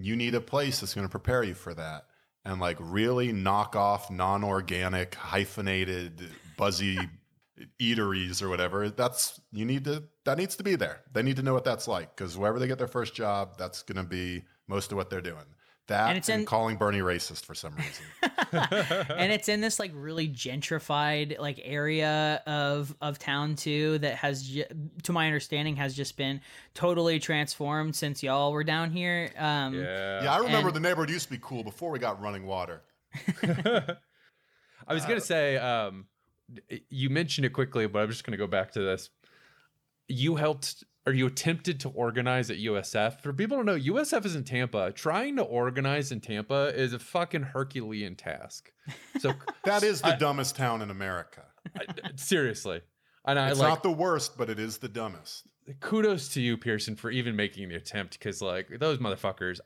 You 0.00 0.16
need 0.16 0.34
a 0.34 0.40
place 0.40 0.80
that's 0.80 0.94
going 0.94 1.06
to 1.06 1.10
prepare 1.10 1.42
you 1.42 1.54
for 1.54 1.74
that. 1.74 2.06
And 2.44 2.60
like 2.60 2.76
really 2.80 3.32
knock 3.32 3.76
off 3.76 4.10
non-organic, 4.10 5.14
hyphenated, 5.14 6.30
buzzy 6.56 6.98
eateries 7.80 8.42
or 8.42 8.48
whatever 8.48 8.88
that's 8.88 9.40
you 9.52 9.64
need 9.64 9.84
to 9.84 10.04
that 10.24 10.38
needs 10.38 10.54
to 10.54 10.62
be 10.62 10.76
there 10.76 11.00
they 11.12 11.22
need 11.22 11.34
to 11.34 11.42
know 11.42 11.54
what 11.54 11.64
that's 11.64 11.88
like 11.88 12.14
because 12.14 12.38
wherever 12.38 12.58
they 12.58 12.68
get 12.68 12.78
their 12.78 12.86
first 12.86 13.14
job 13.14 13.56
that's 13.58 13.82
going 13.82 13.96
to 13.96 14.08
be 14.08 14.44
most 14.68 14.92
of 14.92 14.96
what 14.96 15.10
they're 15.10 15.20
doing 15.20 15.44
that 15.88 16.02
And 16.02 16.08
and, 16.10 16.18
it's 16.18 16.28
in- 16.28 16.44
calling 16.46 16.76
bernie 16.76 17.00
racist 17.00 17.44
for 17.44 17.54
some 17.54 17.74
reason 17.74 18.04
and 19.16 19.32
it's 19.32 19.48
in 19.48 19.60
this 19.60 19.78
like 19.78 19.90
really 19.94 20.28
gentrified 20.28 21.38
like 21.38 21.60
area 21.62 22.42
of 22.46 22.94
of 23.00 23.18
town 23.18 23.56
too 23.56 23.98
that 23.98 24.14
has 24.14 24.56
to 25.02 25.12
my 25.12 25.26
understanding 25.26 25.76
has 25.76 25.94
just 25.94 26.16
been 26.16 26.40
totally 26.74 27.18
transformed 27.18 27.94
since 27.96 28.22
y'all 28.22 28.52
were 28.52 28.64
down 28.64 28.90
here 28.90 29.30
um 29.36 29.74
yeah. 29.74 30.22
yeah 30.22 30.34
i 30.34 30.38
remember 30.38 30.68
and- 30.68 30.76
the 30.76 30.80
neighborhood 30.80 31.10
used 31.10 31.26
to 31.26 31.32
be 31.32 31.38
cool 31.42 31.64
before 31.64 31.90
we 31.90 31.98
got 31.98 32.20
running 32.20 32.46
water 32.46 32.82
I 34.86 34.94
was 34.94 35.04
gonna 35.04 35.20
say, 35.20 35.56
um, 35.56 36.06
you 36.88 37.10
mentioned 37.10 37.44
it 37.44 37.50
quickly, 37.50 37.86
but 37.86 38.00
I'm 38.00 38.08
just 38.08 38.24
gonna 38.24 38.36
go 38.38 38.46
back 38.46 38.72
to 38.72 38.80
this. 38.80 39.10
You 40.08 40.36
helped, 40.36 40.84
or 41.08 41.12
you 41.14 41.26
attempted 41.26 41.80
to 41.80 41.88
organize 41.88 42.50
at 42.50 42.58
USF. 42.58 43.20
For 43.20 43.32
people 43.32 43.56
to 43.58 43.64
know, 43.64 43.76
USF 43.76 44.26
is 44.26 44.36
in 44.36 44.44
Tampa. 44.44 44.92
Trying 44.92 45.36
to 45.36 45.42
organize 45.42 46.12
in 46.12 46.20
Tampa 46.20 46.72
is 46.74 46.92
a 46.92 46.98
fucking 46.98 47.42
Herculean 47.42 48.14
task. 48.14 48.70
So 49.20 49.32
that 49.64 49.82
is 49.82 50.02
the 50.02 50.08
I- 50.14 50.16
dumbest 50.16 50.54
town 50.56 50.82
in 50.82 50.90
america 50.90 51.44
I- 51.74 51.86
seriously, 52.16 52.82
and 53.24 53.38
I 53.38 53.50
it's 53.50 53.58
like 53.58 53.68
not 53.68 53.82
the 53.82 53.90
worst 53.90 54.36
but 54.36 54.50
it 54.50 54.58
is 54.58 54.78
the 54.78 54.88
dumbest 54.88 55.48
kudos 55.80 56.28
to 56.30 56.40
you, 56.40 56.56
Pearson, 56.56 56.96
for 56.96 57.10
even 57.10 57.36
making 57.36 57.68
the 57.68 57.74
attempt. 57.76 58.18
Because 58.18 58.40
like 58.40 58.68
those 58.78 58.98
motherfuckers, 58.98 59.60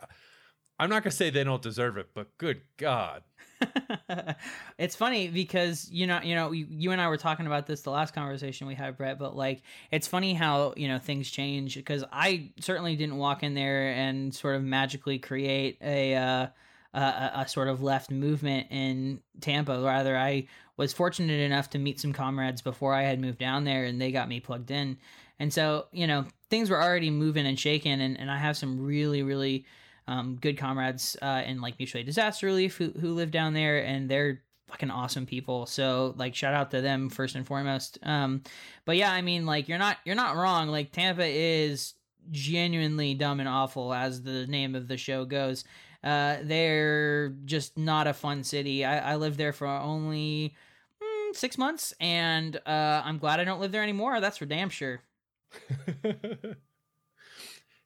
I'm 0.82 0.90
not 0.90 1.04
gonna 1.04 1.12
say 1.12 1.30
they 1.30 1.44
don't 1.44 1.62
deserve 1.62 1.96
it, 1.96 2.08
but 2.12 2.36
good 2.38 2.60
god. 2.76 3.22
it's 4.78 4.96
funny 4.96 5.28
because 5.28 5.88
you 5.92 6.08
know 6.08 6.20
you 6.20 6.34
know 6.34 6.50
you, 6.50 6.90
and 6.90 7.00
I 7.00 7.06
were 7.06 7.16
talking 7.16 7.46
about 7.46 7.68
this 7.68 7.82
the 7.82 7.92
last 7.92 8.12
conversation 8.12 8.66
we 8.66 8.74
had 8.74 8.96
Brett 8.96 9.16
but 9.16 9.36
like 9.36 9.62
it's 9.92 10.08
funny 10.08 10.34
how 10.34 10.74
you 10.76 10.88
know 10.88 10.98
things 10.98 11.30
change 11.30 11.76
because 11.76 12.02
I 12.10 12.50
certainly 12.58 12.96
didn't 12.96 13.18
walk 13.18 13.44
in 13.44 13.54
there 13.54 13.92
and 13.92 14.34
sort 14.34 14.56
of 14.56 14.64
magically 14.64 15.20
create 15.20 15.78
a 15.82 16.16
uh, 16.16 16.46
a 16.94 17.30
a 17.36 17.46
sort 17.46 17.68
of 17.68 17.80
left 17.80 18.10
movement 18.10 18.66
in 18.72 19.20
Tampa 19.40 19.80
rather 19.80 20.16
I 20.16 20.48
was 20.76 20.92
fortunate 20.92 21.38
enough 21.38 21.70
to 21.70 21.78
meet 21.78 22.00
some 22.00 22.12
comrades 22.12 22.60
before 22.60 22.92
I 22.92 23.02
had 23.02 23.20
moved 23.20 23.38
down 23.38 23.62
there 23.62 23.84
and 23.84 24.00
they 24.00 24.10
got 24.10 24.28
me 24.28 24.40
plugged 24.40 24.72
in 24.72 24.98
and 25.38 25.52
so 25.52 25.86
you 25.92 26.08
know 26.08 26.24
things 26.50 26.70
were 26.70 26.82
already 26.82 27.10
moving 27.10 27.46
and 27.46 27.56
shaking 27.56 28.00
and, 28.00 28.18
and 28.18 28.28
I 28.28 28.38
have 28.38 28.56
some 28.56 28.84
really 28.84 29.22
really 29.22 29.64
um, 30.06 30.36
good 30.40 30.58
comrades 30.58 31.16
uh, 31.22 31.42
in 31.46 31.60
like 31.60 31.78
mutual 31.78 32.00
aid 32.00 32.06
disaster 32.06 32.46
relief 32.46 32.76
who, 32.76 32.90
who 32.90 33.12
live 33.14 33.30
down 33.30 33.54
there 33.54 33.84
and 33.84 34.08
they're 34.08 34.42
fucking 34.68 34.90
awesome 34.90 35.26
people. 35.26 35.66
So 35.66 36.14
like 36.16 36.34
shout 36.34 36.54
out 36.54 36.70
to 36.70 36.80
them 36.80 37.10
first 37.10 37.34
and 37.34 37.46
foremost. 37.46 37.98
Um 38.02 38.42
but 38.84 38.96
yeah 38.96 39.12
i 39.12 39.20
mean 39.20 39.44
like 39.44 39.68
you're 39.68 39.78
not 39.78 39.98
you're 40.04 40.16
not 40.16 40.36
wrong. 40.36 40.68
Like 40.68 40.92
tampa 40.92 41.26
is 41.26 41.94
genuinely 42.30 43.14
dumb 43.14 43.40
and 43.40 43.48
awful 43.48 43.92
as 43.92 44.22
the 44.22 44.46
name 44.46 44.74
of 44.74 44.88
the 44.88 44.96
show 44.96 45.26
goes. 45.26 45.64
Uh 46.02 46.38
they're 46.42 47.34
just 47.44 47.76
not 47.76 48.06
a 48.06 48.14
fun 48.14 48.42
city. 48.44 48.84
I, 48.84 49.12
I 49.12 49.16
lived 49.16 49.36
there 49.36 49.52
for 49.52 49.66
only 49.66 50.54
mm, 51.02 51.36
six 51.36 51.58
months 51.58 51.92
and 52.00 52.56
uh 52.64 53.02
i'm 53.04 53.18
glad 53.18 53.40
i 53.40 53.44
don't 53.44 53.60
live 53.60 53.72
there 53.72 53.82
anymore 53.82 54.20
that's 54.20 54.38
for 54.38 54.46
damn 54.46 54.70
sure. 54.70 55.02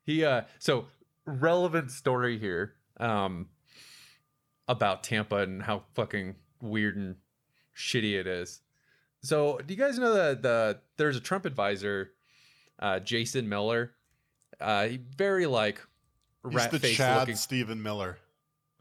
He 0.06 0.24
uh 0.24 0.42
so 0.60 0.86
relevant 1.26 1.90
story 1.90 2.38
here 2.38 2.74
um 2.98 3.48
about 4.68 5.02
Tampa 5.02 5.36
and 5.36 5.62
how 5.62 5.82
fucking 5.94 6.36
weird 6.60 6.96
and 6.96 7.16
shitty 7.76 8.18
it 8.18 8.26
is. 8.26 8.60
So, 9.22 9.58
do 9.64 9.74
you 9.74 9.78
guys 9.78 9.98
know 9.98 10.14
that 10.14 10.42
the 10.42 10.78
there's 10.96 11.16
a 11.16 11.20
Trump 11.20 11.46
advisor, 11.46 12.12
uh, 12.78 13.00
Jason 13.00 13.48
Miller? 13.48 13.92
Uh, 14.60 14.88
very 15.16 15.46
like 15.46 15.80
He's 16.44 16.54
rat 16.54 16.70
the 16.70 16.78
face 16.78 16.96
Chad 16.96 17.20
looking, 17.20 17.36
Stephen 17.36 17.82
Miller. 17.82 18.18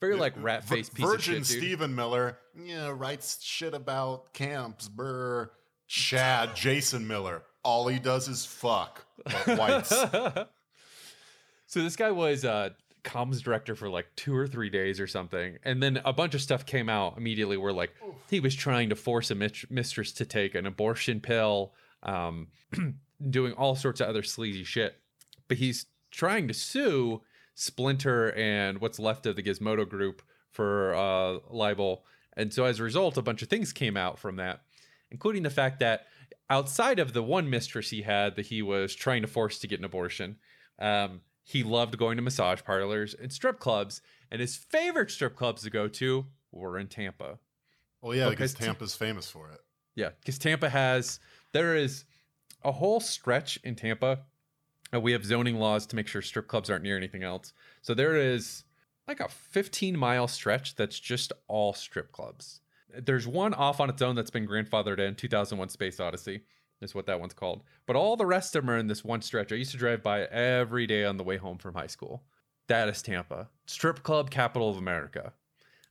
very 0.00 0.16
like 0.16 0.34
rat 0.36 0.64
face 0.64 0.88
piece 0.88 1.04
Virgin 1.04 1.38
of 1.38 1.46
shit. 1.46 1.58
Stephen 1.58 1.94
Miller, 1.94 2.38
yeah, 2.58 2.92
writes 2.94 3.42
shit 3.42 3.74
about 3.74 4.32
camps. 4.32 4.88
Brr. 4.88 5.50
Chad 5.88 6.56
Jason 6.56 7.06
Miller. 7.06 7.42
All 7.62 7.88
he 7.88 7.98
does 7.98 8.28
is 8.28 8.44
fuck 8.44 9.04
whites. 9.46 9.92
so 11.76 11.82
this 11.82 11.96
guy 11.96 12.10
was 12.10 12.42
uh 12.42 12.70
comms 13.04 13.42
director 13.42 13.76
for 13.76 13.90
like 13.90 14.06
two 14.16 14.34
or 14.34 14.46
three 14.46 14.70
days 14.70 14.98
or 14.98 15.06
something 15.06 15.58
and 15.62 15.82
then 15.82 16.00
a 16.06 16.12
bunch 16.12 16.34
of 16.34 16.40
stuff 16.40 16.64
came 16.64 16.88
out 16.88 17.18
immediately 17.18 17.58
where 17.58 17.72
like 17.72 17.92
he 18.30 18.40
was 18.40 18.54
trying 18.54 18.88
to 18.88 18.96
force 18.96 19.30
a 19.30 19.34
mit- 19.34 19.70
mistress 19.70 20.10
to 20.10 20.24
take 20.24 20.54
an 20.54 20.64
abortion 20.64 21.20
pill 21.20 21.74
um 22.02 22.48
doing 23.30 23.52
all 23.52 23.76
sorts 23.76 24.00
of 24.00 24.08
other 24.08 24.22
sleazy 24.22 24.64
shit. 24.64 24.96
But 25.48 25.58
he's 25.58 25.86
trying 26.10 26.48
to 26.48 26.54
sue 26.54 27.20
splinter 27.54 28.32
and 28.32 28.78
what's 28.80 28.98
left 28.98 29.26
of 29.26 29.36
the 29.36 29.42
gizmodo 29.42 29.88
group 29.88 30.22
for 30.50 30.94
uh 30.94 31.38
libel. 31.50 32.04
And 32.38 32.54
so 32.54 32.64
as 32.64 32.80
a 32.80 32.84
result 32.84 33.18
a 33.18 33.22
bunch 33.22 33.42
of 33.42 33.48
things 33.48 33.74
came 33.74 33.98
out 33.98 34.18
from 34.18 34.36
that 34.36 34.62
including 35.10 35.42
the 35.42 35.50
fact 35.50 35.80
that 35.80 36.06
outside 36.48 36.98
of 36.98 37.12
the 37.12 37.22
one 37.22 37.50
mistress 37.50 37.90
he 37.90 38.00
had 38.00 38.34
that 38.36 38.46
he 38.46 38.62
was 38.62 38.94
trying 38.94 39.20
to 39.20 39.28
force 39.28 39.58
to 39.58 39.68
get 39.68 39.78
an 39.78 39.84
abortion, 39.84 40.36
um, 40.80 41.20
he 41.48 41.62
loved 41.62 41.96
going 41.96 42.16
to 42.16 42.22
massage 42.22 42.64
parlors 42.64 43.14
and 43.14 43.32
strip 43.32 43.60
clubs, 43.60 44.02
and 44.32 44.40
his 44.40 44.56
favorite 44.56 45.12
strip 45.12 45.36
clubs 45.36 45.62
to 45.62 45.70
go 45.70 45.86
to 45.86 46.26
were 46.50 46.76
in 46.76 46.88
Tampa. 46.88 47.38
Well, 48.02 48.16
yeah, 48.16 48.30
because 48.30 48.52
Because 48.52 48.54
T- 48.54 48.64
Tampa's 48.66 48.96
famous 48.96 49.30
for 49.30 49.50
it. 49.52 49.60
Yeah, 49.94 50.10
because 50.18 50.38
Tampa 50.38 50.68
has 50.68 51.20
there 51.52 51.76
is 51.76 52.04
a 52.64 52.72
whole 52.72 52.98
stretch 52.98 53.60
in 53.62 53.76
Tampa. 53.76 54.18
Uh, 54.92 55.00
we 55.00 55.12
have 55.12 55.24
zoning 55.24 55.54
laws 55.54 55.86
to 55.86 55.94
make 55.96 56.08
sure 56.08 56.20
strip 56.20 56.48
clubs 56.48 56.68
aren't 56.68 56.82
near 56.82 56.96
anything 56.96 57.22
else. 57.22 57.52
So 57.80 57.94
there 57.94 58.16
is 58.16 58.64
like 59.06 59.20
a 59.20 59.28
15 59.28 59.96
mile 59.96 60.26
stretch 60.26 60.74
that's 60.74 60.98
just 60.98 61.32
all 61.46 61.72
strip 61.74 62.10
clubs. 62.10 62.60
There's 62.92 63.28
one 63.28 63.54
off 63.54 63.78
on 63.78 63.88
its 63.88 64.02
own 64.02 64.16
that's 64.16 64.30
been 64.30 64.48
grandfathered 64.48 64.98
in 64.98 65.14
2001 65.14 65.68
Space 65.68 66.00
Odyssey 66.00 66.42
is 66.80 66.94
what 66.94 67.06
that 67.06 67.20
one's 67.20 67.34
called. 67.34 67.62
But 67.86 67.96
all 67.96 68.16
the 68.16 68.26
rest 68.26 68.54
of 68.54 68.62
them 68.62 68.70
are 68.70 68.78
in 68.78 68.86
this 68.86 69.04
one 69.04 69.22
stretch. 69.22 69.52
I 69.52 69.56
used 69.56 69.72
to 69.72 69.76
drive 69.76 70.02
by 70.02 70.22
every 70.24 70.86
day 70.86 71.04
on 71.04 71.16
the 71.16 71.24
way 71.24 71.36
home 71.36 71.58
from 71.58 71.74
high 71.74 71.86
school. 71.86 72.24
That 72.68 72.88
is 72.88 73.02
Tampa, 73.02 73.48
strip 73.66 74.02
club 74.02 74.30
capital 74.30 74.70
of 74.70 74.76
America. 74.76 75.32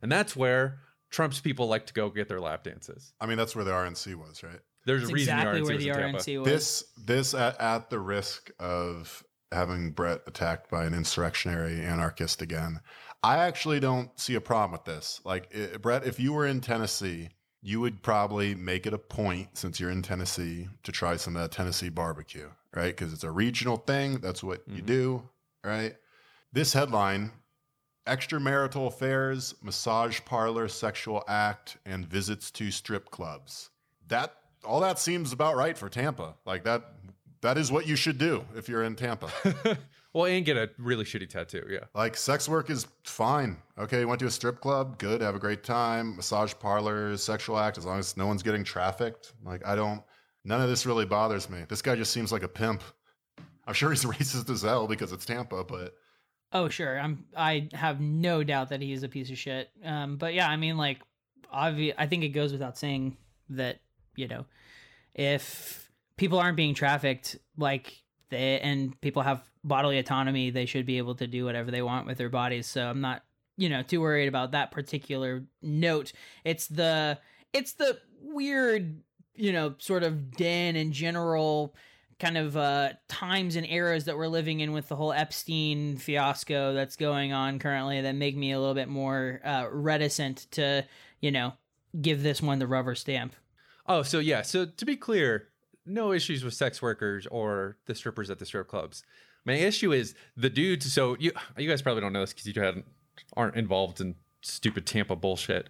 And 0.01 0.11
that's 0.11 0.35
where 0.35 0.79
Trump's 1.09 1.39
people 1.39 1.67
like 1.67 1.85
to 1.87 1.93
go 1.93 2.09
get 2.09 2.27
their 2.27 2.41
lap 2.41 2.63
dances. 2.63 3.13
I 3.21 3.25
mean, 3.25 3.37
that's 3.37 3.55
where 3.55 3.65
the 3.65 3.71
RNC 3.71 4.15
was, 4.15 4.43
right? 4.43 4.59
There's 4.85 5.03
It's 5.03 5.11
a 5.11 5.13
reason 5.13 5.39
exactly 5.39 5.61
the 5.61 5.65
RNC 5.65 5.67
where 5.67 5.75
was 5.75 5.83
the 5.83 5.89
in 5.89 5.95
Tampa. 5.95 6.17
RNC 6.19 6.39
was. 6.39 6.45
This, 6.45 6.83
this 6.97 7.33
at, 7.33 7.59
at 7.61 7.89
the 7.89 7.99
risk 7.99 8.51
of 8.59 9.23
having 9.51 9.91
Brett 9.91 10.21
attacked 10.27 10.69
by 10.69 10.85
an 10.85 10.93
insurrectionary 10.93 11.81
anarchist 11.81 12.41
again. 12.41 12.81
I 13.23 13.37
actually 13.37 13.79
don't 13.79 14.17
see 14.19 14.35
a 14.35 14.41
problem 14.41 14.73
with 14.73 14.85
this. 14.85 15.21
Like, 15.23 15.49
i 15.55 15.77
Brett, 15.77 16.05
if 16.05 16.19
you 16.19 16.33
were 16.33 16.45
in 16.45 16.61
Tennessee, 16.61 17.29
you 17.65 17.79
would 17.81 18.03
probably 18.03 18.53
make 18.53 18.85
it 18.85 18.93
a 18.93 18.97
point, 18.99 19.57
since 19.57 19.79
you're 19.79 19.89
in 19.89 20.03
Tennessee, 20.03 20.69
to 20.83 20.91
try 20.91 21.15
some 21.15 21.35
of 21.35 21.41
that 21.41 21.51
Tennessee 21.51 21.89
barbecue, 21.89 22.47
right? 22.75 22.95
Because 22.95 23.11
it's 23.11 23.23
a 23.23 23.31
regional 23.31 23.77
thing. 23.77 24.19
That's 24.19 24.43
what 24.43 24.61
you 24.67 24.83
Mhm. 24.83 24.85
do, 24.85 25.29
right? 25.63 25.95
This 26.53 26.73
headline 26.73 27.31
extramarital 28.05 28.85
affairs, 28.85 29.55
massage 29.63 30.19
parlor, 30.25 30.67
sexual 30.67 31.23
act, 31.27 31.77
and 31.87 32.05
visits 32.07 32.51
to 32.51 32.69
strip 32.69 33.09
clubs. 33.09 33.71
That 34.07 34.37
all 34.63 34.79
that 34.81 34.99
seems 34.99 35.31
about 35.33 35.55
right 35.55 35.75
for 35.75 35.89
Tampa. 35.89 36.35
Like 36.45 36.63
that 36.65 36.93
that 37.41 37.57
is 37.57 37.71
what 37.71 37.87
you 37.87 37.95
should 37.95 38.19
do 38.19 38.45
if 38.55 38.69
you're 38.69 38.83
in 38.83 38.95
Tampa. 38.95 39.31
well, 40.15 40.25
and 40.25 40.45
get 40.45 40.57
a 40.57 40.69
really 40.77 41.03
shitty 41.03 41.29
tattoo. 41.29 41.67
Yeah. 41.69 41.79
like 41.93 42.15
sex 42.17 42.47
work 42.49 42.69
is 42.69 42.87
fine. 43.03 43.57
Okay, 43.77 43.99
you 43.99 44.07
went 44.07 44.19
to 44.21 44.25
a 44.27 44.31
strip 44.31 44.61
club, 44.61 44.97
good, 44.97 45.21
have 45.21 45.35
a 45.35 45.39
great 45.39 45.63
time. 45.63 46.15
Massage 46.15 46.53
parlors, 46.59 47.21
sexual 47.21 47.59
act, 47.59 47.77
as 47.77 47.85
long 47.85 47.99
as 47.99 48.15
no 48.17 48.25
one's 48.25 48.41
getting 48.41 48.63
trafficked. 48.63 49.33
Like 49.43 49.65
I 49.65 49.75
don't 49.75 50.01
none 50.43 50.61
of 50.61 50.69
this 50.69 50.85
really 50.85 51.05
bothers 51.05 51.49
me. 51.49 51.65
This 51.67 51.81
guy 51.81 51.95
just 51.95 52.11
seems 52.13 52.31
like 52.31 52.43
a 52.43 52.47
pimp. 52.47 52.81
I'm 53.67 53.73
sure 53.73 53.89
he's 53.91 54.05
racist 54.05 54.49
as 54.49 54.61
hell 54.61 54.87
because 54.87 55.11
it's 55.11 55.25
Tampa, 55.25 55.63
but 55.63 55.93
Oh, 56.51 56.69
sure. 56.69 56.97
I'm. 56.97 57.25
I 57.35 57.67
have 57.73 57.99
no 57.99 58.41
doubt 58.43 58.69
that 58.69 58.81
he's 58.81 59.03
a 59.03 59.09
piece 59.09 59.29
of 59.29 59.37
shit. 59.37 59.69
Um, 59.83 60.15
but 60.15 60.33
yeah, 60.33 60.47
I 60.47 60.55
mean, 60.55 60.77
like, 60.77 61.01
obvi- 61.53 61.95
I 61.97 62.07
think 62.07 62.23
it 62.23 62.29
goes 62.29 62.53
without 62.53 62.77
saying 62.77 63.17
that 63.49 63.79
you 64.15 64.29
know, 64.29 64.45
if 65.13 65.91
people 66.15 66.39
aren't 66.39 66.55
being 66.55 66.73
trafficked, 66.73 67.35
like 67.57 68.01
they 68.29 68.59
and 68.59 68.99
people 69.01 69.21
have 69.21 69.49
bodily 69.63 69.97
autonomy, 69.97 70.49
they 70.49 70.65
should 70.65 70.85
be 70.85 70.97
able 70.97 71.15
to 71.15 71.27
do 71.27 71.45
whatever 71.45 71.71
they 71.71 71.81
want 71.81 72.07
with 72.07 72.17
their 72.17 72.29
bodies. 72.29 72.67
So 72.67 72.87
I'm 72.87 73.01
not, 73.01 73.23
you 73.57 73.69
know, 73.69 73.81
too 73.81 74.01
worried 74.01 74.27
about 74.27 74.51
that 74.51 74.71
particular 74.71 75.43
note. 75.61 76.13
It's 76.43 76.67
the, 76.67 77.19
it's 77.53 77.73
the 77.73 77.99
weird, 78.21 79.01
you 79.35 79.51
know, 79.51 79.75
sort 79.79 80.03
of 80.03 80.35
den 80.35 80.75
and 80.75 80.93
general 80.93 81.75
kind 82.19 82.37
of 82.37 82.55
uh, 82.55 82.93
times 83.09 83.55
and 83.55 83.67
eras 83.67 84.05
that 84.05 84.15
we're 84.15 84.27
living 84.27 84.61
in 84.61 84.71
with 84.71 84.87
the 84.87 84.95
whole 84.95 85.11
Epstein 85.11 85.97
fiasco 85.97 86.73
that's 86.73 86.95
going 86.95 87.33
on 87.33 87.59
currently 87.59 88.01
that 88.01 88.15
make 88.15 88.37
me 88.37 88.53
a 88.53 88.59
little 88.59 88.73
bit 88.73 88.87
more 88.87 89.41
uh, 89.43 89.67
reticent 89.69 90.47
to, 90.51 90.85
you 91.19 91.31
know, 91.31 91.53
give 92.01 92.23
this 92.23 92.41
one 92.41 92.59
the 92.59 92.67
rubber 92.67 92.95
stamp. 92.95 93.35
Oh, 93.87 94.01
so 94.01 94.19
yeah. 94.19 94.41
So 94.43 94.65
to 94.65 94.85
be 94.85 94.95
clear, 94.95 95.49
no 95.85 96.11
issues 96.11 96.43
with 96.43 96.53
sex 96.53 96.81
workers 96.81 97.27
or 97.27 97.77
the 97.85 97.95
strippers 97.95 98.29
at 98.29 98.39
the 98.39 98.45
strip 98.45 98.67
clubs. 98.67 99.03
My 99.45 99.53
issue 99.53 99.93
is 99.93 100.15
the 100.35 100.49
dudes. 100.49 100.91
So 100.91 101.15
you 101.19 101.31
you 101.57 101.69
guys 101.69 101.81
probably 101.81 102.01
don't 102.01 102.13
know 102.13 102.21
this 102.21 102.33
because 102.33 102.47
you 102.47 102.61
hadn't 102.61 102.85
aren't 103.37 103.55
involved 103.55 104.01
in 104.01 104.15
stupid 104.41 104.85
Tampa 104.85 105.15
bullshit. 105.15 105.69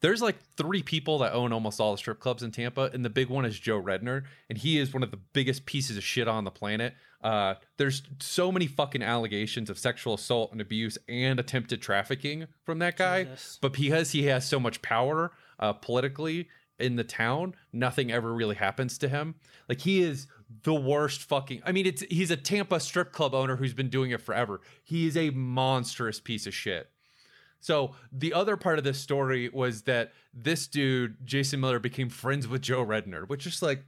There's 0.00 0.20
like 0.20 0.36
three 0.56 0.82
people 0.82 1.18
that 1.18 1.32
own 1.32 1.52
almost 1.52 1.80
all 1.80 1.92
the 1.92 1.98
strip 1.98 2.18
clubs 2.18 2.42
in 2.42 2.50
Tampa, 2.50 2.90
and 2.92 3.04
the 3.04 3.10
big 3.10 3.28
one 3.28 3.44
is 3.44 3.56
Joe 3.56 3.80
Redner, 3.80 4.24
and 4.48 4.58
he 4.58 4.78
is 4.78 4.92
one 4.92 5.04
of 5.04 5.12
the 5.12 5.18
biggest 5.32 5.64
pieces 5.64 5.96
of 5.96 6.02
shit 6.02 6.26
on 6.26 6.42
the 6.42 6.50
planet. 6.50 6.94
Uh, 7.22 7.54
there's 7.76 8.02
so 8.18 8.50
many 8.50 8.66
fucking 8.66 9.02
allegations 9.02 9.70
of 9.70 9.78
sexual 9.78 10.14
assault 10.14 10.50
and 10.50 10.60
abuse 10.60 10.98
and 11.08 11.38
attempted 11.38 11.80
trafficking 11.80 12.48
from 12.64 12.80
that 12.80 12.96
guy, 12.96 13.22
Jesus. 13.22 13.60
but 13.62 13.72
because 13.74 14.10
he 14.10 14.24
has 14.24 14.44
so 14.44 14.58
much 14.58 14.82
power 14.82 15.30
uh, 15.60 15.72
politically 15.72 16.48
in 16.82 16.96
the 16.96 17.04
town, 17.04 17.54
nothing 17.72 18.10
ever 18.10 18.32
really 18.32 18.56
happens 18.56 18.98
to 18.98 19.08
him. 19.08 19.36
Like 19.68 19.80
he 19.80 20.02
is 20.02 20.26
the 20.64 20.74
worst 20.74 21.22
fucking. 21.22 21.62
I 21.64 21.72
mean, 21.72 21.86
it's 21.86 22.02
he's 22.02 22.30
a 22.30 22.36
Tampa 22.36 22.80
strip 22.80 23.12
club 23.12 23.34
owner 23.34 23.56
who's 23.56 23.74
been 23.74 23.88
doing 23.88 24.10
it 24.10 24.20
forever. 24.20 24.60
He 24.82 25.06
is 25.06 25.16
a 25.16 25.30
monstrous 25.30 26.20
piece 26.20 26.46
of 26.46 26.54
shit. 26.54 26.90
So 27.60 27.94
the 28.10 28.34
other 28.34 28.56
part 28.56 28.78
of 28.78 28.84
this 28.84 28.98
story 28.98 29.48
was 29.48 29.82
that 29.82 30.12
this 30.34 30.66
dude, 30.66 31.16
Jason 31.24 31.60
Miller, 31.60 31.78
became 31.78 32.08
friends 32.08 32.48
with 32.48 32.60
Joe 32.60 32.84
Redner, 32.84 33.28
which 33.28 33.46
is 33.46 33.62
like, 33.62 33.84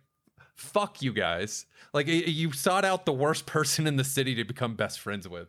fuck 0.55 1.03
you 1.03 1.13
guys. 1.13 1.67
Like 1.93 2.07
you 2.07 2.53
sought 2.53 2.85
out 2.85 3.05
the 3.05 3.13
worst 3.13 3.47
person 3.47 3.87
in 3.87 3.97
the 3.97 4.05
city 4.05 4.37
to 4.37 4.45
become 4.45 4.77
best 4.77 5.01
friends 5.01 5.29
with. 5.29 5.49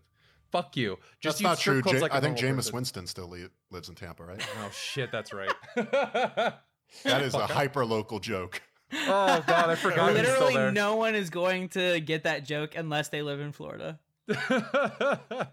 Fuck 0.51 0.77
you. 0.77 0.97
that's 1.21 1.41
not 1.41 1.59
true. 1.59 1.81
Ja- 1.85 1.99
like 1.99 2.13
I 2.13 2.19
think 2.19 2.37
Jameis. 2.37 2.71
Winston 2.71 3.07
still 3.07 3.27
li- 3.27 3.47
lives 3.71 3.89
in 3.89 3.95
Tampa, 3.95 4.23
right? 4.23 4.41
Oh 4.63 4.69
shit, 4.71 5.11
that's 5.11 5.33
right. 5.33 5.51
That 7.03 7.21
is 7.21 7.33
a 7.33 7.45
hyper 7.45 7.85
local 7.85 8.19
joke. 8.19 8.61
oh 8.93 9.43
god, 9.45 9.69
I 9.69 9.75
forgot 9.75 10.15
he's 10.15 10.21
still 10.21 10.33
Literally, 10.33 10.53
there. 10.53 10.71
no 10.71 10.95
one 10.95 11.15
is 11.15 11.29
going 11.29 11.69
to 11.69 11.99
get 11.99 12.23
that 12.23 12.45
joke 12.45 12.75
unless 12.75 13.09
they 13.09 13.21
live 13.21 13.39
in 13.39 13.51
Florida. 13.51 13.99
Fuck, 14.27 15.49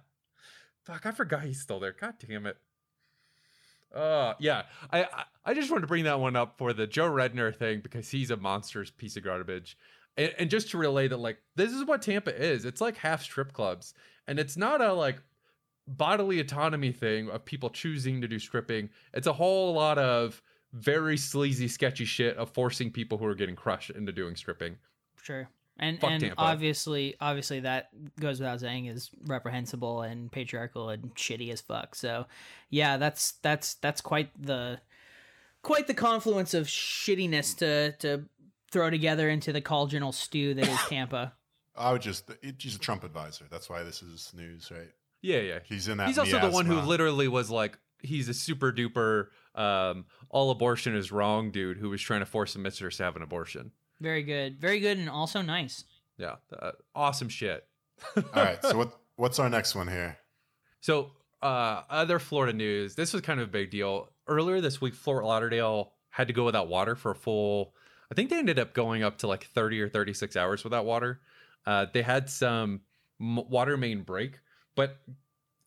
I 1.05 1.11
forgot 1.13 1.43
he's 1.43 1.61
still 1.61 1.81
there. 1.81 1.93
God 1.99 2.15
damn 2.27 2.47
it. 2.47 2.57
Uh 3.95 4.35
yeah. 4.39 4.63
I, 4.91 5.05
I 5.05 5.25
I 5.45 5.55
just 5.55 5.71
wanted 5.71 5.83
to 5.83 5.87
bring 5.87 6.05
that 6.05 6.21
one 6.21 6.37
up 6.37 6.57
for 6.57 6.73
the 6.73 6.87
Joe 6.87 7.11
Redner 7.11 7.55
thing 7.55 7.81
because 7.81 8.09
he's 8.11 8.31
a 8.31 8.37
monstrous 8.37 8.91
piece 8.91 9.17
of 9.17 9.25
garbage. 9.25 9.77
And, 10.17 10.33
and 10.39 10.51
just 10.51 10.71
to 10.71 10.79
relay 10.79 11.09
that 11.09 11.19
like 11.19 11.39
this 11.57 11.73
is 11.73 11.85
what 11.85 12.03
Tampa 12.03 12.35
is. 12.35 12.65
It's 12.65 12.81
like 12.81 12.97
half 12.97 13.23
strip 13.23 13.53
clubs. 13.53 13.95
And 14.27 14.39
it's 14.39 14.57
not 14.57 14.81
a 14.81 14.93
like 14.93 15.19
bodily 15.87 16.41
autonomy 16.41 16.93
thing 16.93 17.29
of 17.29 17.45
people 17.45 17.71
choosing 17.71 18.21
to 18.21 18.29
do 18.29 18.39
stripping. 18.39 18.91
It's 19.13 19.27
a 19.27 19.33
whole 19.33 19.75
lot 19.75 19.99
of 19.99 20.41
very 20.73 21.17
sleazy, 21.17 21.69
sketchy 21.69 22.05
shit 22.05 22.37
of 22.37 22.51
forcing 22.51 22.91
people 22.91 23.19
who 23.19 23.27
are 23.27 23.35
getting 23.35 23.57
crushed 23.57 23.91
into 23.91 24.13
doing 24.13 24.37
stripping. 24.37 24.77
Sure. 25.23 25.49
And 25.79 25.99
Fuck 26.01 26.11
and 26.11 26.21
Tampa. 26.21 26.41
obviously 26.41 27.17
obviously 27.21 27.61
that 27.61 27.89
goes 28.21 28.39
without 28.39 28.61
saying 28.61 28.87
is 28.87 29.11
reprehensible 29.25 30.03
and 30.03 30.31
patriarchal 30.31 30.91
and 30.91 31.15
shitty 31.15 31.51
as 31.51 31.61
fuck. 31.63 31.95
So 31.95 32.27
yeah, 32.69 32.99
that's 32.99 33.33
that's 33.43 33.75
that's 33.75 34.01
quite 34.01 34.31
the 34.41 34.81
quite 35.63 35.87
the 35.87 35.95
confluence 35.95 36.53
of 36.53 36.67
shittiness 36.67 37.57
to 37.59 37.93
to 37.99 38.25
throw 38.71 38.91
together 38.91 39.29
into 39.31 39.53
the 39.53 39.63
cauldronal 39.63 40.13
stew 40.13 40.55
that 40.55 40.69
is 40.69 40.79
Tampa. 40.89 41.33
I 41.75 41.93
would 41.93 42.03
just 42.03 42.31
he's 42.59 42.77
a 42.77 42.79
Trump 42.79 43.03
advisor. 43.03 43.47
That's 43.51 43.71
why 43.71 43.83
this 43.83 44.03
is 44.03 44.31
news, 44.35 44.71
right? 44.71 44.91
Yeah, 45.23 45.39
yeah. 45.39 45.59
He's 45.65 45.89
in 45.89 45.99
that. 45.99 46.09
He's 46.09 46.19
also 46.19 46.39
the 46.41 46.51
one 46.51 46.67
who 46.67 46.81
literally 46.81 47.29
was 47.29 47.51
like, 47.51 47.79
he's 48.03 48.29
a 48.29 48.35
super 48.35 48.73
duper, 48.73 49.29
um, 49.55 50.07
all 50.31 50.51
abortion 50.51 50.95
is 50.95 51.13
wrong 51.13 51.51
dude 51.51 51.79
who 51.79 51.91
was 51.91 52.01
trying 52.01 52.21
to 52.21 52.27
force 52.27 52.55
a 52.55 52.59
mistress 52.59 52.97
to 52.99 53.05
have 53.05 53.17
an 53.17 53.23
abortion. 53.23 53.73
Very 54.01 54.23
good, 54.23 54.61
very 54.61 54.81
good, 54.81 54.99
and 54.99 55.09
also 55.09 55.43
nice. 55.43 55.85
Yeah, 56.19 56.37
uh, 56.59 56.73
awesome 56.95 57.29
shit. 57.29 57.65
All 58.17 58.23
right. 58.35 58.61
So 58.63 58.77
what 58.77 58.99
what's 59.17 59.39
our 59.39 59.49
next 59.49 59.75
one 59.75 59.89
here? 59.89 60.19
So, 60.81 61.13
uh, 61.41 61.83
other 61.89 62.19
Florida 62.19 62.53
news. 62.57 62.95
This 62.95 63.13
was 63.13 63.23
kind 63.23 63.41
of 63.41 63.49
a 63.49 63.51
big 63.51 63.71
deal. 63.71 64.09
Earlier 64.27 64.61
this 64.61 64.81
week, 64.81 64.95
Fort 64.95 65.25
Lauderdale 65.25 65.93
had 66.11 66.29
to 66.29 66.35
go 66.35 66.45
without 66.45 66.69
water 66.69 66.97
for 66.97 67.13
a 67.13 67.15
full. 67.15 67.75
I 68.11 68.15
think 68.15 68.31
they 68.31 68.39
ended 68.39 68.59
up 68.59 68.75
going 68.75 69.03
up 69.03 69.19
to 69.19 69.27
like 69.27 69.45
30 69.47 69.81
or 69.81 69.89
36 69.89 70.37
hours 70.37 70.65
without 70.65 70.85
water. 70.85 71.21
Uh, 71.65 71.87
they 71.93 72.03
had 72.03 72.29
some 72.29 72.81
m- 73.21 73.49
water 73.49 73.77
main 73.77 74.03
break, 74.03 74.41
but 74.75 74.99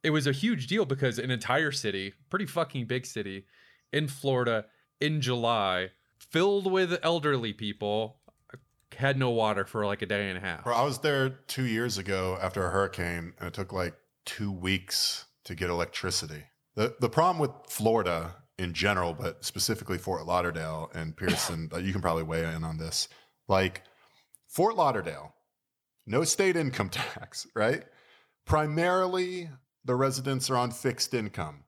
it 0.05 0.11
was 0.11 0.27
a 0.27 0.31
huge 0.31 0.67
deal 0.67 0.85
because 0.85 1.17
an 1.17 1.31
entire 1.31 1.71
city, 1.71 2.13
pretty 2.29 2.45
fucking 2.45 2.85
big 2.85 3.07
city, 3.07 3.47
in 3.91 4.07
Florida 4.07 4.65
in 5.01 5.19
July, 5.19 5.89
filled 6.19 6.71
with 6.71 6.99
elderly 7.01 7.53
people, 7.53 8.19
had 8.95 9.17
no 9.17 9.31
water 9.31 9.65
for 9.65 9.83
like 9.83 10.03
a 10.03 10.05
day 10.05 10.29
and 10.29 10.37
a 10.37 10.41
half. 10.41 10.63
Bro, 10.63 10.75
I 10.75 10.83
was 10.83 10.99
there 10.99 11.29
two 11.29 11.65
years 11.65 11.97
ago 11.97 12.37
after 12.39 12.67
a 12.67 12.69
hurricane, 12.69 13.33
and 13.39 13.47
it 13.47 13.53
took 13.55 13.73
like 13.73 13.95
two 14.25 14.51
weeks 14.51 15.25
to 15.45 15.55
get 15.55 15.71
electricity. 15.71 16.43
The 16.75 16.95
the 16.99 17.09
problem 17.09 17.39
with 17.39 17.51
Florida 17.67 18.35
in 18.59 18.73
general, 18.73 19.11
but 19.13 19.43
specifically 19.43 19.97
Fort 19.97 20.27
Lauderdale 20.27 20.91
and 20.93 21.17
Pearson, 21.17 21.69
uh, 21.73 21.77
you 21.77 21.91
can 21.91 22.01
probably 22.01 22.23
weigh 22.23 22.45
in 22.45 22.63
on 22.63 22.77
this. 22.77 23.09
Like 23.47 23.81
Fort 24.47 24.75
Lauderdale, 24.75 25.33
no 26.05 26.23
state 26.23 26.55
income 26.55 26.89
tax, 26.91 27.47
right? 27.55 27.83
Primarily, 28.45 29.49
the 29.85 29.95
residents 29.95 30.49
are 30.49 30.57
on 30.57 30.71
fixed 30.71 31.13
income. 31.13 31.63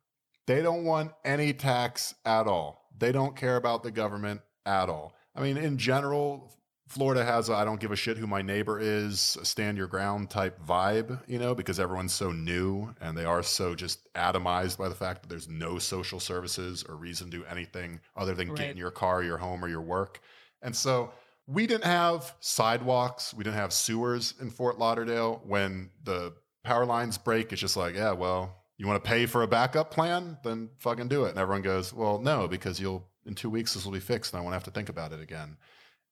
They 0.47 0.61
don't 0.61 0.83
want 0.83 1.11
any 1.23 1.53
tax 1.53 2.15
at 2.25 2.47
all. 2.47 2.89
They 2.97 3.11
don't 3.11 3.35
care 3.35 3.55
about 3.57 3.83
the 3.83 3.91
government 3.91 4.41
at 4.65 4.89
all. 4.89 5.13
I 5.35 5.41
mean, 5.41 5.57
in 5.57 5.77
general, 5.77 6.53
Florida 6.87 7.23
has 7.23 7.49
a 7.49 7.53
I 7.53 7.65
don't 7.65 7.79
give 7.81 7.91
a 7.91 7.97
shit 7.97 8.17
who 8.17 8.27
my 8.27 8.41
neighbor 8.41 8.79
is, 8.79 9.37
a 9.41 9.45
stand 9.45 9.77
your 9.77 9.87
ground 9.87 10.29
type 10.29 10.57
vibe, 10.65 11.19
you 11.27 11.37
know, 11.37 11.53
because 11.53 11.79
everyone's 11.81 12.13
so 12.13 12.31
new 12.31 12.95
and 13.01 13.17
they 13.17 13.25
are 13.25 13.43
so 13.43 13.75
just 13.75 14.11
atomized 14.13 14.77
by 14.77 14.87
the 14.87 14.95
fact 14.95 15.21
that 15.21 15.27
there's 15.29 15.49
no 15.49 15.79
social 15.79 16.19
services 16.19 16.83
or 16.87 16.95
reason 16.95 17.29
to 17.29 17.37
do 17.39 17.45
anything 17.45 17.99
other 18.15 18.33
than 18.33 18.47
get 18.55 18.59
Right. 18.59 18.71
in 18.71 18.77
your 18.77 18.89
car, 18.91 19.21
your 19.21 19.37
home, 19.37 19.63
or 19.63 19.67
your 19.67 19.81
work. 19.81 20.21
And 20.61 20.73
so 20.75 21.11
we 21.45 21.67
didn't 21.67 21.83
have 21.83 22.33
sidewalks, 22.39 23.33
we 23.33 23.43
didn't 23.43 23.57
have 23.57 23.73
sewers 23.73 24.33
in 24.39 24.49
Fort 24.49 24.79
Lauderdale. 24.79 25.41
When 25.45 25.89
the 26.03 26.33
power 26.67 26.85
lines 26.85 27.17
break, 27.17 27.51
it's 27.51 27.61
just 27.61 27.77
like, 27.77 27.95
yeah, 27.95 28.11
well, 28.11 28.63
you 28.77 28.85
want 28.85 29.01
to 29.03 29.09
pay 29.09 29.25
for 29.25 29.41
a 29.43 29.47
backup 29.47 29.89
plan? 29.89 30.37
Then 30.43 30.69
fucking 30.77 31.07
do 31.07 31.23
it. 31.25 31.29
And 31.29 31.39
everyone 31.39 31.61
goes, 31.61 31.93
well, 31.93 32.19
no, 32.19 32.47
because 32.47 32.79
you'll, 32.79 33.07
in 33.25 33.33
two 33.33 33.49
weeks, 33.49 33.73
this 33.73 33.85
will 33.85 33.93
be 33.93 33.99
fixed 33.99 34.33
and 34.33 34.39
I 34.39 34.43
won't 34.43 34.53
have 34.53 34.65
to 34.65 34.71
think 34.71 34.89
about 34.89 35.13
it 35.13 35.21
again. 35.21 35.57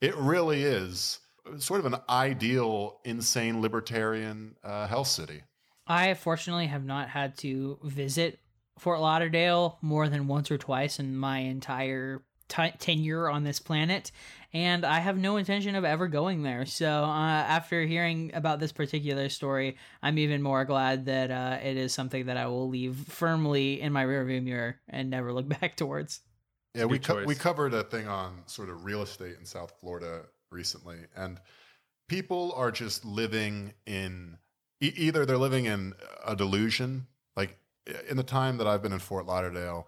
It 0.01 0.15
really 0.15 0.63
is 0.63 1.19
sort 1.57 1.79
of 1.79 1.85
an 1.85 1.99
ideal, 2.09 2.99
insane 3.03 3.61
libertarian 3.61 4.55
uh, 4.63 4.87
health 4.87 5.07
city. 5.07 5.43
I 5.87 6.15
fortunately 6.15 6.67
have 6.67 6.85
not 6.85 7.09
had 7.09 7.37
to 7.39 7.77
visit 7.83 8.39
Fort 8.79 8.99
Lauderdale 8.99 9.77
more 9.81 10.09
than 10.09 10.27
once 10.27 10.49
or 10.49 10.57
twice 10.57 10.99
in 10.99 11.15
my 11.15 11.39
entire 11.39 12.23
ti 12.47 12.71
tenure 12.79 13.29
on 13.29 13.43
this 13.43 13.59
planet, 13.59 14.11
and 14.53 14.85
I 14.85 14.99
have 14.99 15.17
no 15.17 15.37
intention 15.37 15.75
of 15.75 15.83
ever 15.83 16.07
going 16.07 16.43
there. 16.43 16.65
So, 16.65 16.87
uh, 16.87 17.07
after 17.07 17.83
hearing 17.83 18.31
about 18.33 18.59
this 18.59 18.71
particular 18.71 19.29
story, 19.29 19.77
I'm 20.01 20.17
even 20.17 20.41
more 20.41 20.65
glad 20.65 21.05
that 21.05 21.31
uh, 21.31 21.59
it 21.61 21.77
is 21.77 21.93
something 21.93 22.27
that 22.27 22.37
I 22.37 22.47
will 22.47 22.69
leave 22.69 22.95
firmly 22.95 23.81
in 23.81 23.91
my 23.91 24.05
rearview 24.05 24.43
mirror 24.43 24.79
and 24.87 25.09
never 25.09 25.33
look 25.33 25.47
back 25.61 25.75
towards. 25.75 26.21
Yeah, 26.73 26.85
we 26.85 26.99
good 26.99 27.07
co- 27.07 27.23
we 27.25 27.35
covered 27.35 27.73
a 27.73 27.83
thing 27.83 28.07
on 28.07 28.43
sort 28.47 28.69
of 28.69 28.85
real 28.85 29.01
estate 29.01 29.37
in 29.39 29.45
South 29.45 29.73
Florida 29.79 30.23
recently, 30.51 30.97
and 31.15 31.39
people 32.07 32.53
are 32.55 32.71
just 32.71 33.05
living 33.05 33.73
in 33.85 34.37
e- 34.81 34.93
either 34.95 35.25
they're 35.25 35.37
living 35.37 35.65
in 35.65 35.93
a 36.25 36.35
delusion, 36.35 37.07
like 37.35 37.57
in 38.09 38.17
the 38.17 38.23
time 38.23 38.57
that 38.57 38.67
I've 38.67 38.81
been 38.81 38.93
in 38.93 38.99
Fort 38.99 39.25
Lauderdale, 39.25 39.87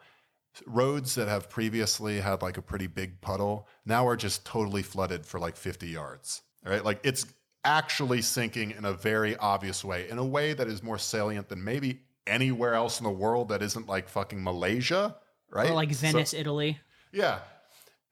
roads 0.65 1.15
that 1.15 1.27
have 1.27 1.49
previously 1.49 2.19
had 2.19 2.41
like 2.41 2.57
a 2.57 2.61
pretty 2.61 2.87
big 2.87 3.19
puddle 3.21 3.67
now 3.85 4.07
are 4.07 4.15
just 4.15 4.45
totally 4.45 4.81
flooded 4.83 5.25
for 5.25 5.39
like 5.39 5.55
50 5.55 5.87
yards. 5.87 6.41
Right? 6.65 6.83
like 6.83 6.99
it's 7.03 7.25
actually 7.63 8.21
sinking 8.21 8.71
in 8.71 8.83
a 8.85 8.93
very 8.93 9.35
obvious 9.37 9.83
way, 9.85 10.09
in 10.09 10.17
a 10.17 10.25
way 10.25 10.53
that 10.53 10.67
is 10.67 10.81
more 10.83 10.97
salient 10.97 11.47
than 11.49 11.63
maybe 11.63 12.01
anywhere 12.25 12.73
else 12.73 12.99
in 12.99 13.03
the 13.05 13.09
world 13.11 13.49
that 13.49 13.61
isn't 13.61 13.87
like 13.87 14.09
fucking 14.09 14.43
Malaysia, 14.43 15.15
right? 15.49 15.69
Or 15.69 15.73
like 15.73 15.93
So- 15.93 16.07
Venice, 16.11 16.33
Italy. 16.33 16.79
yeah. 17.13 17.39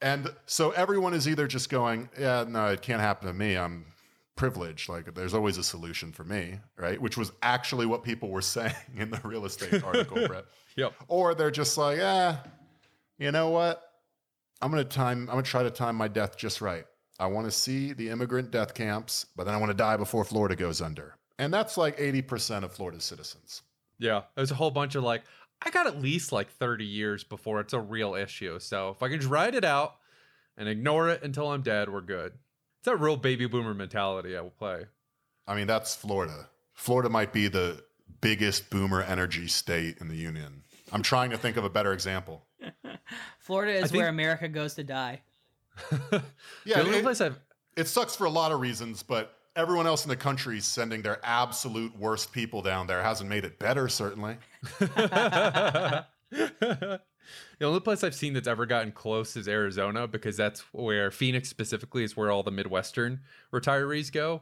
And 0.02 0.30
so 0.46 0.72
everyone 0.72 1.14
is 1.14 1.28
either 1.28 1.48
just 1.48 1.70
going, 1.70 2.10
yeah, 2.20 2.46
no, 2.48 2.68
it 2.68 2.82
can't 2.82 3.02
happen 3.02 3.28
to 3.28 3.34
me. 3.34 3.58
I'm 3.58 3.86
privileged. 4.36 4.89
Like 4.89 5.13
there's 5.13 5.33
always 5.33 5.57
a 5.57 5.63
solution 5.63 6.11
for 6.11 6.23
me, 6.23 6.59
right? 6.77 7.01
Which 7.01 7.17
was 7.17 7.31
actually 7.41 7.86
what 7.86 8.03
people 8.03 8.29
were 8.29 8.41
saying 8.55 8.73
in 8.97 9.09
the 9.09 9.21
real 9.23 9.45
estate 9.45 9.83
article, 9.86 10.27
Brett. 10.27 10.45
Yep. 10.75 10.93
Or 11.07 11.36
they're 11.36 11.51
just 11.51 11.77
like, 11.77 11.97
yeah, 11.97 12.38
you 13.17 13.31
know 13.31 13.49
what? 13.49 13.81
I'm 14.61 14.71
gonna 14.71 14.83
time. 14.83 15.21
I'm 15.21 15.36
gonna 15.36 15.43
try 15.43 15.63
to 15.63 15.71
time 15.71 15.95
my 15.95 16.07
death 16.07 16.38
just 16.38 16.61
right. 16.61 16.86
I 17.19 17.27
want 17.27 17.47
to 17.47 17.51
see 17.51 17.93
the 17.93 18.09
immigrant 18.09 18.51
death 18.51 18.73
camps, 18.73 19.25
but 19.36 19.45
then 19.45 19.53
I 19.53 19.57
want 19.57 19.69
to 19.69 19.77
die 19.77 19.95
before 19.95 20.25
Florida 20.25 20.55
goes 20.55 20.81
under. 20.81 21.15
And 21.39 21.53
that's 21.53 21.77
like 21.77 21.97
80% 21.97 22.63
of 22.63 22.73
Florida's 22.73 23.03
citizens. 23.03 23.61
Yeah, 23.99 24.23
there's 24.36 24.51
a 24.51 24.55
whole 24.55 24.71
bunch 24.71 24.95
of 24.95 25.03
like, 25.03 25.23
I 25.61 25.69
got 25.69 25.88
at 25.88 26.01
least 26.01 26.33
like 26.33 26.49
30 26.49 26.86
years 26.86 27.23
before 27.23 27.61
it's 27.61 27.73
a 27.73 27.79
real 27.79 28.15
issue. 28.15 28.59
So 28.59 28.89
if 28.89 29.01
I 29.01 29.07
can 29.07 29.19
just 29.19 29.29
ride 29.29 29.55
it 29.55 29.63
out 29.63 29.95
and 30.57 30.67
ignore 30.67 31.09
it 31.09 31.23
until 31.23 31.49
I'm 31.49 31.61
dead, 31.61 31.89
we're 31.89 32.01
good. 32.01 32.33
It's 32.86 32.91
that 32.91 33.03
real 33.03 33.17
baby 33.17 33.47
boomer 33.47 33.73
mentality 33.73 34.38
I 34.38 34.41
will 34.41 34.51
play. 34.51 34.86
I 35.47 35.55
mean, 35.55 35.65
that's 35.65 35.95
Florida. 35.95 36.49
Florida 36.75 37.09
might 37.09 37.33
be 37.33 37.47
the 37.47 37.83
biggest 38.21 38.69
boomer 38.69 39.01
energy 39.01 39.47
state 39.47 39.97
in 40.01 40.07
the 40.07 40.15
union. 40.15 40.61
I'm 40.91 41.01
trying 41.01 41.31
to 41.31 41.38
think 41.39 41.57
of 41.57 41.63
a 41.63 41.69
better 41.69 41.93
example. 41.93 42.45
Florida 43.39 43.73
is 43.73 43.89
think- 43.89 44.01
where 44.01 44.07
America 44.07 44.47
goes 44.47 44.75
to 44.75 44.83
die. 44.83 45.21
Yeah, 46.63 46.81
it, 46.81 47.01
place 47.01 47.21
I've 47.21 47.39
it 47.75 47.88
sucks 47.88 48.15
for 48.15 48.25
a 48.25 48.29
lot 48.29 48.51
of 48.51 48.59
reasons, 48.59 49.01
but 49.01 49.33
everyone 49.55 49.88
else 49.88 50.05
in 50.05 50.09
the 50.09 50.15
country 50.15 50.59
is 50.59 50.65
sending 50.65 51.01
their 51.01 51.19
absolute 51.23 51.97
worst 51.97 52.31
people 52.31 52.61
down 52.61 52.86
there 52.86 53.01
hasn't 53.01 53.31
made 53.31 53.45
it 53.45 53.57
better, 53.57 53.89
certainly. 53.89 54.38
the 57.59 57.65
only 57.65 57.80
place 57.80 58.03
I've 58.03 58.15
seen 58.15 58.34
that's 58.34 58.47
ever 58.47 58.65
gotten 58.65 58.91
close 58.91 59.36
is 59.36 59.47
Arizona 59.47 60.07
because 60.07 60.38
that's 60.38 60.61
where 60.73 61.11
Phoenix 61.11 61.49
specifically 61.49 62.03
is 62.03 62.15
where 62.15 62.32
all 62.32 62.43
the 62.43 62.51
Midwestern 62.51 63.21
retirees 63.53 64.11
go. 64.11 64.41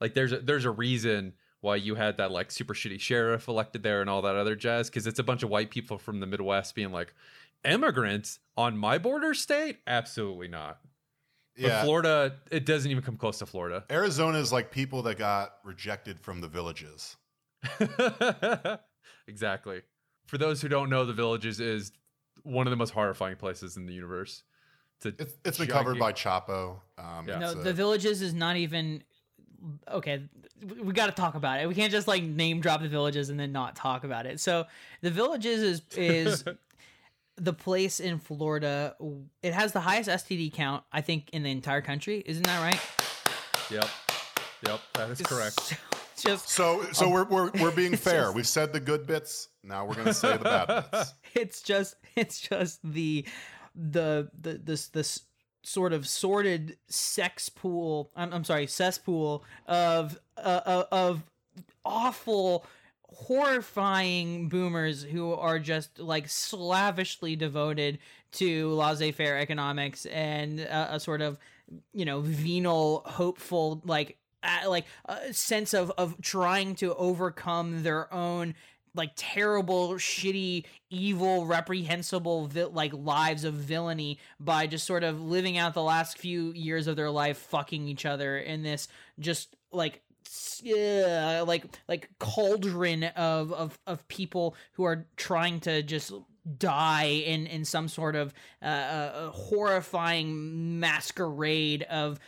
Like 0.00 0.14
there's 0.14 0.32
a, 0.32 0.38
there's 0.38 0.64
a 0.64 0.70
reason 0.70 1.34
why 1.60 1.76
you 1.76 1.94
had 1.94 2.16
that 2.16 2.30
like 2.32 2.50
super 2.50 2.74
shitty 2.74 3.00
sheriff 3.00 3.48
elected 3.48 3.82
there 3.82 4.00
and 4.00 4.10
all 4.10 4.22
that 4.22 4.34
other 4.34 4.56
jazz 4.56 4.90
because 4.90 5.06
it's 5.06 5.20
a 5.20 5.22
bunch 5.22 5.42
of 5.42 5.50
white 5.50 5.70
people 5.70 5.96
from 5.96 6.20
the 6.20 6.26
Midwest 6.26 6.74
being 6.74 6.90
like 6.90 7.14
immigrants 7.64 8.40
on 8.56 8.76
my 8.76 8.98
border 8.98 9.32
state 9.32 9.78
absolutely 9.86 10.48
not. 10.48 10.78
But 11.54 11.64
Yeah. 11.64 11.84
Florida 11.84 12.34
it 12.50 12.66
doesn't 12.66 12.90
even 12.90 13.04
come 13.04 13.16
close 13.16 13.38
to 13.38 13.46
Florida. 13.46 13.84
Arizona 13.90 14.38
is 14.38 14.52
like 14.52 14.72
people 14.72 15.02
that 15.02 15.18
got 15.18 15.54
rejected 15.64 16.18
from 16.20 16.40
the 16.40 16.48
villages. 16.48 17.16
exactly. 19.28 19.82
For 20.26 20.38
those 20.38 20.62
who 20.62 20.68
don't 20.68 20.88
know, 20.90 21.04
the 21.04 21.12
villages 21.12 21.60
is 21.60 21.92
one 22.42 22.66
of 22.66 22.70
the 22.70 22.76
most 22.76 22.90
horrifying 22.90 23.36
places 23.36 23.76
in 23.76 23.86
the 23.86 23.92
universe. 23.92 24.42
It's, 24.96 25.06
a 25.06 25.22
It's, 25.22 25.34
it's 25.44 25.58
been 25.58 25.68
covered 25.68 25.98
by 25.98 26.12
Chapo. 26.12 26.78
Um, 26.98 27.28
Yeah. 27.28 27.38
No, 27.38 27.50
it's 27.50 27.60
a- 27.60 27.64
the 27.64 27.72
villages 27.72 28.22
is 28.22 28.32
not 28.34 28.56
even 28.56 29.02
okay. 29.90 30.28
We, 30.66 30.80
we 30.82 30.92
got 30.92 31.06
to 31.06 31.12
talk 31.12 31.34
about 31.34 31.60
it. 31.60 31.68
We 31.68 31.74
can't 31.74 31.92
just 31.92 32.08
like 32.08 32.22
name 32.22 32.60
drop 32.60 32.82
the 32.82 32.88
villages 32.88 33.28
and 33.28 33.38
then 33.38 33.52
not 33.52 33.76
talk 33.76 34.04
about 34.04 34.26
it. 34.26 34.40
So 34.40 34.66
the 35.00 35.10
villages 35.10 35.60
is 35.60 35.82
is 35.96 36.44
the 37.36 37.52
place 37.52 38.00
in 38.00 38.18
Florida. 38.18 38.94
It 39.42 39.52
has 39.54 39.72
the 39.72 39.80
highest 39.80 40.08
STD 40.08 40.52
count 40.52 40.84
I 40.92 41.00
think 41.00 41.30
in 41.30 41.42
the 41.42 41.50
entire 41.50 41.80
country. 41.82 42.22
Isn't 42.24 42.44
that 42.44 42.62
right? 42.62 42.80
Yep. 43.70 43.88
Yep. 44.66 44.80
That 44.94 45.10
is 45.10 45.20
correct. 45.22 45.58
It's 45.58 45.91
just 46.20 46.48
so 46.48 46.84
so 46.92 47.08
we're, 47.08 47.24
we're, 47.24 47.50
we're 47.60 47.70
being 47.76 47.96
fair. 47.96 48.22
just- 48.24 48.34
We've 48.34 48.46
said 48.46 48.72
the 48.72 48.80
good 48.80 49.06
bits. 49.06 49.48
Now 49.64 49.84
we're 49.86 49.94
going 49.94 50.06
to 50.06 50.14
say 50.14 50.36
the 50.36 50.44
bad 50.44 50.84
bits. 50.92 51.14
it's 51.34 51.62
just 51.62 51.94
it's 52.16 52.40
just 52.40 52.80
the 52.84 53.24
the 53.74 54.28
the 54.40 54.54
this 54.62 54.88
this 54.88 55.20
sort 55.64 55.92
of 55.92 56.08
sordid 56.08 56.76
sex 56.88 57.48
pool 57.48 58.10
i'm, 58.16 58.32
I'm 58.34 58.42
sorry 58.42 58.66
cesspool 58.66 59.44
of 59.68 60.18
uh, 60.36 60.40
uh, 60.66 60.84
of 60.90 61.22
awful 61.84 62.66
horrifying 63.36 64.48
boomers 64.48 65.02
who 65.02 65.32
are 65.34 65.58
just 65.58 65.98
like 65.98 66.28
slavishly 66.28 67.36
devoted 67.36 67.98
to 68.32 68.72
laissez-faire 68.74 69.38
economics 69.38 70.06
and 70.06 70.60
uh, 70.60 70.88
a 70.90 71.00
sort 71.00 71.20
of 71.22 71.38
you 71.92 72.04
know 72.04 72.20
venal 72.20 73.02
hopeful 73.06 73.80
like 73.84 74.18
uh, 74.42 74.68
like 74.68 74.86
a 75.06 75.32
sense 75.32 75.74
of 75.74 75.90
of 75.98 76.20
trying 76.20 76.74
to 76.76 76.94
overcome 76.94 77.82
their 77.82 78.12
own 78.12 78.54
like 78.94 79.12
terrible 79.16 79.94
shitty 79.94 80.64
evil 80.90 81.46
reprehensible 81.46 82.46
vi- 82.46 82.64
like 82.64 82.92
lives 82.92 83.44
of 83.44 83.54
villainy 83.54 84.18
by 84.38 84.66
just 84.66 84.86
sort 84.86 85.02
of 85.02 85.22
living 85.22 85.56
out 85.56 85.74
the 85.74 85.82
last 85.82 86.18
few 86.18 86.52
years 86.52 86.86
of 86.86 86.96
their 86.96 87.10
life 87.10 87.38
fucking 87.38 87.88
each 87.88 88.04
other 88.04 88.36
in 88.38 88.62
this 88.62 88.88
just 89.18 89.56
like 89.72 90.02
yeah, 90.62 91.44
like 91.46 91.64
like 91.88 92.08
cauldron 92.18 93.04
of 93.04 93.52
of 93.52 93.78
of 93.86 94.06
people 94.08 94.56
who 94.72 94.84
are 94.84 95.06
trying 95.16 95.60
to 95.60 95.82
just 95.82 96.12
die 96.58 97.22
in 97.26 97.46
in 97.46 97.64
some 97.64 97.88
sort 97.88 98.16
of 98.16 98.32
uh, 98.62 98.66
uh, 98.66 99.30
horrifying 99.30 100.80
masquerade 100.80 101.82
of 101.84 102.18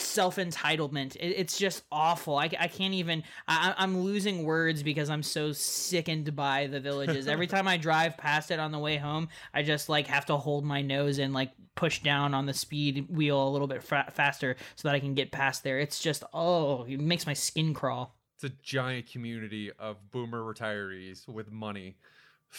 self 0.00 0.36
entitlement. 0.36 1.16
It, 1.16 1.34
it's 1.36 1.58
just 1.58 1.82
awful. 1.92 2.36
I, 2.36 2.50
I 2.58 2.68
can't 2.68 2.94
even. 2.94 3.22
I, 3.46 3.74
I'm 3.76 3.98
losing 4.00 4.44
words 4.44 4.82
because 4.82 5.10
I'm 5.10 5.22
so 5.22 5.52
sickened 5.52 6.34
by 6.34 6.66
the 6.66 6.80
villages. 6.80 7.28
Every 7.28 7.46
time 7.48 7.68
I 7.68 7.76
drive 7.76 8.16
past 8.16 8.50
it 8.50 8.58
on 8.58 8.72
the 8.72 8.78
way 8.78 8.96
home, 8.96 9.28
I 9.54 9.62
just 9.62 9.88
like 9.88 10.06
have 10.08 10.26
to 10.26 10.36
hold 10.36 10.64
my 10.64 10.82
nose 10.82 11.18
and 11.18 11.32
like 11.32 11.52
push 11.74 12.00
down 12.00 12.34
on 12.34 12.46
the 12.46 12.52
speed 12.54 13.06
wheel 13.08 13.46
a 13.46 13.50
little 13.50 13.68
bit 13.68 13.82
fa- 13.82 14.10
faster 14.12 14.56
so 14.76 14.88
that 14.88 14.94
I 14.94 15.00
can 15.00 15.14
get 15.14 15.30
past 15.32 15.62
there. 15.64 15.78
It's 15.78 16.00
just 16.00 16.24
oh, 16.32 16.84
it 16.84 17.00
makes 17.00 17.26
my 17.26 17.34
skin 17.34 17.74
crawl. 17.74 18.14
It's 18.36 18.44
a 18.44 18.56
giant 18.62 19.10
community 19.10 19.70
of 19.78 19.96
boomer 20.10 20.40
retirees 20.40 21.28
with 21.28 21.50
money 21.52 21.96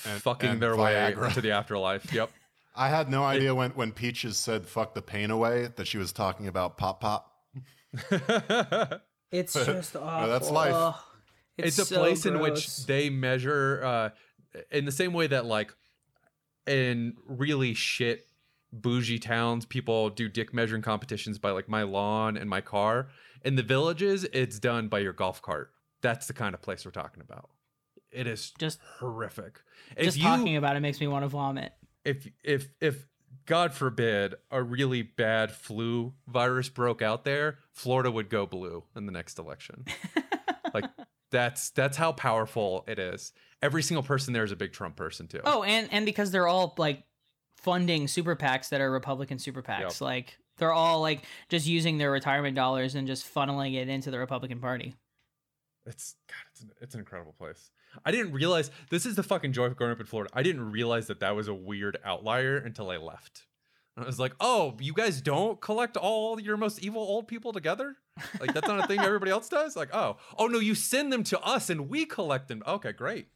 And- 0.05 0.21
fucking 0.21 0.49
and 0.49 0.61
their 0.61 0.75
Viagra. 0.75 1.17
way 1.21 1.27
into 1.27 1.41
the 1.41 1.51
afterlife. 1.51 2.13
Yep. 2.13 2.29
I 2.75 2.87
had 2.87 3.09
no 3.09 3.23
idea 3.25 3.53
when 3.53 3.71
when 3.71 3.91
Peaches 3.91 4.37
said 4.37 4.65
"fuck 4.65 4.93
the 4.93 5.01
pain 5.01 5.29
away" 5.29 5.67
that 5.75 5.87
she 5.87 5.97
was 5.97 6.13
talking 6.13 6.47
about 6.47 6.77
pop 6.77 7.01
pop. 7.01 7.30
It's 9.31 9.53
just 9.53 9.95
awful. 9.95 10.29
that's 10.29 10.51
life. 10.51 10.73
Ugh. 10.75 10.95
it's, 11.57 11.77
a 11.77 11.85
so 11.85 11.97
place 11.97 12.25
in 12.25 12.39
which 12.39 12.85
they 12.85 13.09
measure 13.09 13.81
uh 13.83 14.09
in 14.69 14.85
the 14.85 14.91
same 14.91 15.13
way 15.13 15.27
that 15.27 15.45
like 15.45 15.73
in 16.67 17.15
really 17.25 17.73
shit 17.73 18.27
bougie 18.73 19.19
towns 19.19 19.65
people 19.65 20.09
do 20.09 20.27
dick 20.27 20.53
measuring 20.53 20.81
competitions 20.81 21.37
by 21.37 21.51
like 21.51 21.69
my 21.69 21.83
lawn 21.83 22.37
and 22.37 22.49
my 22.49 22.61
car 22.61 23.07
in 23.43 23.55
the 23.55 23.63
villages 23.63 24.25
it's 24.33 24.59
done 24.59 24.87
by 24.87 24.99
your 24.99 25.13
golf 25.13 25.41
cart 25.41 25.71
that's 26.01 26.27
the 26.27 26.33
kind 26.33 26.53
of 26.53 26.61
place 26.61 26.85
we're 26.85 26.91
talking 26.91 27.21
about 27.21 27.49
it 28.11 28.27
is 28.27 28.51
just 28.59 28.79
horrific 28.99 29.61
just 29.97 30.17
you 30.17 30.23
talking 30.23 30.57
about 30.57 30.75
it 30.75 30.81
makes 30.81 30.99
me 30.99 31.07
want 31.07 31.23
to 31.23 31.27
vomit. 31.27 31.73
if 32.05 32.27
if 32.43 32.67
if 32.79 33.07
god 33.45 33.73
forbid 33.73 34.35
a 34.49 34.61
really 34.61 35.01
bad 35.01 35.51
flu 35.51 36.13
virus 36.27 36.69
broke 36.69 37.01
out 37.01 37.23
there 37.25 37.57
florida 37.73 38.09
would 38.11 38.29
go 38.29 38.45
blue 38.45 38.83
in 38.95 39.05
the 39.05 39.11
next 39.11 39.37
election. 39.39 39.85
Like 40.73 40.85
that's 41.31 41.71
that's 41.71 41.97
how 41.97 42.13
powerful 42.13 42.85
it 42.87 42.97
is. 42.97 43.33
Every 43.61 43.83
single 43.83 44.03
person 44.03 44.31
there 44.33 44.45
is 44.45 44.53
a 44.53 44.55
big 44.55 44.71
trump 44.71 44.95
person 44.95 45.27
too. 45.27 45.41
Oh, 45.43 45.63
and 45.63 45.89
and 45.91 46.05
because 46.05 46.31
they're 46.31 46.47
all 46.47 46.73
like 46.77 47.03
funding 47.57 48.07
super 48.07 48.37
PACs 48.37 48.69
that 48.69 48.79
are 48.79 48.89
Republican 48.89 49.37
super 49.37 49.61
PACs, 49.61 49.81
Yep. 49.81 50.01
like 50.01 50.37
they're 50.59 50.71
all 50.71 51.01
like 51.01 51.25
just 51.49 51.67
using 51.67 51.97
their 51.97 52.09
retirement 52.09 52.55
dollars 52.55 52.95
and 52.95 53.05
just 53.05 53.25
funneling 53.33 53.75
it 53.75 53.89
into 53.89 54.11
the 54.11 54.19
Republican 54.19 54.59
Party. 54.61 54.95
it's 55.85 56.15
god 56.29 56.37
it's 56.53 56.61
an, 56.61 56.69
it's 56.79 56.93
an 56.93 56.99
incredible 57.01 57.33
place 57.37 57.69
i 58.05 58.11
didn't 58.11 58.31
realize 58.33 58.71
this 58.89 59.05
is 59.05 59.15
the 59.15 59.23
fucking 59.23 59.53
joy 59.53 59.65
of 59.65 59.75
growing 59.75 59.91
up 59.91 59.99
in 59.99 60.05
florida. 60.05 60.31
I 60.33 60.43
didn't 60.43 60.71
realize 60.71 61.07
that 61.07 61.19
that 61.19 61.35
was 61.35 61.47
a 61.47 61.53
weird 61.53 61.97
outlier 62.03 62.57
until 62.57 62.89
i 62.89 62.97
left. 62.97 63.45
I 63.97 64.05
was 64.05 64.19
like 64.19 64.33
oh 64.39 64.77
you 64.79 64.93
guys 64.93 65.21
don't 65.21 65.59
collect 65.61 65.97
all 65.97 66.39
your 66.39 66.57
most 66.57 66.79
evil 66.79 67.01
old 67.01 67.27
people 67.27 67.53
together? 67.53 67.95
Like 68.39 68.53
that's 68.53 68.67
not 68.67 68.83
a 68.83 68.87
thing 68.87 68.99
everybody 69.01 69.31
else 69.31 69.49
does? 69.49 69.75
Like 69.75 69.93
oh 69.93 70.17
oh 70.37 70.47
no 70.47 70.59
you 70.59 70.75
send 70.75 71.11
them 71.11 71.23
to 71.25 71.39
us 71.41 71.69
and 71.69 71.89
we 71.89 72.05
collect 72.05 72.47
them. 72.47 72.63
Okay 72.65 72.91
great. 72.91 73.27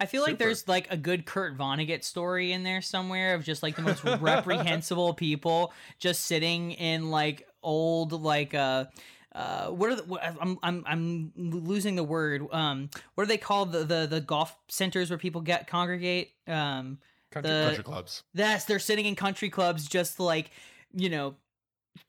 I 0.00 0.06
feel 0.06 0.22
like 0.22 0.38
there's 0.38 0.66
like 0.66 0.90
a 0.90 0.96
good 0.96 1.26
Kurt 1.26 1.58
Vonnegut 1.58 2.04
story 2.04 2.52
in 2.52 2.62
there 2.62 2.80
somewhere 2.80 3.34
of 3.34 3.44
just 3.44 3.62
like 3.62 3.76
the 3.76 3.82
most 3.82 4.02
reprehensible 4.02 5.12
people 5.14 5.74
just 5.98 6.24
sitting 6.24 6.72
in 6.72 7.10
like 7.10 7.46
old 7.62 8.12
like 8.12 8.54
uh 8.54 8.86
uh 9.34 9.68
what 9.68 9.90
are 9.90 9.94
the, 9.96 10.02
what, 10.04 10.22
I'm 10.24 10.58
I'm 10.62 10.84
I'm 10.86 11.32
losing 11.36 11.94
the 11.96 12.02
word 12.04 12.46
um 12.52 12.90
what 13.14 13.24
are 13.24 13.26
they 13.26 13.38
called 13.38 13.70
the 13.72 13.84
the, 13.84 14.06
the 14.10 14.20
golf 14.20 14.56
centers 14.68 15.08
where 15.10 15.18
people 15.18 15.40
get 15.40 15.66
congregate 15.66 16.32
um 16.48 16.98
Country- 17.30 17.50
The- 17.52 17.64
Country 17.66 17.84
clubs. 17.84 18.22
Yes, 18.34 18.64
they're 18.64 18.80
sitting 18.80 19.06
in 19.06 19.14
country 19.14 19.50
clubs 19.50 19.86
just 19.86 20.18
like, 20.18 20.50
you 20.92 21.08
know, 21.08 21.36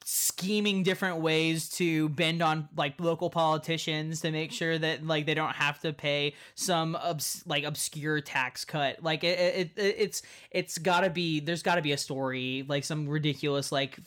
scheming 0.04 0.84
different 0.84 1.18
ways 1.18 1.70
to 1.70 2.10
bend 2.10 2.42
on 2.42 2.68
like 2.76 3.00
local 3.00 3.30
politicians 3.30 4.22
to 4.22 4.32
make 4.32 4.52
sure 4.52 4.78
that 4.78 5.06
like 5.06 5.26
they 5.26 5.34
don't 5.34 5.56
have 5.56 5.80
to 5.80 5.94
pay 5.94 6.34
some 6.56 6.96
obs- 6.96 7.44
like 7.46 7.64
obscure 7.64 8.20
tax 8.20 8.66
cut. 8.66 9.04
Like 9.04 9.24
it, 9.24 9.40
it, 9.40 9.72
it 9.76 9.96
it's 9.98 10.22
it's 10.50 10.78
got 10.78 11.02
to 11.02 11.10
be 11.10 11.40
there's 11.40 11.64
got 11.64 11.76
to 11.76 11.82
be 11.82 11.92
a 11.92 11.98
story, 11.98 12.66
like 12.68 12.84
some 12.84 13.08
ridiculous 13.08 13.72
like 13.72 14.00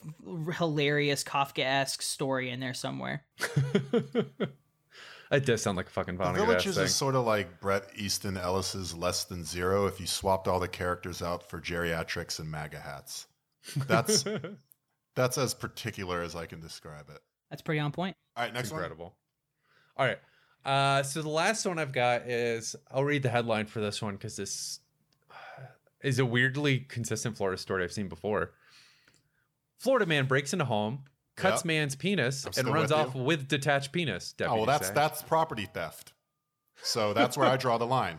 hilarious 0.53 1.23
Kafka-esque 1.23 2.03
story 2.03 2.51
in 2.51 2.61
there 2.61 2.75
somewhere. 2.75 3.25
it 5.31 5.47
does 5.47 5.63
sound 5.63 5.77
like 5.77 5.87
a 5.87 5.91
fucking 5.91 6.17
The 6.17 6.25
Vonnegut 6.25 6.47
Villages 6.47 6.77
thing. 6.77 6.85
is 6.85 6.95
sort 6.95 7.15
of 7.15 7.25
like 7.25 7.61
Bret 7.61 7.85
Easton 7.97 8.37
Ellis's 8.37 8.95
Less 8.95 9.25
Than 9.25 9.45
Zero 9.45 9.87
if 9.87 10.01
you 10.01 10.07
swapped 10.07 10.49
all 10.49 10.61
the 10.61 10.69
characters 10.69 11.23
out 11.23 11.49
for 11.49 11.61
geriatrics 11.61 12.41
and 12.41 12.51
MAGA 12.51 12.81
hats. 12.81 13.27
That's 13.87 14.25
that's 15.15 15.39
as 15.39 15.55
particular 15.55 16.23
as 16.23 16.35
I 16.35 16.47
can 16.47 16.61
describe 16.61 17.09
it. 17.11 17.21
That's 17.51 17.63
pretty 17.63 17.81
on 17.81 17.93
point. 17.93 18.17
All 18.37 18.45
right, 18.45 18.53
next 18.53 18.71
one. 18.71 18.81
incredible. 18.81 19.15
All 19.97 20.07
right. 20.07 20.19
Uh, 20.65 21.03
so 21.03 21.23
the 21.23 21.29
last 21.29 21.65
one 21.67 21.79
I've 21.79 21.93
got 21.93 22.23
is 22.23 22.75
I'll 22.91 23.05
read 23.05 23.23
the 23.23 23.29
headline 23.29 23.67
for 23.67 23.81
this 23.81 24.01
one 24.03 24.15
because 24.15 24.37
this 24.37 24.81
is 26.03 26.19
a 26.19 26.25
weirdly 26.25 26.81
consistent 26.81 27.37
Florida 27.37 27.59
story 27.61 27.85
I've 27.85 27.93
seen 27.93 28.09
before. 28.09 28.53
Florida 29.79 30.07
man 30.07 30.27
breaks 30.27 30.53
into 30.53 30.65
home, 30.65 31.05
cuts 31.37 31.61
Yep. 31.61 31.65
man's 31.67 31.97
penis, 31.97 32.47
and 32.57 32.69
runs 32.69 32.91
with 32.91 32.93
off 32.93 33.15
you. 33.15 33.23
with 33.23 33.47
detached 33.49 33.93
penis. 33.93 34.35
Oh 34.41 34.57
well, 34.57 34.67
that's 34.67 34.89
say. 34.89 34.95
that's 34.95 35.23
property 35.23 35.67
theft. 35.67 36.13
So 36.83 37.13
that's 37.13 37.37
where 37.37 37.47
I 37.49 37.57
draw 37.57 37.79
the 37.79 37.87
line. 37.87 38.19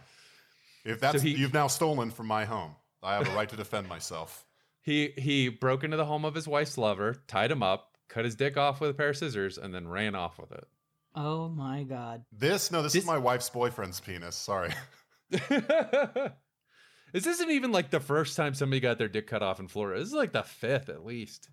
If 0.84 1.00
that's 1.02 1.22
he- 1.24 1.32
you've 1.36 1.54
now 1.54 1.68
stolen 1.68 2.12
from 2.12 2.28
my 2.28 2.46
home, 2.46 2.76
I 3.02 3.16
have 3.16 3.28
a 3.28 3.36
right 3.36 3.50
to 3.50 3.56
defend 3.56 3.88
myself. 3.90 4.45
He 4.86 5.14
he 5.18 5.50
broke 5.50 5.84
into 5.84 5.98
the 5.98 6.06
home 6.06 6.24
of 6.26 6.36
his 6.36 6.48
wife's 6.48 6.78
lover, 6.78 7.16
tied 7.28 7.50
him 7.52 7.64
up, 7.64 7.98
cut 8.08 8.24
his 8.24 8.36
dick 8.36 8.56
off 8.56 8.80
with 8.80 8.92
a 8.92 8.94
pair 8.94 9.10
of 9.10 9.18
scissors, 9.18 9.58
and 9.58 9.74
then 9.74 9.88
ran 9.88 10.14
off 10.14 10.38
with 10.38 10.52
it. 10.52 10.68
Oh 11.16 11.50
my 11.50 11.82
god. 11.84 12.24
This 12.32 12.72
no, 12.72 12.84
this, 12.84 12.94
This- 12.94 13.02
is 13.04 13.08
my 13.08 13.18
wife's 13.18 13.50
boyfriend's 13.50 14.00
penis. 14.00 14.36
Sorry. 14.36 14.72
this 15.32 17.26
isn't 17.26 17.50
even 17.50 17.72
like 17.72 17.90
the 17.90 18.00
first 18.00 18.38
time 18.38 18.54
somebody 18.54 18.80
got 18.80 19.00
their 19.00 19.08
dick 19.08 19.26
cut 19.26 19.42
off 19.42 19.60
in 19.60 19.68
Florida. 19.68 20.00
This 20.00 20.10
is 20.10 20.14
like 20.14 20.34
the 20.34 20.44
fifth 20.44 20.90
at 20.90 21.04
least. 21.04 21.50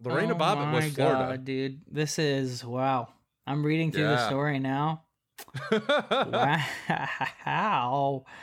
Lorena 0.00 0.34
oh 0.34 0.38
Bobbitt 0.38 0.72
was 0.72 0.84
my 0.84 0.90
Florida. 0.90 1.24
God, 1.30 1.44
dude. 1.44 1.80
This 1.90 2.20
is 2.20 2.64
wow. 2.64 3.08
I'm 3.44 3.64
reading 3.66 3.90
through 3.90 4.04
the 4.04 4.28
story 4.28 4.60
now. 4.60 5.02
Wow. 7.46 8.24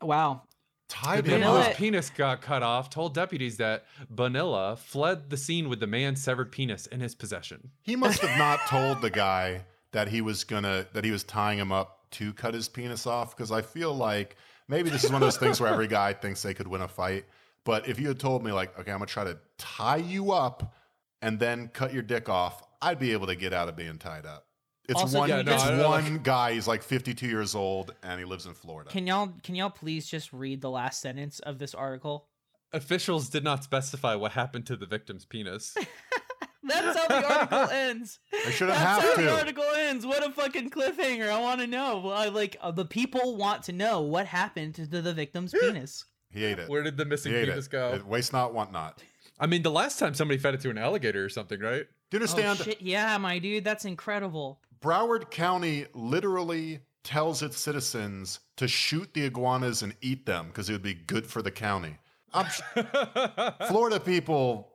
Wow. 0.00 0.42
Tied 0.88 1.24
The 1.24 1.34
him 1.34 1.40
man 1.40 1.64
whose 1.64 1.76
penis 1.76 2.10
got 2.10 2.40
cut 2.40 2.62
off 2.62 2.90
told 2.90 3.14
deputies 3.14 3.56
that 3.56 3.86
Bonilla 4.08 4.76
fled 4.76 5.30
the 5.30 5.36
scene 5.36 5.68
with 5.68 5.80
the 5.80 5.86
man's 5.86 6.22
severed 6.22 6.52
penis 6.52 6.86
in 6.86 7.00
his 7.00 7.14
possession. 7.14 7.70
He 7.82 7.96
must 7.96 8.20
have 8.20 8.38
not 8.38 8.60
told 8.68 9.02
the 9.02 9.10
guy 9.10 9.64
that 9.92 10.08
he 10.08 10.20
was 10.20 10.44
gonna 10.44 10.86
that 10.92 11.04
he 11.04 11.10
was 11.10 11.24
tying 11.24 11.58
him 11.58 11.72
up 11.72 12.08
to 12.12 12.32
cut 12.32 12.54
his 12.54 12.68
penis 12.68 13.06
off 13.06 13.36
because 13.36 13.50
I 13.50 13.62
feel 13.62 13.94
like 13.94 14.36
maybe 14.68 14.90
this 14.90 15.04
is 15.04 15.10
one 15.10 15.22
of 15.22 15.26
those 15.26 15.38
things 15.38 15.60
where 15.60 15.72
every 15.72 15.88
guy 15.88 16.12
thinks 16.12 16.42
they 16.42 16.54
could 16.54 16.68
win 16.68 16.82
a 16.82 16.88
fight. 16.88 17.24
But 17.64 17.88
if 17.88 17.98
you 17.98 18.08
had 18.08 18.20
told 18.20 18.44
me 18.44 18.52
like, 18.52 18.78
okay, 18.78 18.92
I'm 18.92 18.98
gonna 18.98 19.06
try 19.06 19.24
to 19.24 19.38
tie 19.58 19.96
you 19.96 20.30
up 20.32 20.74
and 21.20 21.40
then 21.40 21.68
cut 21.68 21.92
your 21.92 22.02
dick 22.02 22.28
off, 22.28 22.62
I'd 22.80 22.98
be 23.00 23.12
able 23.12 23.26
to 23.26 23.34
get 23.34 23.52
out 23.52 23.68
of 23.68 23.74
being 23.74 23.98
tied 23.98 24.24
up. 24.24 24.45
It's 24.88 25.00
Also, 25.00 25.18
one. 25.18 25.28
Yeah, 25.28 25.42
no, 25.42 25.54
it's 25.54 25.64
I 25.64 25.76
know, 25.76 25.88
one 25.88 26.18
guy. 26.22 26.52
He's 26.54 26.68
like 26.68 26.82
52 26.82 27.26
years 27.26 27.54
old 27.54 27.94
and 28.02 28.18
he 28.20 28.24
lives 28.24 28.46
in 28.46 28.54
Florida. 28.54 28.90
Can 28.90 29.06
y'all 29.06 29.32
can 29.42 29.54
y'all 29.54 29.70
please 29.70 30.06
just 30.06 30.32
read 30.32 30.60
the 30.60 30.70
last 30.70 31.00
sentence 31.00 31.40
of 31.40 31.58
this 31.58 31.74
article? 31.74 32.28
Officials 32.72 33.28
did 33.28 33.42
not 33.44 33.64
specify 33.64 34.14
what 34.14 34.32
happened 34.32 34.66
to 34.66 34.76
the 34.76 34.86
victim's 34.86 35.24
penis. 35.24 35.74
That's 36.62 36.98
how 36.98 37.06
the 37.06 37.32
article 37.32 37.58
ends. 37.72 38.18
They 38.32 38.50
shouldn't 38.50 38.76
That's 38.76 38.80
have 38.80 39.02
how 39.02 39.16
the 39.16 39.22
to. 39.22 39.38
article 39.38 39.64
ends. 39.76 40.04
What 40.04 40.26
a 40.26 40.32
fucking 40.32 40.70
cliffhanger! 40.70 41.28
I 41.30 41.40
want 41.40 41.60
to 41.60 41.66
know. 41.68 42.00
Well, 42.04 42.12
I, 42.14 42.26
like 42.28 42.56
uh, 42.60 42.72
the 42.72 42.84
people 42.84 43.36
want 43.36 43.62
to 43.64 43.72
know 43.72 44.00
what 44.02 44.26
happened 44.26 44.74
to 44.76 44.86
the 44.86 45.12
victim's 45.12 45.52
penis. 45.52 46.04
he 46.30 46.44
ate 46.44 46.58
it. 46.58 46.68
Where 46.68 46.82
did 46.82 46.96
the 46.96 47.04
missing 47.04 47.32
he 47.32 47.38
ate 47.38 47.48
penis 47.48 47.66
it. 47.66 47.70
go? 47.70 47.94
It- 47.94 48.06
Waste 48.06 48.32
not, 48.32 48.52
want 48.52 48.72
not. 48.72 49.00
I 49.38 49.46
mean, 49.46 49.62
the 49.62 49.70
last 49.70 49.98
time 50.00 50.14
somebody 50.14 50.38
fed 50.38 50.54
it 50.54 50.60
to 50.62 50.70
an 50.70 50.78
alligator 50.78 51.24
or 51.24 51.28
something, 51.28 51.60
right? 51.60 51.86
Do 52.10 52.18
you 52.18 52.24
Oh 52.24 52.36
understand? 52.36 52.58
shit! 52.58 52.82
Yeah, 52.82 53.16
my 53.18 53.38
dude, 53.38 53.62
that's 53.62 53.84
incredible. 53.84 54.60
Broward 54.80 55.30
County 55.30 55.86
literally 55.94 56.80
tells 57.04 57.42
its 57.42 57.58
citizens 57.58 58.40
to 58.56 58.66
shoot 58.66 59.12
the 59.14 59.24
iguanas 59.24 59.82
and 59.82 59.94
eat 60.00 60.26
them 60.26 60.48
because 60.48 60.68
it 60.68 60.72
would 60.72 60.82
be 60.82 60.94
good 60.94 61.26
for 61.26 61.42
the 61.42 61.50
county. 61.50 61.96
I'm 62.34 62.46
sh- 62.46 62.60
Florida 63.68 64.00
people 64.00 64.72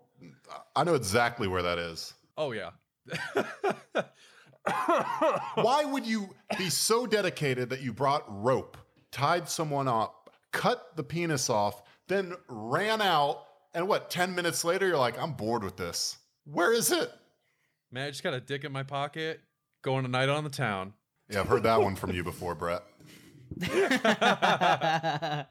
I 0.76 0.84
know 0.84 0.96
exactly 0.96 1.48
where 1.48 1.62
that 1.62 1.78
is. 1.78 2.14
Oh 2.38 2.52
yeah. 2.52 2.72
Why 5.56 5.84
would 5.86 6.06
you 6.06 6.30
be 6.58 6.70
so 6.70 7.06
dedicated 7.06 7.70
that 7.70 7.82
you 7.82 7.94
brought 7.94 8.24
rope, 8.28 8.78
tied 9.12 9.50
someone 9.50 9.88
up, 9.88 10.30
cut 10.52 10.96
the 10.96 11.04
penis 11.04 11.50
off, 11.50 11.82
then 12.08 12.36
ran 12.48 13.02
out, 13.02 13.46
and 13.74 13.88
what, 13.88 14.10
10 14.10 14.36
minutes 14.36 14.64
later, 14.64 14.88
you're 14.88 14.98
like, 14.98 15.20
I'm 15.20 15.34
bored 15.34 15.64
with 15.64 15.78
this. 15.78 16.18
Where 16.46 16.74
is 16.74 16.92
it? 16.92 17.12
Man, 17.92 18.08
I 18.08 18.12
just 18.12 18.24
got 18.24 18.34
a 18.34 18.42
dick 18.42 18.64
in 18.64 18.72
my 18.72 18.84
pocket, 18.84 19.42
going 19.82 20.06
a 20.06 20.08
night 20.08 20.30
on 20.30 20.44
the 20.44 20.50
town. 20.50 20.94
Yeah, 21.30 21.42
I've 21.42 21.48
heard 21.48 21.64
that 21.64 21.82
one 21.82 21.96
from 21.96 22.12
you 22.12 22.24
before, 22.24 22.56
Brett. 22.56 22.84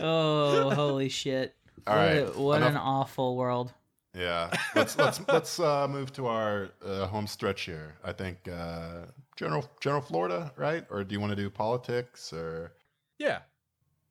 oh, 0.00 0.70
holy 0.74 1.08
shit! 1.08 1.54
All 1.86 1.96
what 1.96 2.02
right, 2.02 2.16
a- 2.16 2.40
what 2.40 2.62
an 2.62 2.76
awful 2.76 3.36
world. 3.36 3.72
Yeah, 4.14 4.50
let's 4.74 4.96
let's 4.96 5.20
let's 5.28 5.58
uh, 5.58 5.88
move 5.88 6.12
to 6.14 6.26
our 6.26 6.70
uh, 6.84 7.06
home 7.06 7.26
stretch 7.26 7.62
here. 7.62 7.94
I 8.04 8.12
think 8.12 8.48
uh, 8.48 9.06
general 9.36 9.68
general 9.80 10.02
Florida, 10.02 10.52
right? 10.56 10.84
Or 10.90 11.04
do 11.04 11.14
you 11.14 11.20
want 11.20 11.30
to 11.30 11.36
do 11.36 11.50
politics 11.50 12.32
or? 12.32 12.72
Yeah. 13.18 13.40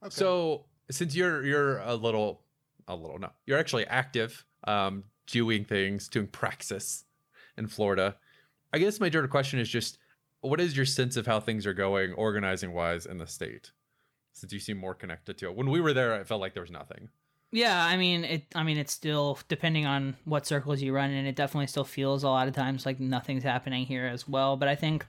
Okay. 0.03 0.09
So 0.09 0.65
since 0.91 1.15
you're 1.15 1.45
you're 1.45 1.77
a 1.79 1.95
little 1.95 2.41
a 2.87 2.95
little 2.95 3.17
no, 3.17 3.29
you're 3.45 3.57
actually 3.57 3.85
active, 3.87 4.45
um, 4.65 5.05
doing 5.27 5.63
things, 5.63 6.09
doing 6.09 6.27
praxis 6.27 7.05
in 7.57 7.67
Florida. 7.67 8.17
I 8.73 8.79
guess 8.79 8.99
my 8.99 9.09
general 9.09 9.29
question 9.29 9.59
is 9.59 9.69
just 9.69 9.99
what 10.41 10.59
is 10.59 10.75
your 10.75 10.85
sense 10.85 11.15
of 11.15 11.25
how 11.25 11.39
things 11.39 11.65
are 11.65 11.73
going 11.73 12.11
organizing 12.13 12.73
wise 12.73 13.05
in 13.05 13.17
the 13.17 13.27
state? 13.27 13.71
Since 14.33 14.51
you 14.51 14.59
seem 14.59 14.77
more 14.77 14.95
connected 14.95 15.37
to 15.37 15.45
it. 15.45 15.55
When 15.55 15.69
we 15.69 15.79
were 15.79 15.93
there, 15.93 16.15
I 16.15 16.23
felt 16.23 16.41
like 16.41 16.53
there 16.53 16.63
was 16.63 16.71
nothing. 16.71 17.09
Yeah, 17.51 17.85
I 17.85 17.97
mean 17.97 18.23
it. 18.23 18.45
I 18.55 18.63
mean 18.63 18.77
it's 18.77 18.91
still 18.91 19.37
depending 19.47 19.85
on 19.85 20.15
what 20.25 20.47
circles 20.47 20.81
you 20.81 20.91
run 20.91 21.11
in. 21.11 21.27
It 21.27 21.35
definitely 21.35 21.67
still 21.67 21.83
feels 21.83 22.23
a 22.23 22.29
lot 22.29 22.47
of 22.47 22.55
times 22.55 22.85
like 22.85 22.99
nothing's 22.99 23.43
happening 23.43 23.85
here 23.85 24.07
as 24.07 24.27
well. 24.27 24.57
But 24.57 24.69
I 24.69 24.75
think, 24.75 25.05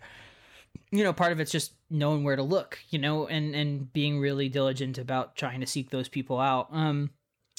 you 0.91 1.03
know, 1.03 1.15
part 1.15 1.33
of 1.33 1.41
it's 1.41 1.51
just 1.51 1.73
knowing 1.89 2.23
where 2.23 2.37
to 2.37 2.43
look, 2.43 2.79
you 2.91 2.99
know, 2.99 3.27
and 3.27 3.55
and 3.55 3.91
being 3.95 4.21
really 4.21 4.51
diligent 4.51 4.99
about 4.99 5.37
trying 5.37 5.61
to 5.61 5.67
seek 5.67 5.89
those 5.89 6.09
people 6.09 6.39
out. 6.39 6.69
Um, 6.71 7.11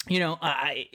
you 0.08 0.20
know, 0.20 0.38
I, 0.40 0.88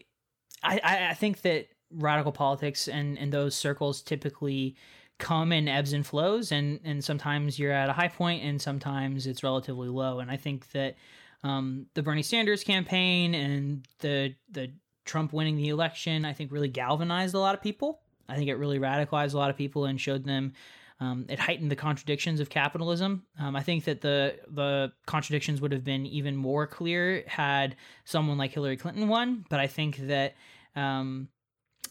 I, 0.63 1.09
I 1.11 1.15
think 1.15 1.43
that 1.43 1.67
radical 1.93 2.31
politics 2.31 2.87
and 2.87 3.19
and 3.19 3.33
those 3.33 3.57
circles 3.57 4.03
typically 4.03 4.77
come 5.21 5.53
in 5.53 5.69
ebbs 5.69 5.93
and 5.93 6.07
flows 6.07 6.51
and 6.51 6.81
and 6.85 7.05
sometimes 7.05 7.59
you're 7.59 7.73
at 7.73 7.89
a 7.89 7.93
high 7.93 8.09
point 8.09 8.43
and 8.43 8.61
sometimes 8.61 9.27
it's 9.27 9.43
relatively 9.43 9.89
low 9.89 10.19
and 10.19 10.31
i 10.31 10.37
think 10.37 10.71
that 10.73 10.97
um, 11.43 11.87
the 11.95 12.03
bernie 12.03 12.23
sanders 12.23 12.65
campaign 12.65 13.35
and 13.35 13.87
the 14.01 14.35
the 14.51 14.73
trump 15.05 15.33
winning 15.33 15.57
the 15.57 15.69
election 15.69 16.25
i 16.25 16.33
think 16.33 16.51
really 16.51 16.69
galvanized 16.69 17.35
a 17.35 17.39
lot 17.39 17.55
of 17.55 17.63
people 17.63 18.01
i 18.29 18.35
think 18.35 18.49
it 18.49 18.57
really 18.57 18.79
radicalized 18.79 19.35
a 19.35 19.39
lot 19.39 19.51
of 19.51 19.57
people 19.57 19.85
and 19.85 20.01
showed 20.01 20.25
them 20.25 20.53
um, 21.01 21.25
it 21.31 21.39
heightened 21.39 21.71
the 21.71 21.77
contradictions 21.77 22.41
of 22.41 22.51
capitalism. 22.51 23.25
Um, 23.39 23.57
I 23.57 23.63
think 23.63 23.85
that 23.85 24.03
the 24.03 24.39
the 24.49 24.93
contradictions 25.07 25.59
would 25.63 25.73
have 25.73 25.83
been 25.83 26.05
even 26.05 26.37
more 26.37 26.67
clear 26.67 27.25
had 27.27 27.77
someone 28.05 28.37
like 28.37 28.53
Hillary 28.53 28.77
Clinton 28.77 29.09
won. 29.09 29.47
But 29.49 29.61
I 29.61 29.67
think 29.67 29.97
that 30.09 30.35
um, 30.77 31.29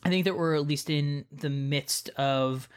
I 0.03 0.09
think 0.09 0.25
that 0.25 0.37
we're 0.37 0.55
at 0.55 0.67
least 0.67 0.89
in 0.89 1.25
the 1.31 1.49
midst 1.49 2.09
of 2.09 2.69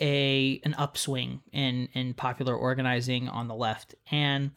a 0.00 0.60
an 0.64 0.74
upswing 0.74 1.42
in 1.52 1.88
in 1.92 2.14
popular 2.14 2.54
organizing 2.54 3.28
on 3.28 3.48
the 3.48 3.54
left, 3.54 3.94
and 4.10 4.50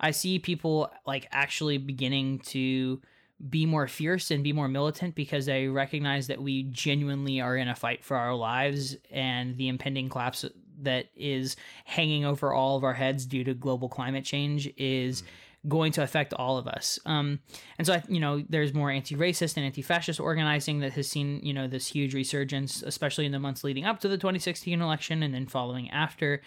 I 0.00 0.12
see 0.12 0.38
people 0.38 0.90
like 1.06 1.28
actually 1.30 1.78
beginning 1.78 2.40
to 2.40 3.00
be 3.48 3.64
more 3.64 3.86
fierce 3.88 4.30
and 4.30 4.44
be 4.44 4.52
more 4.52 4.68
militant 4.68 5.14
because 5.14 5.46
they 5.46 5.68
recognize 5.68 6.26
that 6.26 6.42
we 6.42 6.64
genuinely 6.64 7.40
are 7.40 7.56
in 7.56 7.68
a 7.68 7.74
fight 7.74 8.04
for 8.04 8.16
our 8.16 8.34
lives 8.34 8.96
and 9.10 9.56
the 9.56 9.68
impending 9.68 10.10
collapse 10.10 10.44
that 10.82 11.06
is 11.16 11.56
hanging 11.84 12.24
over 12.24 12.52
all 12.52 12.76
of 12.76 12.84
our 12.84 12.92
heads 12.92 13.24
due 13.24 13.44
to 13.44 13.54
global 13.54 13.88
climate 13.88 14.24
change 14.24 14.70
is 14.76 15.22
mm-hmm. 15.22 15.30
Going 15.68 15.92
to 15.92 16.02
affect 16.02 16.32
all 16.34 16.56
of 16.56 16.66
us. 16.66 16.98
Um, 17.04 17.40
and 17.78 17.86
so, 17.86 17.94
I, 17.94 18.02
you 18.08 18.20
know, 18.20 18.42
there's 18.48 18.72
more 18.72 18.90
anti-racist 18.90 19.56
and 19.56 19.66
anti-fascist 19.66 20.18
organizing 20.18 20.80
that 20.80 20.92
has 20.94 21.06
seen, 21.06 21.40
you 21.42 21.52
know, 21.52 21.68
this 21.68 21.86
huge 21.86 22.14
resurgence, 22.14 22.82
especially 22.82 23.26
in 23.26 23.32
the 23.32 23.38
months 23.38 23.62
leading 23.62 23.84
up 23.84 24.00
to 24.00 24.08
the 24.08 24.16
2016 24.16 24.80
election 24.80 25.22
and 25.22 25.34
then 25.34 25.46
following 25.46 25.90
after. 25.90 26.40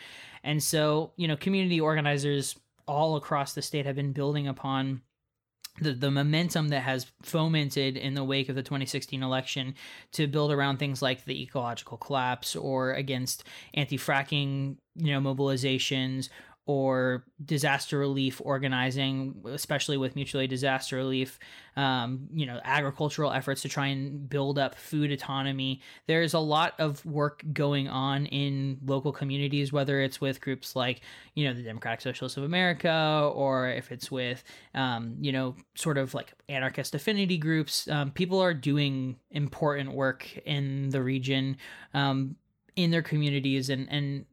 And 0.44 0.62
so, 0.62 1.14
you 1.16 1.28
know, 1.28 1.36
community 1.36 1.80
organizers 1.80 2.56
all 2.88 3.16
across 3.16 3.54
the 3.54 3.62
state 3.62 3.86
have 3.86 3.96
been 3.96 4.14
building 4.14 4.48
upon 4.48 5.02
the, 5.82 5.94
the 5.94 6.12
momentum 6.12 6.70
that 6.70 6.82
has 6.82 7.08
fomented 7.24 7.98
in 7.98 8.14
the 8.14 8.24
wake 8.24 8.50
of 8.50 8.56
the 8.56 8.62
2016 8.62 9.24
election 9.24 9.74
to 10.12 10.28
build 10.28 10.52
around 10.52 10.78
things 10.78 11.02
like 11.02 11.26
the 11.26 11.42
ecological 11.42 11.98
collapse 11.98 12.56
or 12.56 12.94
against 12.94 13.44
anti-fracking 13.74 14.78
you 14.96 15.12
know 15.12 15.20
mobilizations 15.20 16.30
or 16.66 17.26
disaster 17.44 17.98
relief 17.98 18.42
organizing, 18.44 19.36
especially 19.48 19.98
with 19.98 20.16
mutual 20.16 20.40
aid 20.40 20.50
disaster 20.50 20.96
relief, 20.96 21.38
um, 21.76 22.28
you 22.34 22.46
know, 22.46 22.60
agricultural 22.64 23.32
efforts 23.32 23.62
to 23.62 23.70
try 23.70 23.88
and 23.88 24.30
build 24.30 24.58
up 24.58 24.76
food 24.76 25.12
autonomy. 25.12 25.82
There's 26.08 26.34
a 26.34 26.40
lot 26.40 26.74
of 26.80 27.06
work 27.06 27.44
going 27.52 27.90
on 27.90 28.28
in 28.28 28.80
local 28.86 29.12
communities, 29.12 29.74
whether 29.74 30.00
it's 30.00 30.22
with 30.22 30.40
groups 30.40 30.74
like, 30.74 31.02
you 31.36 31.46
know, 31.46 31.54
the 31.54 31.64
Democratic 31.64 32.00
Socialists 32.00 32.38
of 32.38 32.46
America, 32.46 33.30
or 33.36 33.68
if 33.68 33.92
it's 33.92 34.10
with, 34.10 34.42
um, 34.74 35.18
you 35.20 35.34
know, 35.34 35.56
sort 35.76 35.98
of 35.98 36.14
like 36.14 36.34
anarchist 36.48 36.96
affinity 36.96 37.38
groups. 37.38 37.90
Um, 37.90 38.12
people 38.12 38.40
are 38.40 38.54
doing 38.54 39.18
important 39.32 39.94
work 39.94 40.30
in 40.46 40.92
the 40.92 41.04
region, 41.04 41.58
um, 41.94 42.38
in 42.76 42.90
their 42.90 43.04
communities, 43.04 43.70
and 43.70 43.88
and 43.92 44.26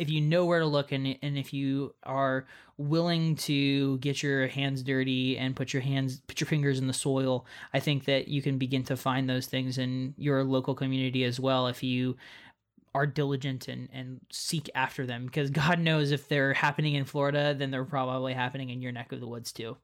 if 0.00 0.08
you 0.10 0.20
know 0.20 0.44
where 0.46 0.60
to 0.60 0.66
look 0.66 0.92
and 0.92 1.16
and 1.22 1.38
if 1.38 1.52
you 1.52 1.94
are 2.02 2.46
willing 2.78 3.36
to 3.36 3.98
get 3.98 4.22
your 4.22 4.46
hands 4.46 4.82
dirty 4.82 5.36
and 5.36 5.54
put 5.54 5.74
your 5.74 5.82
hands 5.82 6.22
put 6.26 6.40
your 6.40 6.46
fingers 6.46 6.78
in 6.78 6.86
the 6.86 6.92
soil, 6.92 7.46
I 7.74 7.80
think 7.80 8.06
that 8.06 8.28
you 8.28 8.40
can 8.42 8.58
begin 8.58 8.82
to 8.84 8.96
find 8.96 9.28
those 9.28 9.46
things 9.46 9.78
in 9.78 10.14
your 10.16 10.42
local 10.42 10.74
community 10.74 11.24
as 11.24 11.38
well 11.38 11.66
if 11.66 11.82
you 11.82 12.16
are 12.94 13.06
diligent 13.06 13.68
and 13.68 13.88
and 13.92 14.20
seek 14.30 14.70
after 14.74 15.06
them 15.06 15.26
because 15.26 15.50
God 15.50 15.78
knows 15.78 16.10
if 16.10 16.28
they're 16.28 16.54
happening 16.54 16.94
in 16.94 17.04
Florida, 17.04 17.54
then 17.54 17.70
they're 17.70 17.84
probably 17.84 18.32
happening 18.32 18.70
in 18.70 18.80
your 18.80 18.92
neck 18.92 19.12
of 19.12 19.20
the 19.20 19.28
woods 19.28 19.52
too. 19.52 19.76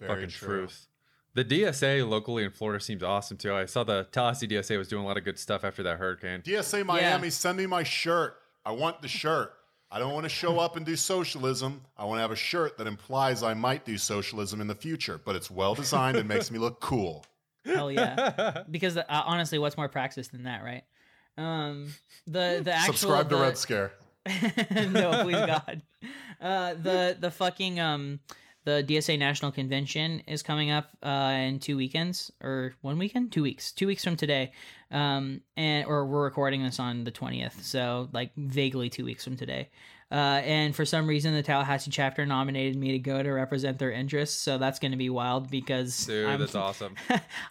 Very 0.00 0.14
Fucking 0.14 0.30
true. 0.30 0.48
truth. 0.48 0.88
The 1.34 1.44
DSA 1.44 2.06
locally 2.06 2.44
in 2.44 2.50
Florida 2.50 2.82
seems 2.82 3.02
awesome 3.02 3.38
too. 3.38 3.54
I 3.54 3.64
saw 3.64 3.84
the 3.84 4.06
Tallahassee 4.12 4.48
DSA 4.48 4.76
was 4.76 4.88
doing 4.88 5.02
a 5.02 5.06
lot 5.06 5.16
of 5.16 5.24
good 5.24 5.38
stuff 5.38 5.64
after 5.64 5.82
that 5.84 5.98
hurricane. 5.98 6.42
DSA 6.42 6.84
Miami, 6.84 7.30
send 7.30 7.56
me 7.56 7.66
my 7.66 7.82
shirt. 7.82 8.36
I 8.64 8.72
want 8.72 9.02
the 9.02 9.08
shirt. 9.08 9.54
I 9.90 9.98
don't 9.98 10.14
want 10.14 10.24
to 10.24 10.30
show 10.30 10.58
up 10.58 10.76
and 10.76 10.86
do 10.86 10.96
socialism. 10.96 11.82
I 11.98 12.04
want 12.06 12.16
to 12.18 12.22
have 12.22 12.30
a 12.30 12.36
shirt 12.36 12.78
that 12.78 12.86
implies 12.86 13.42
I 13.42 13.52
might 13.52 13.84
do 13.84 13.98
socialism 13.98 14.60
in 14.60 14.66
the 14.66 14.74
future, 14.74 15.20
but 15.22 15.36
it's 15.36 15.50
well 15.50 15.74
designed 15.74 16.16
and 16.16 16.26
makes 16.26 16.50
me 16.50 16.58
look 16.58 16.80
cool. 16.80 17.26
Hell 17.64 17.92
yeah. 17.92 18.62
because 18.70 18.96
uh, 18.96 19.04
honestly, 19.08 19.58
what's 19.58 19.76
more 19.76 19.88
praxis 19.88 20.28
than 20.28 20.44
that, 20.44 20.64
right? 20.64 20.84
Um, 21.36 21.88
the 22.26 22.60
the 22.64 22.72
actual 22.72 22.94
Subscribe 22.94 23.28
to 23.28 23.36
the- 23.36 23.42
Red 23.42 23.58
Scare. 23.58 23.92
no, 24.90 25.22
please 25.24 25.36
God. 25.36 25.82
Uh, 26.40 26.74
the 26.74 27.16
the 27.18 27.30
fucking 27.30 27.80
um 27.80 28.20
the 28.64 28.84
DSA 28.86 29.18
National 29.18 29.52
Convention 29.52 30.22
is 30.26 30.42
coming 30.42 30.70
up 30.70 30.90
uh 31.02 31.34
in 31.36 31.58
two 31.58 31.76
weekends 31.76 32.30
or 32.40 32.74
one 32.80 32.98
weekend, 32.98 33.32
two 33.32 33.42
weeks, 33.42 33.72
two 33.72 33.86
weeks 33.86 34.04
from 34.04 34.16
today. 34.16 34.52
Um, 34.90 35.40
and 35.56 35.86
or 35.86 36.06
we're 36.06 36.24
recording 36.24 36.62
this 36.62 36.78
on 36.78 37.04
the 37.04 37.10
twentieth, 37.10 37.64
so 37.64 38.08
like 38.12 38.30
vaguely 38.36 38.90
two 38.90 39.04
weeks 39.04 39.24
from 39.24 39.36
today. 39.36 39.70
Uh, 40.12 40.42
and 40.44 40.76
for 40.76 40.84
some 40.84 41.06
reason, 41.06 41.32
the 41.32 41.42
Tallahassee 41.42 41.90
chapter 41.90 42.26
nominated 42.26 42.76
me 42.76 42.92
to 42.92 42.98
go 42.98 43.22
to 43.22 43.30
represent 43.30 43.78
their 43.78 43.90
interests, 43.90 44.38
so 44.38 44.58
that's 44.58 44.78
going 44.78 44.90
to 44.90 44.98
be 44.98 45.08
wild 45.08 45.50
because 45.50 46.04
Dude, 46.04 46.26
I'm, 46.26 46.38
that's 46.38 46.54
awesome. 46.66 46.96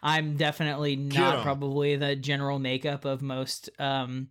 I'm 0.03 0.37
definitely 0.37 0.95
not 0.95 1.41
probably 1.41 1.95
the 1.95 2.15
general 2.15 2.59
makeup 2.59 3.03
of 3.03 3.23
most, 3.23 3.71
um, 3.79 4.27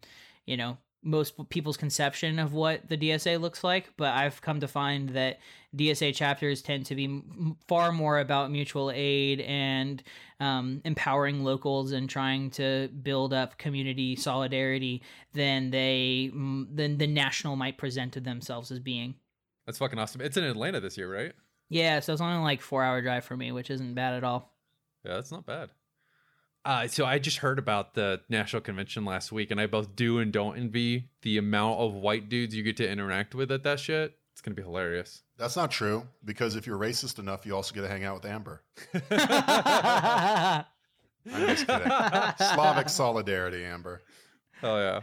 you 0.47 0.57
know, 0.57 0.79
most 1.03 1.49
people's 1.49 1.77
conception 1.77 2.39
of 2.39 2.53
what 2.53 2.89
the 2.89 2.97
DSA 2.97 3.41
looks 3.41 3.65
like. 3.65 3.91
But 3.97 4.15
I've 4.15 4.41
come 4.43 4.61
to 4.61 4.69
find 4.69 5.11
that 5.11 5.39
DSA 5.77 6.15
chapters 6.15 6.63
tend 6.63 6.87
to 6.87 6.95
be 6.95 7.05
m- 7.05 7.57
far 7.69 7.93
more 7.93 8.19
about 8.19 8.51
mutual 8.51 8.91
aid 8.95 9.41
and 9.41 10.03
um, 10.41 10.83
empowering 10.85 11.43
locals 11.45 11.93
and 11.93 12.09
trying 12.09 12.51
to 12.53 12.89
build 13.03 13.33
up 13.33 13.57
community 13.57 14.17
solidarity 14.17 15.03
than 15.33 15.71
they 15.71 16.31
m- 16.33 16.69
than 16.73 16.99
the 16.99 17.07
national 17.07 17.57
might 17.57 17.79
present 17.79 18.13
to 18.15 18.21
themselves 18.21 18.71
as 18.71 18.79
being. 18.79 19.15
That's 19.67 19.79
fucking 19.79 19.99
awesome. 19.99 20.21
It's 20.21 20.37
in 20.37 20.45
Atlanta 20.45 20.81
this 20.81 20.99
year, 20.99 21.13
right? 21.13 21.33
Yeah, 21.69 22.01
so 22.01 22.13
it's 22.13 22.21
only 22.23 22.43
like 22.43 22.61
four 22.61 22.83
hour 22.83 23.01
drive 23.01 23.25
for 23.25 23.37
me, 23.37 23.53
which 23.53 23.71
isn't 23.71 23.95
bad 23.95 24.15
at 24.15 24.25
all. 24.25 24.53
Yeah, 25.05 25.15
that's 25.15 25.31
not 25.31 25.47
bad. 25.47 25.71
Uh, 26.65 26.87
so 26.87 27.05
I 27.07 27.19
just 27.19 27.39
heard 27.39 27.59
about 27.59 27.95
the 27.95 28.21
national 28.29 28.63
convention 28.63 29.05
last 29.05 29.33
week, 29.33 29.51
and 29.51 29.61
I 29.61 29.67
both 29.67 29.97
do 29.97 30.19
and 30.19 30.33
don't 30.33 30.57
envy 30.59 31.09
the 31.23 31.39
amount 31.39 31.81
of 31.81 31.95
white 31.95 32.29
dudes 32.29 32.55
you 32.55 32.63
get 32.63 32.77
to 32.79 32.89
interact 32.89 33.35
with 33.35 33.51
at 33.51 33.63
that 33.65 33.81
shit. 33.81 34.17
It's 34.33 34.43
gonna 34.43 34.55
be 34.55 34.63
hilarious. 34.63 35.23
That's 35.39 35.57
not 35.57 35.71
true 35.71 36.07
because 36.25 36.57
if 36.57 36.67
you're 36.67 36.79
racist 36.79 37.19
enough, 37.19 37.47
you 37.47 37.55
also 37.57 37.75
get 37.75 37.83
to 37.83 37.89
hang 37.89 38.05
out 38.05 38.23
with 38.23 38.31
Amber. 38.31 38.63
I'm 41.27 41.47
just 41.47 41.67
kidding. 41.67 41.93
Slavic 42.39 42.89
solidarity, 42.89 43.65
Amber. 43.65 44.01
Oh 44.63 44.79
yeah. 44.79 45.01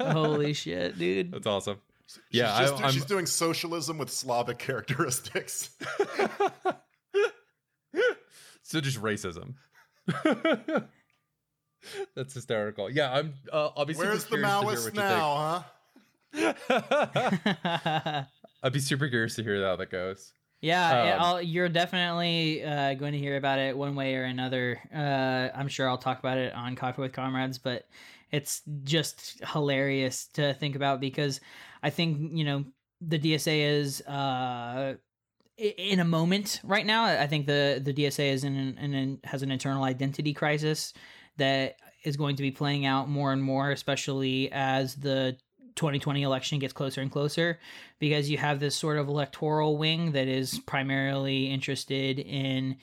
Holy 0.00 0.52
shit, 0.52 0.98
dude. 0.98 1.32
That's 1.32 1.46
awesome. 1.46 1.78
She's 2.06 2.20
Yeah, 2.30 2.60
just 2.60 2.82
I, 2.82 2.90
she's 2.90 3.04
doing 3.04 3.26
socialism 3.26 3.98
with 3.98 4.10
Slavic 4.10 4.58
characteristics. 4.58 5.70
so 8.62 8.80
just 8.80 9.00
racism. 9.00 9.54
That's 12.14 12.32
hysterical. 12.34 12.90
Yeah, 12.90 13.12
I'm. 13.12 13.34
Uh, 13.52 13.70
I'll 13.76 13.84
be 13.84 13.92
super 13.94 14.06
Where's 14.08 14.24
the 14.24 14.36
curious 14.36 14.60
to 14.60 14.66
hear 14.66 14.74
Maoist 14.74 14.84
what 14.84 14.94
now, 14.94 15.62
huh? 16.34 18.24
I'd 18.62 18.72
be 18.72 18.80
super 18.80 19.08
curious 19.08 19.36
to 19.36 19.42
hear 19.42 19.62
how 19.64 19.76
that 19.76 19.90
goes. 19.90 20.32
Yeah, 20.60 21.14
Um, 21.16 21.20
I'll, 21.20 21.42
you're 21.42 21.68
definitely 21.68 22.64
uh, 22.64 22.94
going 22.94 23.12
to 23.12 23.18
hear 23.18 23.36
about 23.36 23.58
it 23.58 23.76
one 23.76 23.94
way 23.94 24.14
or 24.16 24.22
another. 24.24 24.80
Uh, 24.94 25.50
I'm 25.54 25.68
sure 25.68 25.86
I'll 25.88 25.98
talk 25.98 26.18
about 26.20 26.38
it 26.38 26.54
on 26.54 26.74
Coffee 26.74 27.02
with 27.02 27.12
Comrades, 27.12 27.58
but 27.58 27.86
it's 28.32 28.62
just 28.82 29.44
hilarious 29.52 30.26
to 30.28 30.54
think 30.54 30.74
about 30.74 31.00
because 31.00 31.40
I 31.82 31.90
think 31.90 32.32
you 32.32 32.44
know 32.44 32.64
the 33.02 33.18
DSA 33.18 33.78
is 33.78 34.00
uh, 34.08 34.94
i- 34.94 34.96
in 35.56 36.00
a 36.00 36.04
moment 36.04 36.60
right 36.64 36.86
now. 36.86 37.04
I 37.04 37.26
think 37.26 37.46
the 37.46 37.80
the 37.82 37.92
DSA 37.92 38.32
is 38.32 38.44
in 38.44 38.56
an, 38.56 38.94
in 38.94 39.20
has 39.24 39.42
an 39.42 39.50
internal 39.50 39.84
identity 39.84 40.34
crisis 40.34 40.92
that 41.36 41.76
is 42.04 42.16
going 42.16 42.36
to 42.36 42.42
be 42.42 42.50
playing 42.50 42.86
out 42.86 43.08
more 43.08 43.32
and 43.32 43.42
more, 43.42 43.70
especially 43.70 44.50
as 44.52 44.94
the 44.96 45.36
2020 45.76 46.22
election 46.22 46.58
gets 46.58 46.72
closer 46.72 47.00
and 47.00 47.10
closer 47.10 47.58
because 47.98 48.30
you 48.30 48.38
have 48.38 48.60
this 48.60 48.76
sort 48.76 48.98
of 48.98 49.08
electoral 49.08 49.76
wing 49.76 50.12
that 50.12 50.28
is 50.28 50.60
primarily 50.60 51.50
interested 51.50 52.18
in 52.18 52.76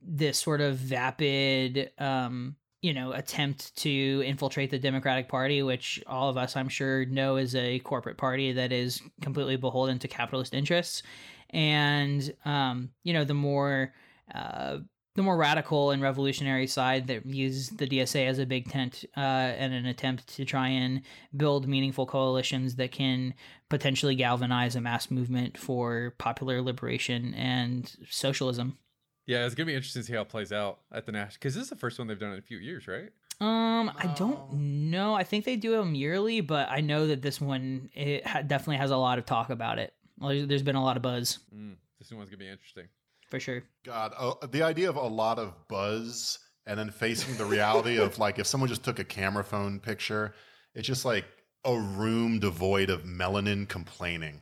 this 0.00 0.38
sort 0.38 0.60
of 0.60 0.76
vapid 0.76 1.90
um 1.98 2.54
you 2.82 2.94
know 2.94 3.12
attempt 3.12 3.76
to 3.76 4.22
infiltrate 4.24 4.70
the 4.70 4.78
democratic 4.78 5.28
party 5.28 5.62
which 5.62 6.02
all 6.06 6.30
of 6.30 6.36
us 6.36 6.56
i'm 6.56 6.68
sure 6.68 7.04
know 7.06 7.36
is 7.36 7.54
a 7.54 7.80
corporate 7.80 8.16
party 8.16 8.52
that 8.52 8.72
is 8.72 9.02
completely 9.20 9.56
beholden 9.56 9.98
to 9.98 10.08
capitalist 10.08 10.54
interests 10.54 11.02
and 11.50 12.32
um 12.44 12.90
you 13.02 13.12
know 13.12 13.24
the 13.24 13.34
more 13.34 13.92
uh 14.34 14.78
the 15.16 15.22
more 15.22 15.36
radical 15.36 15.90
and 15.90 16.00
revolutionary 16.02 16.66
side 16.66 17.08
that 17.08 17.24
views 17.24 17.70
the 17.70 17.86
DSA 17.86 18.26
as 18.26 18.38
a 18.38 18.46
big 18.46 18.70
tent 18.70 19.04
uh, 19.16 19.20
and 19.20 19.74
an 19.74 19.84
attempt 19.84 20.28
to 20.36 20.44
try 20.44 20.68
and 20.68 21.02
build 21.36 21.66
meaningful 21.66 22.06
coalitions 22.06 22.76
that 22.76 22.92
can 22.92 23.34
potentially 23.68 24.14
galvanize 24.14 24.76
a 24.76 24.80
mass 24.80 25.10
movement 25.10 25.58
for 25.58 26.14
popular 26.18 26.62
liberation 26.62 27.34
and 27.34 27.96
socialism. 28.08 28.78
Yeah, 29.26 29.44
it's 29.46 29.54
gonna 29.54 29.66
be 29.66 29.74
interesting 29.74 30.02
to 30.02 30.06
see 30.06 30.14
how 30.14 30.22
it 30.22 30.28
plays 30.28 30.52
out 30.52 30.78
at 30.92 31.06
the 31.06 31.12
Nash 31.12 31.34
because 31.34 31.54
this 31.54 31.64
is 31.64 31.70
the 31.70 31.76
first 31.76 31.98
one 31.98 32.08
they've 32.08 32.18
done 32.18 32.32
in 32.32 32.38
a 32.38 32.42
few 32.42 32.58
years, 32.58 32.86
right? 32.86 33.10
Um, 33.40 33.90
I 33.96 34.12
don't 34.18 34.52
know. 34.90 35.14
I 35.14 35.24
think 35.24 35.44
they 35.44 35.56
do 35.56 35.72
them 35.72 35.94
yearly, 35.94 36.40
but 36.40 36.68
I 36.70 36.80
know 36.80 37.06
that 37.06 37.22
this 37.22 37.40
one 37.40 37.90
it 37.94 38.26
ha- 38.26 38.42
definitely 38.42 38.76
has 38.76 38.90
a 38.90 38.96
lot 38.96 39.18
of 39.18 39.26
talk 39.26 39.50
about 39.50 39.78
it. 39.78 39.94
Well, 40.20 40.28
there's- 40.30 40.46
there's 40.48 40.62
been 40.62 40.76
a 40.76 40.84
lot 40.84 40.96
of 40.96 41.02
buzz 41.02 41.38
Mm, 41.54 41.76
this 41.98 42.12
one's 42.12 42.28
gonna 42.28 42.36
be 42.38 42.48
interesting. 42.48 42.88
for 43.28 43.40
sure. 43.40 43.62
God, 43.84 44.12
uh, 44.16 44.34
the 44.46 44.62
idea 44.62 44.88
of 44.90 44.96
a 44.96 45.02
lot 45.02 45.38
of 45.38 45.54
buzz 45.68 46.38
and 46.66 46.78
then 46.78 46.90
facing 46.90 47.36
the 47.36 47.44
reality 47.46 47.96
of 47.98 48.18
like 48.18 48.38
if 48.38 48.46
someone 48.46 48.68
just 48.68 48.84
took 48.84 48.98
a 48.98 49.04
camera 49.04 49.42
phone 49.44 49.80
picture, 49.80 50.34
it's 50.74 50.86
just 50.86 51.04
like 51.04 51.24
a 51.64 51.76
room 51.78 52.38
devoid 52.38 52.90
of 52.90 53.02
melanin 53.04 53.68
complaining. 53.68 54.40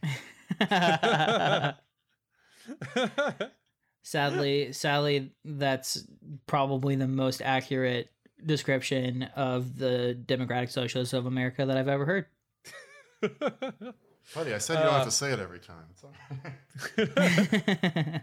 sadly, 4.03 4.73
sadly, 4.73 5.33
that's 5.45 6.07
probably 6.47 6.97
the 6.97 7.09
most 7.09 7.43
accurate 7.43 8.11
description 8.45 9.25
of 9.37 9.79
the 9.79 10.15
democratic 10.15 10.71
socialists 10.71 11.13
of 11.15 11.27
America 11.27 11.67
that 11.67 11.77
I've 11.77 11.89
ever 11.89 12.05
heard. 12.07 12.27
Buddy, 14.35 14.53
I 14.55 14.59
said 14.59 14.79
you 14.79 14.85
don't 14.85 14.93
have 14.93 15.05
to 15.05 15.11
say 15.11 15.33
it 15.33 15.39
every 15.39 15.59
time. 15.59 15.85
It's 16.97 17.13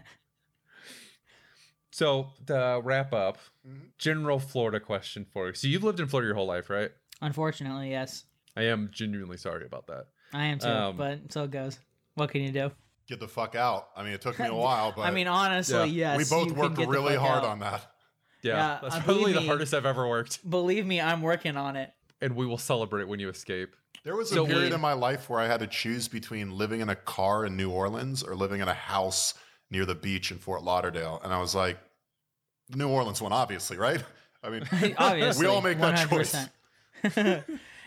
so 1.90 2.28
to 2.46 2.80
wrap 2.82 3.12
up, 3.12 3.38
Mhm. 3.66 3.90
general 3.98 4.38
Florida 4.38 4.80
question 4.80 5.24
for 5.24 5.48
you. 5.48 5.54
So 5.54 5.66
you've 5.68 5.82
lived 5.84 6.00
in 6.00 6.06
Florida 6.08 6.28
your 6.28 6.34
whole 6.36 6.46
life, 6.46 6.70
right? 6.70 6.90
Unfortunately, 7.20 7.90
yes, 7.90 8.24
I 8.56 8.62
am 8.64 8.90
genuinely 8.92 9.36
sorry 9.36 9.64
about 9.66 9.86
that. 9.88 10.06
I 10.32 10.46
am 10.46 10.58
too. 10.58 10.68
Um, 10.68 10.96
but 10.96 11.32
so 11.32 11.44
it 11.44 11.50
goes. 11.50 11.78
What 12.14 12.30
can 12.30 12.42
you 12.42 12.50
do? 12.52 12.70
Get 13.08 13.20
the 13.20 13.28
fuck 13.28 13.54
out. 13.54 13.88
I 13.96 14.02
mean, 14.02 14.12
it 14.12 14.20
took 14.20 14.38
me 14.38 14.46
a 14.46 14.54
while, 14.54 14.92
but 14.94 15.02
I 15.02 15.10
mean, 15.10 15.26
honestly, 15.28 15.88
Yeah. 15.90 16.16
yes. 16.16 16.30
we 16.30 16.36
both 16.36 16.52
worked 16.56 16.78
really 16.78 17.16
hard 17.16 17.44
out. 17.44 17.50
on 17.50 17.58
that. 17.60 17.82
Yeah, 18.42 18.52
Yeah, 18.56 18.78
that's 18.82 18.94
uh, 18.96 19.00
probably 19.02 19.22
believe 19.22 19.34
the 19.36 19.40
me- 19.42 19.46
hardest 19.48 19.74
I've 19.74 19.86
ever 19.86 20.06
worked, 20.08 20.48
Believe 20.48 20.86
me, 20.86 21.00
I'm 21.00 21.22
working 21.22 21.56
on 21.56 21.76
it. 21.76 21.92
And 22.20 22.34
we 22.34 22.46
will 22.46 22.58
celebrate 22.58 23.04
when 23.08 23.20
you 23.20 23.28
escape. 23.28 23.76
There 24.04 24.16
was 24.16 24.30
a 24.32 24.34
So 24.36 24.46
period 24.46 24.70
we- 24.70 24.74
in 24.74 24.80
my 24.80 24.92
life 24.94 25.28
where 25.28 25.40
I 25.40 25.46
had 25.46 25.60
to 25.60 25.66
choose 25.66 26.08
between 26.08 26.50
living 26.56 26.80
in 26.80 26.88
a 26.88 26.94
car 26.94 27.44
in 27.44 27.56
New 27.56 27.70
Orleans 27.70 28.22
or 28.22 28.34
living 28.34 28.60
in 28.60 28.68
a 28.68 28.74
house 28.74 29.34
near 29.70 29.84
the 29.84 29.94
beach 29.94 30.30
in 30.30 30.38
Fort 30.38 30.62
Lauderdale. 30.62 31.20
And 31.24 31.32
I 31.32 31.40
was 31.40 31.54
like, 31.54 31.78
the 32.68 32.78
New 32.78 32.88
Orleans 32.88 33.20
one, 33.20 33.32
obviously, 33.32 33.76
right? 33.76 34.02
I 34.42 34.50
mean, 34.50 34.62
Obviously, 34.98 35.46
we 35.46 35.52
all 35.52 35.60
make 35.60 35.78
that 35.80 36.08
choice. 36.08 36.34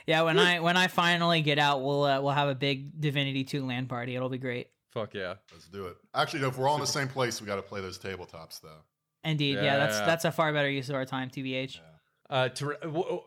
yeah, 0.05 0.21
when 0.23 0.37
I 0.39 0.59
when 0.59 0.75
I 0.77 0.87
finally 0.87 1.41
get 1.41 1.57
out, 1.59 1.81
we'll 1.81 2.03
uh, 2.03 2.21
we'll 2.21 2.33
have 2.33 2.49
a 2.49 2.55
big 2.55 2.99
Divinity 2.99 3.43
Two 3.43 3.65
LAN 3.65 3.87
party. 3.87 4.15
It'll 4.15 4.29
be 4.29 4.37
great. 4.37 4.67
Fuck 4.91 5.13
yeah. 5.13 5.35
Let's 5.51 5.67
do 5.67 5.85
it. 5.87 5.97
Actually, 6.15 6.41
no, 6.41 6.47
if 6.49 6.57
we're 6.57 6.67
all 6.67 6.75
in 6.75 6.81
the 6.81 6.87
same 6.87 7.07
place, 7.07 7.39
we 7.41 7.47
got 7.47 7.57
to 7.57 7.61
play 7.61 7.79
those 7.81 7.99
tabletops, 7.99 8.59
though. 8.61 8.81
Indeed, 9.23 9.55
yeah, 9.55 9.77
that's 9.77 9.99
Yeah. 9.99 10.05
that's 10.05 10.25
a 10.25 10.31
far 10.31 10.51
better 10.51 10.69
use 10.69 10.89
of 10.89 10.95
our 10.95 11.05
time. 11.05 11.29
Tbh. 11.29 11.79
Uh, 12.29 12.49
to 12.49 12.65
re- 12.67 12.75
w- 12.81 13.03
w- 13.03 13.21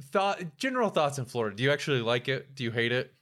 thought 0.00 0.56
general 0.56 0.90
thoughts 0.90 1.18
in 1.18 1.24
Florida. 1.24 1.56
Do 1.56 1.62
you 1.62 1.70
actually 1.70 2.00
like 2.00 2.28
it? 2.28 2.54
Do 2.54 2.64
you 2.64 2.70
hate 2.70 2.92
it? 2.92 3.12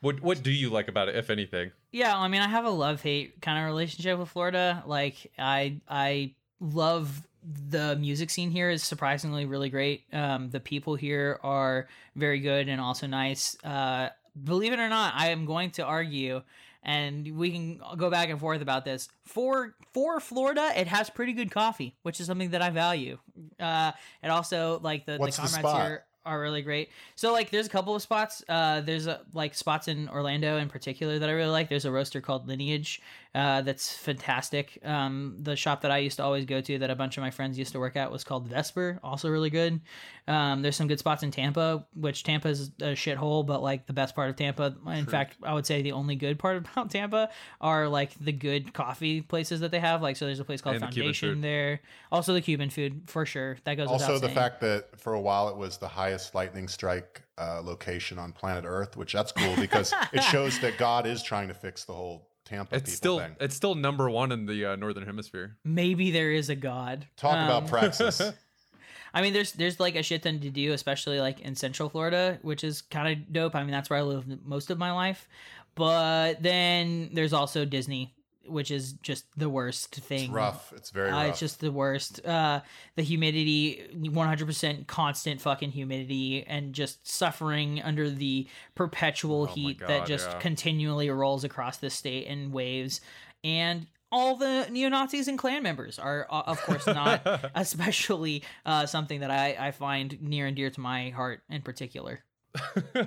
What 0.00 0.20
What 0.20 0.42
do 0.42 0.50
you 0.50 0.70
like 0.70 0.88
about 0.88 1.08
it, 1.08 1.16
if 1.16 1.30
anything? 1.30 1.72
Yeah, 1.90 2.16
I 2.16 2.28
mean, 2.28 2.40
I 2.42 2.48
have 2.48 2.64
a 2.64 2.70
love 2.70 3.02
hate 3.02 3.40
kind 3.40 3.58
of 3.58 3.64
relationship 3.64 4.18
with 4.18 4.28
Florida. 4.28 4.82
Like, 4.86 5.32
I 5.38 5.80
I 5.88 6.34
love 6.60 7.26
the 7.70 7.96
music 7.96 8.30
scene 8.30 8.50
here 8.50 8.70
is 8.70 8.82
surprisingly 8.82 9.46
really 9.46 9.70
great. 9.70 10.04
Um, 10.12 10.50
the 10.50 10.60
people 10.60 10.96
here 10.96 11.40
are 11.42 11.88
very 12.14 12.40
good 12.40 12.68
and 12.68 12.80
also 12.80 13.06
nice. 13.06 13.56
Uh, 13.64 14.10
believe 14.44 14.72
it 14.72 14.78
or 14.78 14.88
not, 14.88 15.14
I 15.16 15.28
am 15.28 15.46
going 15.46 15.70
to 15.72 15.84
argue, 15.84 16.42
and 16.82 17.36
we 17.36 17.50
can 17.50 17.80
go 17.96 18.10
back 18.10 18.28
and 18.28 18.38
forth 18.38 18.60
about 18.60 18.84
this. 18.84 19.08
For 19.24 19.74
for 19.94 20.20
Florida, 20.20 20.72
it 20.76 20.86
has 20.88 21.10
pretty 21.10 21.32
good 21.32 21.50
coffee, 21.50 21.96
which 22.02 22.20
is 22.20 22.26
something 22.26 22.50
that 22.50 22.62
I 22.62 22.70
value. 22.70 23.18
Uh, 23.58 23.92
and 24.22 24.30
also 24.30 24.78
like 24.82 25.06
the 25.06 25.16
What's 25.16 25.36
the 25.36 25.42
the 25.42 25.48
comrades 25.48 25.68
spot? 25.68 25.86
here 25.86 26.04
are 26.28 26.40
really 26.40 26.62
great. 26.62 26.90
So 27.16 27.32
like 27.32 27.50
there's 27.50 27.66
a 27.66 27.70
couple 27.70 27.94
of 27.94 28.02
spots. 28.02 28.44
Uh 28.48 28.80
there's 28.80 29.06
a, 29.06 29.20
like 29.32 29.54
spots 29.54 29.88
in 29.88 30.08
Orlando 30.08 30.58
in 30.58 30.68
particular 30.68 31.18
that 31.18 31.28
I 31.28 31.32
really 31.32 31.50
like. 31.50 31.68
There's 31.68 31.84
a 31.84 31.90
roaster 31.90 32.20
called 32.20 32.46
Lineage 32.46 33.00
uh 33.34 33.62
that's 33.62 33.96
fantastic. 33.96 34.78
Um 34.84 35.36
the 35.40 35.56
shop 35.56 35.82
that 35.82 35.90
I 35.90 35.98
used 35.98 36.16
to 36.16 36.22
always 36.24 36.44
go 36.44 36.60
to 36.60 36.78
that 36.78 36.90
a 36.90 36.94
bunch 36.94 37.16
of 37.16 37.22
my 37.22 37.30
friends 37.30 37.58
used 37.58 37.72
to 37.72 37.78
work 37.78 37.96
at 37.96 38.10
was 38.10 38.24
called 38.24 38.48
Vesper, 38.48 38.98
also 39.02 39.28
really 39.28 39.50
good. 39.50 39.80
Um 40.26 40.62
there's 40.62 40.76
some 40.76 40.88
good 40.88 40.98
spots 40.98 41.22
in 41.22 41.30
Tampa, 41.30 41.86
which 41.94 42.22
Tampa 42.24 42.48
is 42.48 42.70
a 42.80 42.92
shithole, 42.94 43.46
but 43.46 43.62
like 43.62 43.86
the 43.86 43.92
best 43.92 44.14
part 44.14 44.30
of 44.30 44.36
Tampa, 44.36 44.74
in 44.86 45.06
fact, 45.06 45.36
I 45.42 45.54
would 45.54 45.66
say 45.66 45.82
the 45.82 45.92
only 45.92 46.16
good 46.16 46.38
part 46.44 46.56
about 46.56 46.90
Tampa 46.90 47.30
are 47.60 47.88
like 47.88 48.12
the 48.18 48.32
good 48.32 48.72
coffee 48.72 49.20
places 49.22 49.60
that 49.60 49.70
they 49.70 49.80
have. 49.80 50.02
Like 50.02 50.16
so 50.16 50.24
there's 50.26 50.40
a 50.40 50.44
place 50.44 50.60
called 50.60 50.76
And 50.76 50.84
Foundation 50.84 51.34
food. 51.36 51.42
there. 51.44 51.80
Also 52.10 52.32
the 52.34 52.40
Cuban 52.40 52.70
food 52.70 53.02
for 53.06 53.26
sure. 53.26 53.58
That 53.64 53.74
goes 53.76 53.88
Also, 53.88 54.14
the 54.14 54.20
saying. 54.26 54.34
fact 54.34 54.60
that 54.62 54.98
for 55.00 55.14
a 55.14 55.20
while 55.20 55.48
it 55.48 55.56
was 55.56 55.78
the 55.78 55.88
highest 55.88 56.34
lightning 56.34 56.68
strike 56.68 57.22
uh, 57.36 57.60
location 57.62 58.18
on 58.18 58.32
planet 58.32 58.64
Earth, 58.66 58.96
which 58.96 59.12
that's 59.12 59.32
cool 59.32 59.54
because 59.56 59.94
it 60.12 60.22
shows 60.22 60.58
that 60.60 60.76
God 60.78 61.06
is 61.06 61.22
trying 61.22 61.48
to 61.48 61.54
fix 61.54 61.84
the 61.84 61.92
whole 61.92 62.27
Tampa 62.48 62.76
It's 62.76 62.84
people 62.90 62.96
still 62.96 63.18
thing. 63.20 63.36
it's 63.40 63.54
still 63.54 63.74
number 63.74 64.08
one 64.10 64.32
in 64.32 64.46
the 64.46 64.64
uh, 64.64 64.76
northern 64.76 65.04
hemisphere. 65.04 65.56
maybe 65.64 66.10
there 66.10 66.32
is 66.32 66.48
a 66.50 66.56
god. 66.56 67.06
Talk 67.16 67.34
Um, 67.34 67.44
about 67.44 67.66
praxis. 67.68 68.20
I 69.14 69.22
mean, 69.22 69.32
there's 69.32 69.52
there's 69.52 69.80
like 69.80 69.96
a 69.96 70.02
shit 70.02 70.22
ton 70.22 70.40
to 70.40 70.50
do, 70.50 70.72
especially 70.72 71.20
like 71.20 71.40
in 71.40 71.54
Central 71.54 71.88
Florida, 71.88 72.38
which 72.42 72.62
is 72.64 72.82
kind 72.82 73.08
of 73.08 73.32
dope. 73.32 73.54
I 73.54 73.62
mean, 73.62 73.70
that's 73.70 73.88
where 73.90 73.98
I 73.98 74.02
lived 74.02 74.44
most 74.44 74.70
of 74.70 74.78
my 74.78 74.92
life. 74.92 75.26
But 75.74 76.42
then 76.42 77.10
there's 77.12 77.32
also 77.32 77.64
Disney, 77.64 78.12
which 78.48 78.70
is 78.70 78.92
just 78.94 79.24
the 79.36 79.48
worst 79.48 79.94
thing. 79.94 80.24
It's 80.24 80.30
rough. 80.32 80.72
It's 80.76 80.90
very 80.90 81.10
Uh, 81.10 81.16
rough. 81.16 81.26
it's 81.30 81.40
just 81.40 81.60
the 81.60 81.70
worst. 81.72 82.24
Uh, 82.26 82.60
the 82.96 83.02
humidity, 83.02 83.88
100% 83.94 84.86
constant 84.86 85.40
fucking 85.40 85.70
humidity, 85.72 86.44
and 86.46 86.72
just 86.74 87.06
suffering 87.08 87.82
under 87.82 88.10
the 88.10 88.46
perpetual 88.74 89.42
Oh 89.42 89.54
heat 89.54 89.78
God, 89.78 89.88
that 89.88 90.06
just 90.06 90.28
yeah. 90.30 90.38
continually 90.38 91.10
rolls 91.10 91.44
across 91.44 91.76
the 91.78 91.90
state 91.90 92.26
in 92.26 92.52
waves. 92.52 93.00
And 93.44 93.86
all 94.10 94.36
the 94.36 94.66
neo 94.70 94.88
Nazis 94.88 95.28
and 95.28 95.38
Klan 95.38 95.62
members 95.62 95.98
are, 95.98 96.26
uh, 96.30 96.42
of 96.46 96.60
course, 96.62 96.86
not 96.86 97.20
especially 97.54 98.42
uh, 98.64 98.86
something 98.86 99.20
that 99.20 99.30
I, 99.30 99.56
I 99.58 99.70
find 99.70 100.20
near 100.22 100.46
and 100.46 100.56
dear 100.56 100.70
to 100.70 100.80
my 100.80 101.10
heart 101.10 101.42
in 101.50 101.62
particular. 101.62 102.24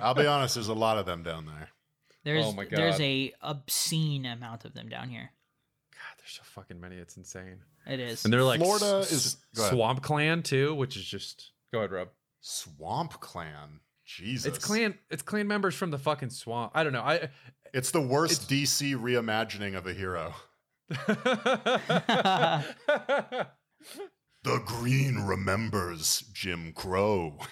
I'll 0.00 0.14
be 0.14 0.26
honest, 0.26 0.54
there's 0.54 0.68
a 0.68 0.74
lot 0.74 0.98
of 0.98 1.06
them 1.06 1.22
down 1.22 1.46
there. 1.46 1.68
There's 2.24 2.46
Oh 2.46 2.52
my 2.52 2.66
there's 2.70 3.00
a 3.00 3.32
obscene 3.40 4.26
amount 4.26 4.64
of 4.64 4.74
them 4.74 4.88
down 4.88 5.08
here. 5.08 5.30
God, 5.92 6.18
there's 6.18 6.32
so 6.32 6.42
fucking 6.44 6.80
many. 6.80 6.96
It's 6.96 7.16
insane. 7.16 7.58
It 7.86 8.00
is. 8.00 8.24
And 8.24 8.32
they're 8.32 8.42
like 8.44 8.60
Florida 8.60 8.98
s- 9.00 9.12
is- 9.12 9.36
Swamp 9.54 10.02
Klan 10.02 10.42
too, 10.42 10.74
which 10.74 10.96
is 10.96 11.04
just 11.04 11.50
go 11.72 11.78
ahead, 11.78 11.90
Rob. 11.92 12.08
Swamp 12.40 13.12
Klan. 13.20 13.80
Jesus. 14.04 14.46
It's 14.56 14.64
clan. 14.64 14.98
It's 15.10 15.22
clan 15.22 15.46
members 15.48 15.74
from 15.74 15.90
the 15.90 15.98
fucking 15.98 16.30
swamp. 16.30 16.72
I 16.74 16.84
don't 16.84 16.92
know. 16.92 17.02
I. 17.02 17.28
It's 17.72 17.90
the 17.92 18.00
worst 18.00 18.50
DC 18.50 18.94
reimagining 18.96 19.76
of 19.76 19.86
a 19.86 19.94
hero. 19.94 20.34
The 24.44 24.58
Green 24.66 25.18
remembers 25.20 26.20
Jim 26.32 26.72
Crow. 26.72 27.38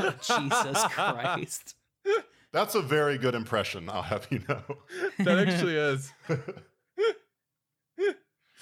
Oh, 0.00 0.12
Jesus 0.20 0.82
Christ. 0.90 1.75
That's 2.56 2.74
a 2.74 2.80
very 2.80 3.18
good 3.18 3.34
impression, 3.34 3.90
I'll 3.90 4.00
have 4.00 4.26
you 4.30 4.42
know. 4.48 4.62
that 5.18 5.46
actually 5.46 5.76
is. 5.76 6.10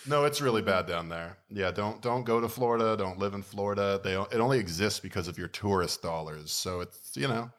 No, 0.06 0.24
it's 0.24 0.42
really 0.42 0.60
bad 0.60 0.86
down 0.86 1.08
there. 1.08 1.38
Yeah, 1.48 1.70
don't 1.70 2.02
don't 2.02 2.24
go 2.24 2.38
to 2.38 2.46
Florida. 2.46 2.94
Don't 2.94 3.18
live 3.18 3.32
in 3.32 3.40
Florida. 3.42 3.98
They 4.04 4.12
it 4.14 4.34
only 4.34 4.58
exists 4.58 5.00
because 5.00 5.28
of 5.28 5.38
your 5.38 5.48
tourist 5.48 6.02
dollars. 6.02 6.52
So 6.52 6.80
it's 6.80 7.16
you 7.16 7.26
know, 7.26 7.50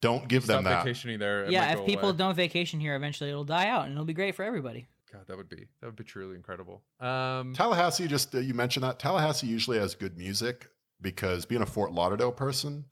don't 0.00 0.28
give 0.28 0.44
Stop 0.44 0.58
them 0.58 0.64
that. 0.64 0.84
vacationing 0.84 1.18
there. 1.18 1.46
it 1.46 1.50
yeah, 1.50 1.62
might 1.62 1.72
if 1.72 1.78
go 1.78 1.86
people 1.86 2.08
away. 2.10 2.18
don't 2.18 2.36
vacation 2.36 2.78
here, 2.78 2.94
eventually 2.94 3.30
it'll 3.30 3.42
die 3.42 3.66
out 3.66 3.86
and 3.86 3.94
it'll 3.94 4.04
be 4.04 4.14
great 4.14 4.36
for 4.36 4.44
everybody. 4.44 4.86
God, 5.12 5.22
that 5.26 5.36
would 5.36 5.48
be 5.48 5.66
that 5.80 5.86
would 5.86 5.96
be 5.96 6.04
truly 6.04 6.36
incredible. 6.36 6.82
Um, 7.00 7.52
Tallahassee, 7.52 8.06
just 8.06 8.32
uh, 8.36 8.38
you 8.38 8.54
mentioned 8.54 8.84
that 8.84 9.00
Tallahassee 9.00 9.48
usually 9.48 9.78
has 9.78 9.96
good 9.96 10.16
music 10.16 10.68
because 11.00 11.46
being 11.46 11.62
a 11.62 11.66
Fort 11.66 11.90
Lauderdale 11.90 12.30
person, 12.30 12.84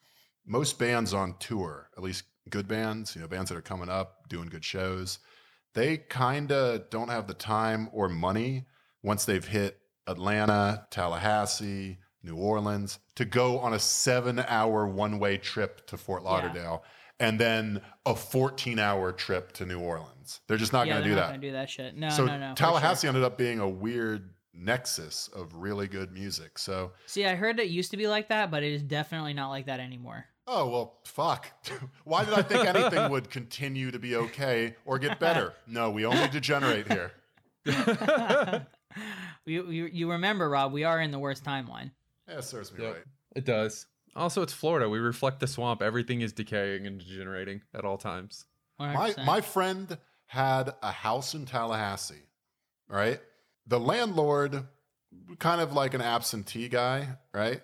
most 0.46 0.78
bands 0.78 1.12
on 1.12 1.34
tour, 1.38 1.90
at 1.96 2.02
least 2.02 2.24
good 2.50 2.68
bands, 2.68 3.14
you 3.14 3.20
know, 3.20 3.28
bands 3.28 3.50
that 3.50 3.56
are 3.56 3.62
coming 3.62 3.88
up, 3.88 4.28
doing 4.28 4.48
good 4.48 4.64
shows, 4.64 5.18
they 5.74 5.96
kind 5.98 6.52
of 6.52 6.88
don't 6.90 7.08
have 7.08 7.26
the 7.26 7.34
time 7.34 7.88
or 7.92 8.08
money 8.08 8.64
once 9.02 9.24
they've 9.24 9.46
hit 9.46 9.78
Atlanta, 10.06 10.86
Tallahassee, 10.90 11.98
New 12.22 12.36
Orleans 12.36 12.98
to 13.14 13.24
go 13.24 13.58
on 13.58 13.72
a 13.74 13.78
seven 13.78 14.44
hour 14.48 14.86
one 14.86 15.18
way 15.18 15.36
trip 15.36 15.86
to 15.86 15.96
Fort 15.96 16.22
Yeah. 16.22 16.30
Lauderdale 16.30 16.84
and 17.18 17.38
then 17.38 17.80
a 18.04 18.14
14 18.14 18.78
hour 18.78 19.12
trip 19.12 19.52
to 19.52 19.64
New 19.64 19.78
Orleans. 19.80 20.40
They're 20.48 20.56
just 20.56 20.72
not 20.72 20.86
yeah, 20.86 20.94
going 20.94 21.04
to 21.04 21.08
do 21.10 21.14
not 21.14 21.20
that. 21.22 21.26
gonna 21.28 21.38
do 21.38 21.52
that 21.52 21.70
shit. 21.70 21.96
No, 21.96 22.10
so 22.10 22.26
no, 22.26 22.36
no. 22.38 22.54
Tallahassee 22.54 23.06
sure. 23.06 23.08
ended 23.08 23.22
up 23.24 23.38
being 23.38 23.60
a 23.60 23.68
weird 23.68 24.30
nexus 24.52 25.28
of 25.34 25.54
really 25.54 25.86
good 25.86 26.12
music. 26.12 26.58
So, 26.58 26.92
See, 27.06 27.24
I 27.24 27.34
heard 27.34 27.60
it 27.60 27.68
used 27.68 27.90
to 27.92 27.96
be 27.96 28.06
like 28.08 28.28
that, 28.28 28.50
but 28.50 28.62
it 28.62 28.72
is 28.72 28.82
definitely 28.82 29.34
not 29.34 29.48
like 29.50 29.66
that 29.66 29.80
anymore. 29.80 30.26
Oh 30.46 30.68
well, 30.68 30.98
fuck. 31.04 31.46
Why 32.04 32.24
did 32.24 32.34
I 32.34 32.42
think 32.42 32.64
anything 32.74 33.10
would 33.10 33.30
continue 33.30 33.90
to 33.90 33.98
be 33.98 34.16
okay 34.16 34.76
or 34.84 34.98
get 34.98 35.18
better? 35.18 35.54
No, 35.66 35.90
we 35.90 36.04
only 36.06 36.28
degenerate 36.28 36.90
here. 36.90 37.12
you, 39.44 39.70
you 39.70 39.86
you 39.92 40.10
remember, 40.10 40.48
Rob? 40.48 40.72
We 40.72 40.84
are 40.84 41.00
in 41.00 41.10
the 41.10 41.18
worst 41.18 41.44
timeline. 41.44 41.90
Yeah, 42.28 42.40
serves 42.40 42.72
me 42.72 42.84
Yep. 42.84 42.94
right. 42.94 43.04
it 43.34 43.44
does. 43.44 43.86
Also, 44.14 44.42
it's 44.42 44.52
Florida. 44.52 44.88
We 44.88 44.98
reflect 44.98 45.40
the 45.40 45.46
swamp. 45.46 45.82
Everything 45.82 46.22
is 46.22 46.32
decaying 46.32 46.86
and 46.86 46.98
degenerating 46.98 47.60
at 47.74 47.84
all 47.84 47.98
times. 47.98 48.46
100%. 48.80 48.94
My 48.94 49.14
my 49.24 49.40
friend 49.40 49.98
had 50.26 50.74
a 50.82 50.90
house 50.92 51.34
in 51.34 51.44
Tallahassee, 51.46 52.26
right? 52.88 53.20
The 53.66 53.78
landlord, 53.80 54.64
kind 55.38 55.60
of 55.60 55.72
like 55.72 55.94
an 55.94 56.00
absentee 56.00 56.68
guy, 56.68 57.16
right? 57.32 57.60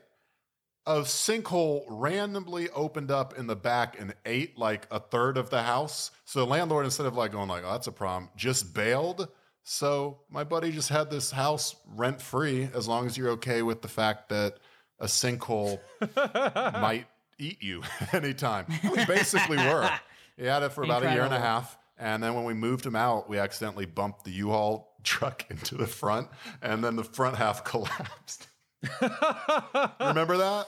A 0.84 1.00
sinkhole 1.00 1.84
randomly 1.88 2.68
opened 2.70 3.10
up 3.10 3.38
in 3.38 3.46
the 3.46 3.54
back 3.54 4.00
and 4.00 4.14
ate 4.26 4.58
like 4.58 4.86
a 4.90 4.98
third 4.98 5.36
of 5.36 5.48
the 5.50 5.62
house. 5.62 6.10
So 6.24 6.40
the 6.40 6.46
landlord, 6.46 6.84
instead 6.84 7.06
of 7.06 7.16
like 7.16 7.32
going 7.32 7.48
like, 7.48 7.62
"Oh, 7.64 7.72
that's 7.72 7.86
a 7.86 7.92
problem," 7.92 8.30
just 8.36 8.74
bailed. 8.74 9.28
So 9.62 10.18
my 10.28 10.42
buddy 10.42 10.72
just 10.72 10.88
had 10.88 11.08
this 11.08 11.30
house 11.30 11.76
rent 11.94 12.20
free 12.20 12.68
as 12.74 12.88
long 12.88 13.06
as 13.06 13.16
you're 13.16 13.30
okay 13.30 13.62
with 13.62 13.80
the 13.80 13.88
fact 13.88 14.28
that 14.30 14.56
a 14.98 15.06
sinkhole 15.06 15.78
might 16.80 17.06
eat 17.38 17.62
you 17.62 17.82
anytime. 18.12 18.66
We 18.82 19.04
basically 19.04 19.58
were. 19.58 19.88
He 20.36 20.46
had 20.46 20.62
it 20.62 20.72
for 20.72 20.82
about 20.82 21.04
a 21.04 21.12
year 21.12 21.22
and 21.22 21.34
a 21.34 21.40
half. 21.40 21.78
And 21.98 22.22
then 22.22 22.34
when 22.34 22.44
we 22.44 22.54
moved 22.54 22.84
him 22.84 22.96
out, 22.96 23.28
we 23.28 23.38
accidentally 23.38 23.86
bumped 23.86 24.24
the 24.24 24.32
U-Haul 24.32 24.96
truck 25.04 25.44
into 25.50 25.76
the 25.76 25.86
front, 25.86 26.28
and 26.60 26.82
then 26.82 26.96
the 26.96 27.04
front 27.04 27.36
half 27.36 27.64
collapsed. 27.64 28.48
Remember 30.00 30.36
that? 30.38 30.66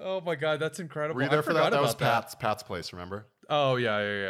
oh 0.00 0.20
my 0.20 0.34
god, 0.34 0.58
that's 0.60 0.80
incredible. 0.80 1.16
Were 1.16 1.22
you 1.22 1.28
I 1.28 1.30
there 1.30 1.42
for 1.42 1.52
that? 1.54 1.70
That 1.70 1.80
was 1.80 1.92
about 1.92 1.98
that. 2.00 2.22
Pat's 2.22 2.34
Pat's 2.34 2.62
place. 2.62 2.92
Remember? 2.92 3.26
Oh 3.48 3.76
yeah, 3.76 4.00
yeah, 4.00 4.22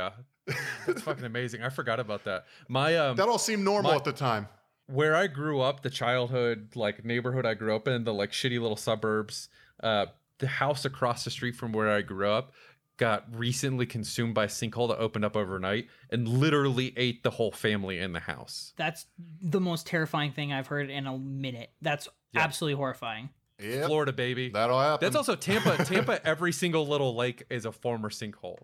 yeah. 0.48 0.54
That's 0.86 1.00
fucking 1.02 1.24
amazing. 1.24 1.62
I 1.62 1.70
forgot 1.70 2.00
about 2.00 2.24
that. 2.24 2.44
My 2.68 2.96
um, 2.98 3.16
That 3.16 3.28
all 3.30 3.38
seemed 3.38 3.64
normal 3.64 3.92
My- 3.92 3.96
at 3.96 4.04
the 4.04 4.12
time. 4.12 4.46
where 4.86 5.16
I 5.16 5.26
grew 5.26 5.60
up, 5.62 5.82
the 5.82 5.88
childhood 5.90 6.70
like 6.74 7.02
neighborhood 7.04 7.46
I 7.46 7.54
grew 7.54 7.74
up 7.74 7.88
in, 7.88 8.04
the 8.04 8.12
like 8.12 8.30
shitty 8.32 8.60
little 8.60 8.76
suburbs, 8.76 9.48
uh, 9.82 10.06
the 10.38 10.46
house 10.48 10.84
across 10.84 11.24
the 11.24 11.30
street 11.30 11.56
from 11.56 11.72
where 11.72 11.90
I 11.90 12.02
grew 12.02 12.28
up 12.28 12.52
got 12.96 13.24
recently 13.34 13.86
consumed 13.86 14.34
by 14.34 14.44
a 14.44 14.48
sinkhole 14.48 14.88
that 14.88 14.98
opened 14.98 15.24
up 15.24 15.36
overnight 15.36 15.88
and 16.10 16.28
literally 16.28 16.92
ate 16.96 17.22
the 17.22 17.30
whole 17.30 17.50
family 17.50 17.98
in 17.98 18.12
the 18.12 18.20
house. 18.20 18.72
That's 18.76 19.06
the 19.42 19.60
most 19.60 19.86
terrifying 19.86 20.30
thing 20.32 20.52
I've 20.52 20.68
heard 20.68 20.90
in 20.90 21.06
a 21.06 21.18
minute. 21.18 21.70
That's 21.82 22.08
Yeah. 22.32 22.42
absolutely 22.42 22.76
horrifying. 22.76 23.30
Yep, 23.60 23.86
Florida, 23.86 24.12
baby. 24.12 24.48
that'll 24.50 24.80
happen. 24.80 25.04
That's 25.06 25.16
also 25.16 25.36
Tampa. 25.36 25.84
Tampa, 25.84 26.24
every 26.26 26.52
single 26.52 26.86
little 26.86 27.14
lake 27.16 27.44
is 27.50 27.64
a 27.64 27.72
former 27.72 28.10
sinkhole. 28.10 28.58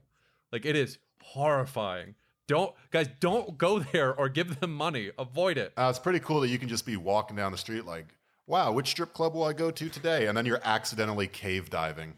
Like 0.53 0.65
it 0.65 0.77
is 0.77 0.99
horrifying. 1.23 2.15
Don't 2.49 2.75
guys, 2.91 3.09
don't 3.21 3.57
go 3.57 3.79
there 3.79 4.13
or 4.15 4.29
give 4.29 4.59
them 4.61 4.75
money. 4.75 5.11
Avoid 5.19 5.59
it. 5.59 5.73
Uh, 5.77 5.87
it's 5.91 5.99
pretty 6.01 6.19
cool 6.21 6.41
that 6.41 6.49
you 6.49 6.59
can 6.59 6.69
just 6.69 6.85
be 6.85 6.97
walking 6.97 7.37
down 7.37 7.53
the 7.53 7.59
street 7.59 7.85
like, 7.87 8.07
wow, 8.47 8.73
which 8.73 8.89
strip 8.89 9.13
club 9.13 9.35
will 9.35 9.45
I 9.45 9.53
go 9.53 9.71
to 9.71 9.89
today? 9.89 10.27
And 10.27 10.37
then 10.37 10.45
you're 10.47 10.61
accidentally 10.65 11.29
cave 11.29 11.71
diving. 11.71 12.15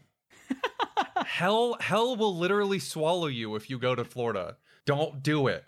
Hell 1.15 1.77
hell 1.79 2.15
will 2.15 2.35
literally 2.35 2.79
swallow 2.79 3.27
you 3.27 3.55
if 3.55 3.69
you 3.69 3.77
go 3.79 3.95
to 3.95 4.03
Florida. 4.03 4.57
Don't 4.85 5.23
do 5.23 5.47
it. 5.47 5.63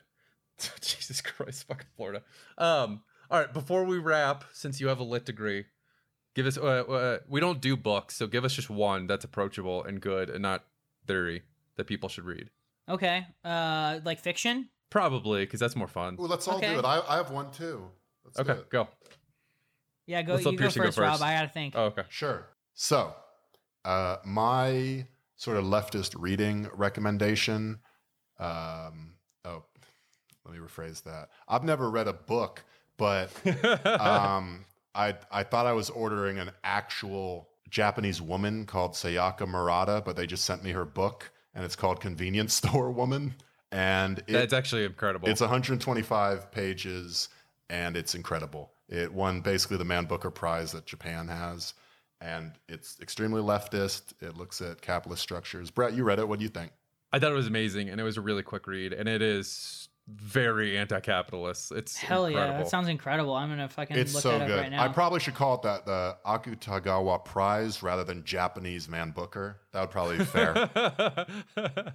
Jesus 0.81 1.21
Christ, 1.21 1.67
fucking 1.67 1.87
Florida. 1.95 2.21
Um, 2.57 3.01
all 3.29 3.39
right, 3.39 3.53
before 3.53 3.83
we 3.85 3.97
wrap, 3.97 4.45
since 4.53 4.79
you 4.79 4.87
have 4.87 4.99
a 4.99 5.03
lit 5.03 5.25
degree, 5.25 5.65
give 6.35 6.45
us. 6.45 6.57
Uh, 6.57 6.61
uh, 6.61 7.17
we 7.27 7.39
don't 7.39 7.59
do 7.61 7.75
books, 7.75 8.15
so 8.15 8.27
give 8.27 8.45
us 8.45 8.53
just 8.53 8.69
one 8.69 9.07
that's 9.07 9.25
approachable 9.25 9.83
and 9.83 9.99
good, 10.01 10.29
and 10.29 10.41
not 10.41 10.63
theory 11.07 11.43
that 11.75 11.85
people 11.87 12.09
should 12.09 12.25
read. 12.25 12.49
Okay. 12.87 13.25
Uh, 13.43 13.99
like 14.05 14.19
fiction. 14.19 14.69
Probably 14.91 15.43
because 15.43 15.59
that's 15.59 15.75
more 15.75 15.87
fun. 15.87 16.15
Ooh, 16.19 16.27
let's 16.27 16.47
all 16.47 16.57
Okay. 16.57 16.73
do 16.73 16.79
it. 16.79 16.85
I, 16.85 17.01
I 17.07 17.17
have 17.17 17.31
one 17.31 17.51
too. 17.51 17.89
Let's 18.23 18.39
Okay, 18.39 18.59
go. 18.69 18.87
Yeah, 20.07 20.21
go. 20.21 20.33
Let's 20.33 20.45
let 20.45 20.51
You 20.51 20.57
go 20.57 20.63
Piercy 20.63 20.79
go 20.79 20.85
first, 20.85 20.97
Rob. 20.99 21.21
I 21.21 21.33
gotta 21.33 21.49
think. 21.49 21.73
Oh, 21.75 21.85
okay. 21.85 22.03
Sure. 22.09 22.47
So, 22.75 23.13
uh, 23.83 24.17
my 24.23 25.05
sort 25.35 25.57
of 25.57 25.65
leftist 25.65 26.15
reading 26.17 26.67
recommendation. 26.73 27.79
Um, 28.39 29.15
oh, 29.43 29.63
let 30.45 30.53
me 30.53 30.59
rephrase 30.59 31.03
that. 31.03 31.29
I've 31.47 31.63
never 31.63 31.89
read 31.89 32.07
a 32.07 32.13
book, 32.13 32.63
but 32.97 33.29
um, 33.85 34.65
I 34.93 35.15
I 35.31 35.43
thought 35.43 35.65
I 35.65 35.73
was 35.73 35.89
ordering 35.89 36.39
an 36.39 36.51
actual 36.63 37.49
Japanese 37.69 38.21
woman 38.21 38.65
called 38.65 38.93
Sayaka 38.93 39.47
Murata, 39.47 40.01
but 40.05 40.15
they 40.15 40.27
just 40.27 40.45
sent 40.45 40.63
me 40.63 40.71
her 40.71 40.85
book, 40.85 41.31
and 41.53 41.63
it's 41.65 41.75
called 41.75 41.99
Convenience 41.99 42.53
Store 42.63 42.91
Woman, 42.91 43.35
and 43.71 44.19
it, 44.19 44.33
That's 44.33 44.53
actually 44.53 44.85
incredible. 44.85 45.27
it's 45.27 45.41
125 45.41 46.51
pages, 46.51 47.29
and 47.69 47.97
it's 47.97 48.15
incredible. 48.15 48.71
It 48.87 49.11
won 49.13 49.41
basically 49.41 49.77
the 49.77 49.85
Man 49.85 50.05
Booker 50.05 50.29
Prize 50.29 50.71
that 50.73 50.85
Japan 50.85 51.27
has, 51.27 51.73
and 52.21 52.53
it's 52.67 52.99
extremely 53.01 53.41
leftist. 53.41 54.13
It 54.21 54.37
looks 54.37 54.61
at 54.61 54.81
capitalist 54.81 55.21
structures. 55.21 55.71
Brett, 55.71 55.93
you 55.93 56.03
read 56.03 56.19
it. 56.19 56.27
What 56.27 56.39
do 56.39 56.43
you 56.43 56.49
think? 56.49 56.71
I 57.11 57.19
thought 57.19 57.31
it 57.31 57.35
was 57.35 57.47
amazing, 57.47 57.89
and 57.89 57.99
it 57.99 58.03
was 58.03 58.17
a 58.17 58.21
really 58.21 58.43
quick 58.43 58.67
read, 58.67 58.91
and 58.93 59.07
it 59.07 59.21
is 59.21 59.87
very 60.07 60.77
anti-capitalist. 60.77 61.71
It's 61.71 61.95
Hell 61.97 62.29
yeah, 62.29 62.37
incredible. 62.37 62.59
that 62.59 62.69
sounds 62.69 62.87
incredible. 62.89 63.33
I'm 63.33 63.49
gonna 63.49 63.69
fucking 63.69 63.97
It's 63.97 64.13
look 64.13 64.23
so 64.23 64.31
that 64.31 64.41
up 64.41 64.47
good. 64.47 64.59
right 64.59 64.71
now. 64.71 64.83
I 64.83 64.87
probably 64.89 65.19
should 65.19 65.33
call 65.33 65.55
it 65.55 65.61
that 65.63 65.85
the 65.85 66.17
Akutagawa 66.25 67.25
Prize 67.25 67.81
rather 67.81 68.03
than 68.03 68.23
Japanese 68.23 68.87
Man 68.87 69.11
Booker. 69.11 69.61
That 69.71 69.81
would 69.81 69.91
probably 69.91 70.17
be 70.19 70.25
fair. 70.25 70.53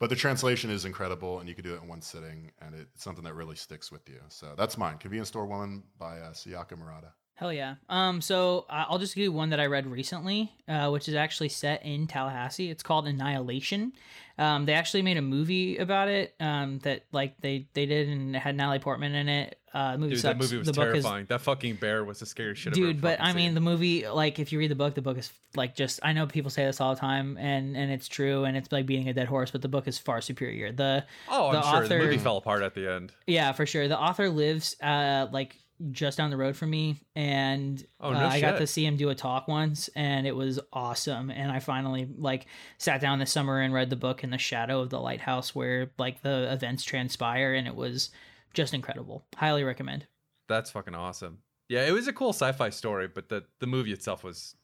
but 0.00 0.10
the 0.10 0.16
translation 0.16 0.70
is 0.70 0.84
incredible, 0.84 1.38
and 1.38 1.48
you 1.48 1.54
could 1.54 1.64
do 1.64 1.74
it 1.74 1.82
in 1.82 1.88
one 1.88 2.02
sitting, 2.02 2.50
and 2.60 2.74
it's 2.74 3.04
something 3.04 3.24
that 3.24 3.34
really 3.34 3.56
sticks 3.56 3.92
with 3.92 4.08
you. 4.08 4.20
So 4.28 4.54
that's 4.56 4.76
mine. 4.76 4.98
Convenience 4.98 5.28
Store 5.28 5.46
Woman 5.46 5.84
by 5.98 6.18
uh, 6.18 6.32
Sayaka 6.32 6.76
Murata. 6.76 7.12
Hell 7.42 7.52
yeah. 7.52 7.74
Um, 7.88 8.20
so 8.20 8.66
uh, 8.70 8.84
I'll 8.88 8.98
just 8.98 9.14
give 9.14 9.24
you 9.24 9.32
one 9.32 9.50
that 9.50 9.60
I 9.60 9.66
read 9.66 9.86
recently, 9.86 10.52
uh, 10.68 10.88
which 10.90 11.08
is 11.08 11.14
actually 11.14 11.50
set 11.50 11.84
in 11.84 12.06
Tallahassee. 12.06 12.70
It's 12.70 12.82
called 12.82 13.06
Annihilation. 13.08 13.92
Um, 14.38 14.64
they 14.64 14.72
actually 14.72 15.02
made 15.02 15.18
a 15.18 15.22
movie 15.22 15.76
about 15.76 16.08
it. 16.08 16.34
Um, 16.40 16.78
that 16.80 17.04
like 17.12 17.38
they 17.40 17.66
they 17.74 17.84
did 17.86 18.08
and 18.08 18.34
it 18.34 18.38
had 18.38 18.56
Natalie 18.56 18.78
Portman 18.78 19.14
in 19.14 19.28
it. 19.28 19.58
uh, 19.74 19.96
movie 19.98 20.10
Dude, 20.14 20.20
sucks. 20.20 20.34
that 20.34 20.38
movie 20.42 20.56
was 20.58 20.66
the 20.66 20.72
book 20.72 20.88
is 20.96 21.02
terrifying. 21.04 21.26
that 21.28 21.40
fucking 21.42 21.76
bear 21.76 22.04
was 22.04 22.18
the 22.20 22.26
scariest 22.26 22.62
shit. 22.62 22.72
Dude 22.74 22.96
ever 22.96 23.00
but 23.00 23.20
i 23.22 23.32
mean 23.32 23.48
seen. 23.48 23.54
the 23.54 23.60
movie 23.60 24.06
like 24.06 24.38
if 24.38 24.52
you 24.52 24.58
read 24.58 24.70
the 24.70 24.74
book 24.74 24.94
the 24.94 25.00
book 25.02 25.16
is 25.16 25.32
like 25.56 25.74
just 25.74 25.98
i 26.02 26.12
know 26.12 26.26
people 26.26 26.50
say 26.50 26.64
this 26.66 26.78
all 26.78 26.94
the 26.94 27.00
time 27.00 27.38
and 27.38 27.74
and 27.74 27.90
it's 27.90 28.06
true 28.06 28.44
and 28.44 28.54
it's 28.54 28.70
like 28.70 28.84
beating 28.84 29.08
a 29.08 29.14
dead 29.14 29.28
horse 29.28 29.50
but 29.50 29.62
the 29.62 29.68
book 29.68 29.88
is 29.88 29.98
far 29.98 30.20
superior 30.20 30.72
the 30.72 31.02
oh, 31.30 31.48
I'm 31.48 31.54
the 31.54 31.62
sure 31.62 31.72
the 31.80 31.84
author- 31.86 31.98
movie 32.04 32.18
fell 32.18 32.36
apart 32.36 32.62
at 32.62 32.74
the 32.74 32.86
end. 32.92 33.12
yeah 33.26 33.52
for 33.52 33.64
sure 33.64 33.88
the 33.88 33.98
author 33.98 34.28
lives 34.28 34.76
uh 34.82 35.26
like 35.32 35.56
just 35.90 36.16
down 36.18 36.30
the 36.30 36.36
road 36.36 36.56
from 36.56 36.70
me 36.70 37.00
and 37.16 37.84
Oh, 38.00 38.12
uh, 38.12 38.28
i 38.28 38.40
got 38.40 38.58
to 38.58 38.66
see 38.66 38.86
him 38.86 38.96
do 38.96 39.08
a 39.10 39.14
talk 39.14 39.48
once 39.48 39.88
and 39.96 40.26
it 40.26 40.36
was 40.36 40.60
awesome 40.72 41.30
and 41.30 41.50
i 41.50 41.58
finally 41.58 42.08
like 42.16 42.46
sat 42.78 43.00
down 43.00 43.18
this 43.18 43.32
summer 43.32 43.60
and 43.60 43.74
read 43.74 43.90
the 43.90 43.96
book 43.96 44.22
in 44.22 44.30
the 44.30 44.38
shadow 44.38 44.80
of 44.80 44.90
the 44.90 45.00
lighthouse 45.00 45.54
where 45.54 45.90
like 45.98 46.22
the 46.22 46.52
events 46.52 46.84
transpire 46.84 47.54
and 47.54 47.66
it 47.66 47.74
was 47.74 48.10
just 48.54 48.74
incredible 48.74 49.24
highly 49.36 49.64
recommend 49.64 50.06
That's 50.48 50.70
fucking 50.70 50.94
awesome. 50.94 51.38
Yeah, 51.68 51.86
it 51.86 51.92
was 51.92 52.06
a 52.06 52.12
cool 52.12 52.34
sci-fi 52.34 52.68
story, 52.70 53.08
but 53.08 53.30
the 53.30 53.44
the 53.60 53.66
movie 53.66 53.92
itself 53.92 54.22
was 54.22 54.54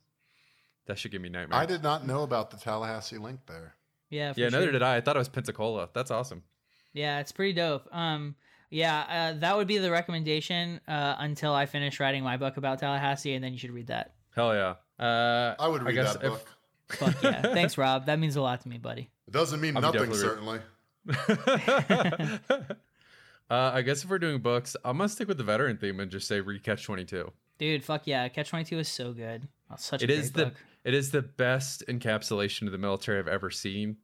that 0.87 0.99
should 0.99 1.11
give 1.11 1.23
me 1.23 1.31
nightmares. 1.31 1.59
I 1.63 1.65
did 1.65 1.83
not 1.83 2.07
know 2.07 2.23
about 2.23 2.51
the 2.51 2.59
Tallahassee 2.59 3.17
link 3.17 3.41
there. 3.47 3.77
yeah 4.11 4.33
for 4.35 4.41
yeah, 4.41 4.49
neither 4.51 4.71
did 4.73 4.83
I. 4.83 4.97
I 4.97 5.01
thought 5.01 5.17
it 5.17 5.19
was 5.21 5.29
Pensacola. 5.31 5.89
That's 5.95 6.11
awesome. 6.11 6.43
Yeah, 6.93 7.21
it's 7.21 7.33
pretty 7.33 7.55
dope. 7.55 7.89
Um, 7.93 8.35
yeah, 8.71 9.33
uh, 9.35 9.39
that 9.41 9.57
would 9.57 9.67
be 9.67 9.79
the 9.79 9.91
recommendation 9.91 10.81
uh, 10.89 11.17
until 11.19 11.53
I 11.55 11.67
finish 11.67 12.01
writing 12.01 12.23
my 12.23 12.37
book 12.37 12.57
about 12.57 12.79
Tallahassee, 12.79 13.35
and 13.35 13.43
then 13.43 13.53
you 13.53 13.59
should 13.59 13.71
read 13.73 13.87
that. 13.89 14.15
Hell 14.35 14.55
yeah. 14.55 14.75
Uh, 15.05 15.55
I 15.59 15.69
would 15.69 15.83
read 15.83 15.95
guess 15.95 16.15
that 16.15 16.25
if- 16.25 16.31
book. 16.31 16.49
Fuck 16.91 17.23
yeah! 17.23 17.43
Thanks, 17.55 17.77
Rob. 17.77 18.07
That 18.07 18.19
means 18.19 18.37
a 18.37 18.41
lot 18.41 18.63
to 18.63 18.69
me, 18.69 18.79
buddy. 18.79 19.11
It 19.27 19.33
doesn't 19.33 19.61
mean 19.61 19.77
I'll 19.77 19.93
be 19.93 19.99
nothing, 19.99 20.15
certainly. 20.15 20.61
uh, 22.49 22.69
I 23.51 23.83
guess 23.83 24.05
if 24.05 24.11
we're 24.11 24.19
doing 24.19 24.41
books, 24.41 24.77
I'm 24.85 24.97
gonna 24.99 25.09
stick 25.09 25.29
with 25.29 25.39
the 25.39 25.45
veteran 25.45 25.77
theme 25.77 26.01
and 26.01 26.11
just 26.11 26.27
say 26.27 26.41
read 26.41 26.63
Catch 26.63 26.85
22. 26.85 27.31
Dude, 27.59 27.85
fuck 27.85 28.07
yeah! 28.07 28.29
Catch 28.29 28.51
Twenty 28.51 28.65
Two 28.65 28.79
is 28.79 28.89
so 28.89 29.13
good. 29.13 29.49
Oh, 29.71 29.75
such 29.77 30.03
a 30.03 30.05
It 30.05 30.09
great 30.09 30.19
is 30.19 30.33
the 30.33 30.45
book. 30.47 30.55
it 30.85 30.95
is 30.95 31.11
the 31.11 31.23
best 31.23 31.83
encapsulation 31.89 32.67
of 32.67 32.73
the 32.73 32.79
military 32.79 33.19
I've 33.19 33.29
ever 33.29 33.51
seen 33.51 33.97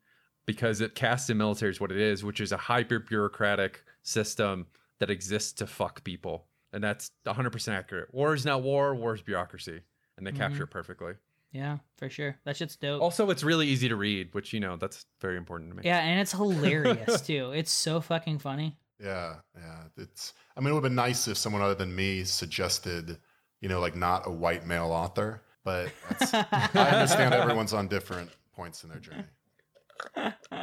because 0.45 0.81
it 0.81 0.95
casts 0.95 1.29
the 1.29 1.35
military 1.35 1.71
as 1.71 1.81
what 1.81 1.93
it 1.93 1.99
is, 1.99 2.25
which 2.25 2.41
is 2.41 2.51
a 2.53 2.57
hyper 2.57 2.99
bureaucratic 2.99 3.83
system 4.05 4.67
that 5.01 5.11
exists 5.11 5.53
to 5.55 5.67
fuck 5.67 6.05
people, 6.05 6.47
and 6.73 6.83
that's 6.85 7.11
100 7.25 7.51
percent 7.51 7.77
accurate. 7.77 8.15
War 8.15 8.33
is 8.35 8.45
not 8.45 8.63
war; 8.63 8.95
war 8.95 9.15
is 9.15 9.23
bureaucracy, 9.23 9.81
and 10.17 10.25
they 10.27 10.31
Mm-hmm. 10.31 10.39
capture 10.41 10.63
it 10.65 10.71
perfectly. 10.71 11.15
Yeah, 11.51 11.79
for 11.99 12.09
sure. 12.09 12.37
That 12.45 12.57
shit's 12.57 12.77
dope. 12.77 13.01
Also, 13.01 13.31
it's 13.31 13.45
really 13.45 13.67
easy 13.69 13.89
to 13.89 13.97
read, 13.97 14.35
which 14.35 14.53
you 14.53 14.61
know 14.61 14.77
that's 14.77 15.07
very 15.21 15.37
important 15.37 15.71
to 15.71 15.77
me. 15.77 15.83
Yeah, 15.85 15.99
and 16.01 16.21
it's 16.21 16.33
hilarious 16.43 17.21
too. 17.21 17.53
It's 17.53 17.71
so 17.73 18.01
fucking 18.01 18.39
funny. 18.39 18.77
Yeah, 19.03 19.37
yeah. 19.57 19.83
It's. 19.97 20.33
I 20.57 20.61
mean, 20.61 20.69
it 20.69 20.73
would 20.73 20.79
have 20.79 20.91
been 20.91 20.95
nice 20.95 21.27
if 21.29 21.37
someone 21.37 21.63
other 21.63 21.75
than 21.75 21.95
me 21.95 22.23
suggested, 22.25 23.19
you 23.61 23.69
know, 23.69 23.81
like 23.81 23.97
not 23.97 24.27
a 24.27 24.31
white 24.31 24.67
male 24.67 24.87
author. 24.93 25.43
But 25.65 25.91
that's, 26.09 26.35
I 26.35 26.91
understand 26.91 27.35
everyone's 27.35 27.73
on 27.73 27.89
different 27.89 28.31
points 28.53 28.85
in 28.85 28.91
their 28.91 28.99
journey. 28.99 29.25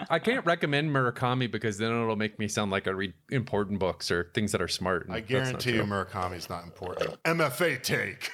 I 0.09 0.19
can't 0.19 0.45
recommend 0.45 0.89
Murakami 0.91 1.49
because 1.49 1.77
then 1.77 1.91
it'll 1.91 2.15
make 2.15 2.37
me 2.39 2.47
sound 2.47 2.71
like 2.71 2.87
I 2.87 2.91
read 2.91 3.13
important 3.31 3.79
books 3.79 4.11
or 4.11 4.31
things 4.33 4.51
that 4.51 4.61
are 4.61 4.67
smart. 4.67 5.05
and 5.05 5.13
I 5.15 5.21
that's 5.21 5.31
not 5.31 5.37
guarantee 5.63 5.71
you, 5.71 5.77
true. 5.77 5.85
Murakami's 5.85 6.49
not 6.49 6.63
important. 6.63 7.21
MFA 7.23 7.81
take. 7.81 8.31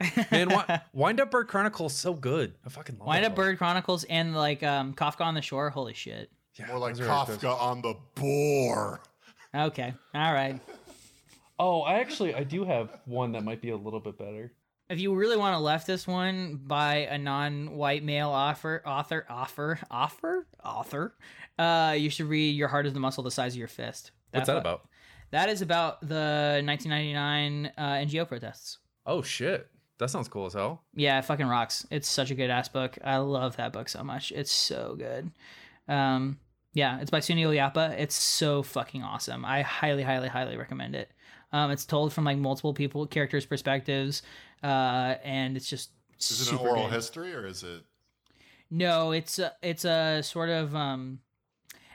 Man, 0.30 0.48
Wi- 0.48 0.80
Wind 0.92 1.20
Up 1.20 1.30
Bird 1.30 1.48
Chronicles 1.48 1.92
so 1.94 2.14
good. 2.14 2.54
I 2.64 2.68
fucking 2.68 2.98
love 2.98 3.08
Wind 3.08 3.24
that 3.24 3.30
Up 3.32 3.36
book. 3.36 3.44
Bird 3.44 3.58
Chronicles 3.58 4.04
and 4.04 4.34
like 4.34 4.62
um, 4.62 4.94
Kafka 4.94 5.22
on 5.22 5.34
the 5.34 5.42
Shore. 5.42 5.70
Holy 5.70 5.94
shit. 5.94 6.30
Yeah, 6.54 6.66
More 6.68 6.78
like 6.78 6.94
those 6.96 7.06
are- 7.08 7.26
those- 7.26 7.38
Kafka 7.38 7.60
on 7.60 7.82
the 7.82 7.94
boar. 8.14 9.00
Okay, 9.54 9.94
all 10.14 10.32
right. 10.32 10.60
Oh, 11.58 11.80
I 11.82 11.98
actually 11.98 12.34
I 12.34 12.44
do 12.44 12.64
have 12.64 12.90
one 13.06 13.32
that 13.32 13.42
might 13.42 13.60
be 13.60 13.70
a 13.70 13.76
little 13.76 13.98
bit 13.98 14.16
better. 14.18 14.52
If 14.90 14.98
you 15.00 15.14
really 15.14 15.36
want 15.36 15.54
a 15.54 15.58
leftist 15.58 16.06
one 16.06 16.60
by 16.64 16.96
a 17.10 17.18
non-white 17.18 18.02
male 18.02 18.30
author, 18.30 18.82
author, 18.86 19.26
offer, 19.28 19.78
offer, 19.90 20.46
author, 20.64 21.14
uh, 21.58 21.94
you 21.96 22.08
should 22.08 22.26
read 22.26 22.56
"Your 22.56 22.68
Heart 22.68 22.86
Is 22.86 22.94
the 22.94 23.00
Muscle 23.00 23.22
the 23.22 23.30
Size 23.30 23.52
of 23.52 23.58
Your 23.58 23.68
Fist." 23.68 24.12
What's 24.30 24.46
that 24.46 24.54
fu- 24.54 24.58
about? 24.58 24.88
That 25.30 25.50
is 25.50 25.60
about 25.60 26.00
the 26.00 26.62
1999 26.64 27.72
uh, 27.76 27.82
NGO 27.82 28.26
protests. 28.26 28.78
Oh 29.04 29.20
shit, 29.20 29.68
that 29.98 30.08
sounds 30.08 30.28
cool 30.28 30.46
as 30.46 30.54
hell. 30.54 30.82
Yeah, 30.94 31.18
it 31.18 31.26
fucking 31.26 31.46
rocks. 31.46 31.86
It's 31.90 32.08
such 32.08 32.30
a 32.30 32.34
good 32.34 32.48
ass 32.48 32.68
book. 32.68 32.96
I 33.04 33.18
love 33.18 33.56
that 33.56 33.74
book 33.74 33.90
so 33.90 34.02
much. 34.02 34.32
It's 34.32 34.52
so 34.52 34.96
good. 34.96 35.30
Um, 35.86 36.38
yeah, 36.72 37.00
it's 37.00 37.10
by 37.10 37.20
Sunil 37.20 37.54
Yapa. 37.54 37.98
It's 37.98 38.14
so 38.14 38.62
fucking 38.62 39.02
awesome. 39.02 39.44
I 39.44 39.60
highly, 39.62 40.02
highly, 40.02 40.28
highly 40.28 40.56
recommend 40.56 40.94
it. 40.94 41.10
Um, 41.52 41.70
it's 41.70 41.84
told 41.86 42.12
from 42.12 42.24
like 42.24 42.36
multiple 42.38 42.74
people, 42.74 43.06
characters' 43.06 43.46
perspectives, 43.46 44.22
uh, 44.62 45.14
and 45.24 45.56
it's 45.56 45.68
just 45.68 45.90
Is 46.20 46.30
it 46.42 46.52
an 46.52 46.58
super 46.58 46.68
oral 46.70 46.84
good. 46.84 46.92
history 46.94 47.34
or 47.34 47.46
is 47.46 47.62
it? 47.62 47.82
No, 48.70 49.12
it's 49.12 49.38
a, 49.38 49.52
it's 49.62 49.84
a 49.84 50.22
sort 50.22 50.50
of 50.50 50.74
um, 50.76 51.20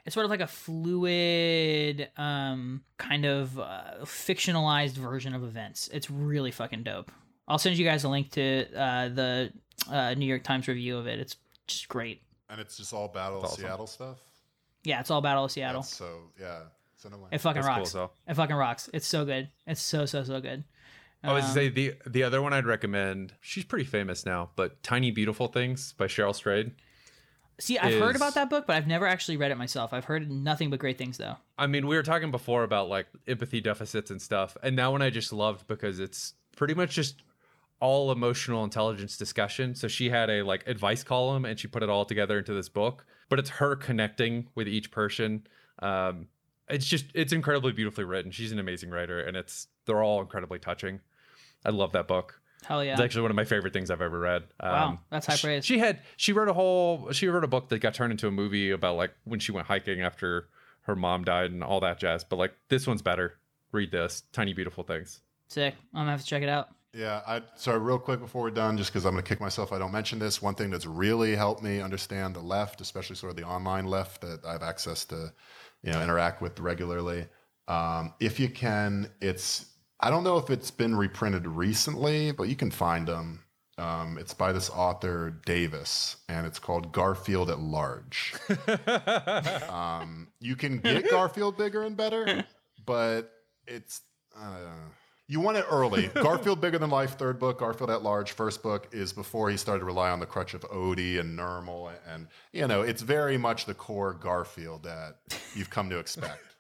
it's 0.06 0.14
sort 0.16 0.26
of 0.26 0.32
like 0.32 0.42
a 0.42 0.48
fluid 0.48 2.10
um 2.18 2.82
kind 2.98 3.26
of 3.26 3.60
uh, 3.60 3.82
fictionalized 4.04 4.94
version 4.94 5.36
of 5.36 5.44
events. 5.44 5.90
It's 5.94 6.10
really 6.10 6.52
fucking 6.52 6.84
dope. 6.84 7.12
I'll 7.48 7.60
send 7.60 7.78
you 7.78 7.86
guys 7.86 8.04
a 8.06 8.10
link 8.10 8.32
to 8.32 8.66
uh, 8.76 9.10
the 9.10 9.52
uh, 9.92 10.14
New 10.16 10.26
York 10.26 10.44
Times 10.44 10.68
review 10.68 10.98
of 10.98 11.08
it. 11.08 11.20
It's 11.20 11.36
just 11.68 11.88
great. 11.90 12.22
And 12.50 12.60
it's 12.62 12.78
just 12.78 12.94
all 12.94 13.08
Battle 13.08 13.40
of 13.40 13.46
awesome. 13.46 13.62
Seattle 13.64 13.88
stuff. 13.88 14.18
Yeah, 14.84 15.00
it's 15.00 15.12
all 15.12 15.22
Battle 15.22 15.46
of 15.46 15.52
Seattle. 15.52 15.82
That's 15.82 15.96
so 15.96 16.20
yeah, 16.40 16.60
send 17.04 17.14
a 17.14 17.18
link. 17.18 17.30
It 17.32 17.38
fucking 17.40 17.62
That's 17.62 17.68
cool 17.68 17.78
rocks. 17.78 17.90
as 17.90 17.94
hell. 17.94 18.14
It 18.28 18.34
fucking 18.34 18.56
rocks. 18.56 18.90
It's 18.94 19.08
so 19.08 19.24
good. 19.26 19.50
It's 19.68 19.82
so 19.82 20.06
so 20.06 20.24
so 20.24 20.42
good. 20.42 20.64
I 21.24 21.32
was 21.34 21.44
to 21.46 21.50
Um, 21.50 21.54
say 21.56 21.70
the 21.70 21.94
the 22.08 22.24
other 22.24 22.42
one 22.42 22.52
I'd 22.54 22.66
recommend. 22.66 23.34
She's 23.42 23.64
pretty 23.64 23.86
famous 23.86 24.26
now, 24.26 24.50
but 24.56 24.82
Tiny 24.84 25.12
Beautiful 25.12 25.48
Things 25.48 25.94
by 25.94 26.08
Cheryl 26.08 26.36
Strayed. 26.36 26.72
See, 27.60 27.78
I've 27.78 28.00
heard 28.00 28.16
is- 28.16 28.22
about 28.22 28.34
that 28.34 28.50
book, 28.50 28.66
but 28.68 28.76
I've 28.76 28.88
never 28.88 29.06
actually 29.08 29.38
read 29.38 29.52
it 29.52 29.58
myself. 29.58 29.94
I've 29.94 30.06
heard 30.06 30.30
nothing 30.30 30.70
but 30.70 30.80
great 30.80 30.98
things 30.98 31.18
though. 31.18 31.38
I 31.58 31.68
mean, 31.68 31.86
we 31.88 31.96
were 31.96 32.04
talking 32.04 32.32
before 32.32 32.64
about 32.64 32.90
like 32.90 33.06
empathy 33.28 33.62
deficits 33.62 34.10
and 34.12 34.22
stuff, 34.22 34.58
and 34.64 34.78
that 34.80 34.88
one 34.88 35.02
I 35.02 35.10
just 35.12 35.32
loved 35.32 35.68
because 35.68 36.00
it's 36.00 36.34
pretty 36.58 36.74
much 36.74 36.96
just 36.96 37.22
all 37.80 38.12
emotional 38.12 38.64
intelligence 38.64 39.18
discussion. 39.18 39.76
So 39.76 39.88
she 39.88 40.10
had 40.10 40.30
a 40.30 40.42
like 40.42 40.68
advice 40.68 41.04
column, 41.04 41.46
and 41.46 41.60
she 41.60 41.68
put 41.68 41.84
it 41.84 41.90
all 41.90 42.06
together 42.06 42.38
into 42.40 42.54
this 42.54 42.70
book. 42.70 43.06
But 43.30 43.40
it's 43.40 43.50
her 43.52 43.76
connecting 43.76 44.48
with 44.56 44.68
each 44.68 44.90
person. 44.92 45.46
Um, 45.80 46.28
it's 46.70 46.86
just 46.86 47.06
it's 47.14 47.34
incredibly 47.34 47.72
beautifully 47.72 48.04
written. 48.06 48.32
She's 48.32 48.52
an 48.52 48.60
amazing 48.60 48.90
writer, 48.90 49.20
and 49.20 49.36
it's 49.38 49.68
they're 49.86 50.02
all 50.04 50.22
incredibly 50.22 50.60
touching. 50.60 51.00
I 51.66 51.70
love 51.70 51.92
that 51.94 52.08
book. 52.08 52.40
Hell 52.66 52.84
yeah. 52.84 52.94
It's 52.94 53.02
actually 53.02 53.24
one 53.24 53.32
of 53.32 53.36
my 53.36 53.44
favorite 53.44 53.74
things 53.74 53.92
I've 53.92 54.02
ever 54.02 54.18
read. 54.20 54.44
Wow, 54.62 54.88
Um, 54.88 55.00
that's 55.10 55.28
high 55.28 55.36
she- 55.36 55.48
praise. 55.48 55.66
She 55.66 55.80
had 55.80 56.00
she 56.16 56.32
wrote 56.34 56.48
a 56.48 56.54
whole 56.54 57.12
she 57.12 57.28
wrote 57.28 57.44
a 57.44 57.48
book 57.48 57.70
that 57.70 57.80
got 57.80 57.94
turned 57.94 58.12
into 58.12 58.28
a 58.28 58.32
movie 58.32 58.72
about 58.72 58.96
like 58.96 59.14
when 59.26 59.40
she 59.40 59.52
went 59.52 59.68
hiking 59.68 60.02
after 60.02 60.48
her 60.84 60.96
mom 60.96 61.24
died 61.24 61.52
and 61.52 61.64
all 61.64 61.80
that 61.82 62.00
jazz. 62.00 62.24
But 62.24 62.38
like 62.38 62.54
this 62.70 62.88
one's 62.88 63.02
better. 63.02 63.38
Read 63.72 63.92
this, 63.92 64.24
Tiny 64.32 64.54
Beautiful 64.54 64.84
Things. 64.84 65.20
Sick. 65.48 65.76
I'm 65.94 66.02
gonna 66.02 66.12
have 66.12 66.22
to 66.22 66.26
check 66.26 66.44
it 66.44 66.50
out. 66.50 66.70
Yeah, 66.96 67.22
I 67.26 67.42
sorry, 67.56 67.80
real 67.80 67.98
quick 67.98 68.20
before 68.20 68.44
we're 68.44 68.52
done, 68.52 68.78
just 68.78 68.92
because 68.94 69.04
I'm 69.04 69.14
going 69.14 69.24
to 69.24 69.28
kick 69.28 69.42
myself 69.42 69.74
I 69.74 69.80
don't 69.80 69.92
mention 69.92 70.20
this. 70.20 70.44
One 70.44 70.54
thing 70.54 70.70
that's 70.70 70.86
really 70.86 71.36
helped 71.36 71.64
me 71.64 71.82
understand 71.82 72.36
the 72.36 72.40
left, 72.40 72.82
especially 72.82 73.16
sort 73.16 73.32
of 73.32 73.36
the 73.36 73.48
online 73.48 73.86
left 73.88 74.22
that 74.22 74.46
I 74.46 74.52
have 74.52 74.62
access 74.62 75.04
to, 75.06 75.34
you 75.84 75.92
know, 75.92 76.02
interact 76.02 76.42
with 76.42 76.60
regularly. 76.60 77.28
Um, 77.68 78.14
if 78.20 78.40
you 78.40 78.50
can, 78.50 79.10
it's 79.22 79.66
I 80.00 80.10
don't 80.10 80.24
know 80.24 80.38
if 80.38 80.50
it's 80.50 80.72
been 80.72 80.96
reprinted 80.96 81.48
recently, 81.48 82.32
but 82.32 82.50
you 82.50 82.56
can 82.56 82.72
find 82.72 83.08
them. 83.08 83.44
Um, 83.78 84.18
it's 84.20 84.34
by 84.34 84.52
this 84.52 84.70
author 84.70 85.42
Davis, 85.46 86.18
and 86.30 86.46
it's 86.46 86.60
called 86.60 86.92
Garfield 86.92 87.50
at 87.50 87.60
Large. 87.60 88.36
um, 89.70 90.28
you 90.40 90.56
can 90.56 90.78
get 90.80 91.10
Garfield 91.10 91.58
bigger 91.58 91.84
and 91.84 91.98
better, 91.98 92.46
but 92.86 93.32
it's 93.66 94.02
uh, 94.38 94.76
you 95.34 95.40
want 95.40 95.58
it 95.58 95.66
early. 95.70 96.08
Garfield 96.14 96.62
Bigger 96.62 96.78
Than 96.78 96.92
Life, 96.92 97.18
third 97.18 97.40
book. 97.40 97.60
Garfield 97.60 97.90
at 97.90 98.04
Large, 98.04 98.34
first 98.34 98.62
book 98.62 98.88
is 98.92 99.12
before 99.12 99.50
he 99.50 99.58
started 99.58 99.80
to 99.80 99.86
rely 99.86 100.12
on 100.12 100.20
the 100.20 100.28
crutch 100.28 100.54
of 100.54 100.62
Odie 100.62 101.20
and 101.20 101.38
Nermal, 101.38 101.90
and, 101.90 101.98
and 102.08 102.28
you 102.52 102.68
know 102.68 102.84
it's 102.84 103.02
very 103.02 103.38
much 103.38 103.66
the 103.66 103.74
core 103.74 104.14
Garfield 104.14 104.84
that 104.84 105.16
you've 105.56 105.72
come 105.72 105.90
to 105.90 105.98
expect. 105.98 106.56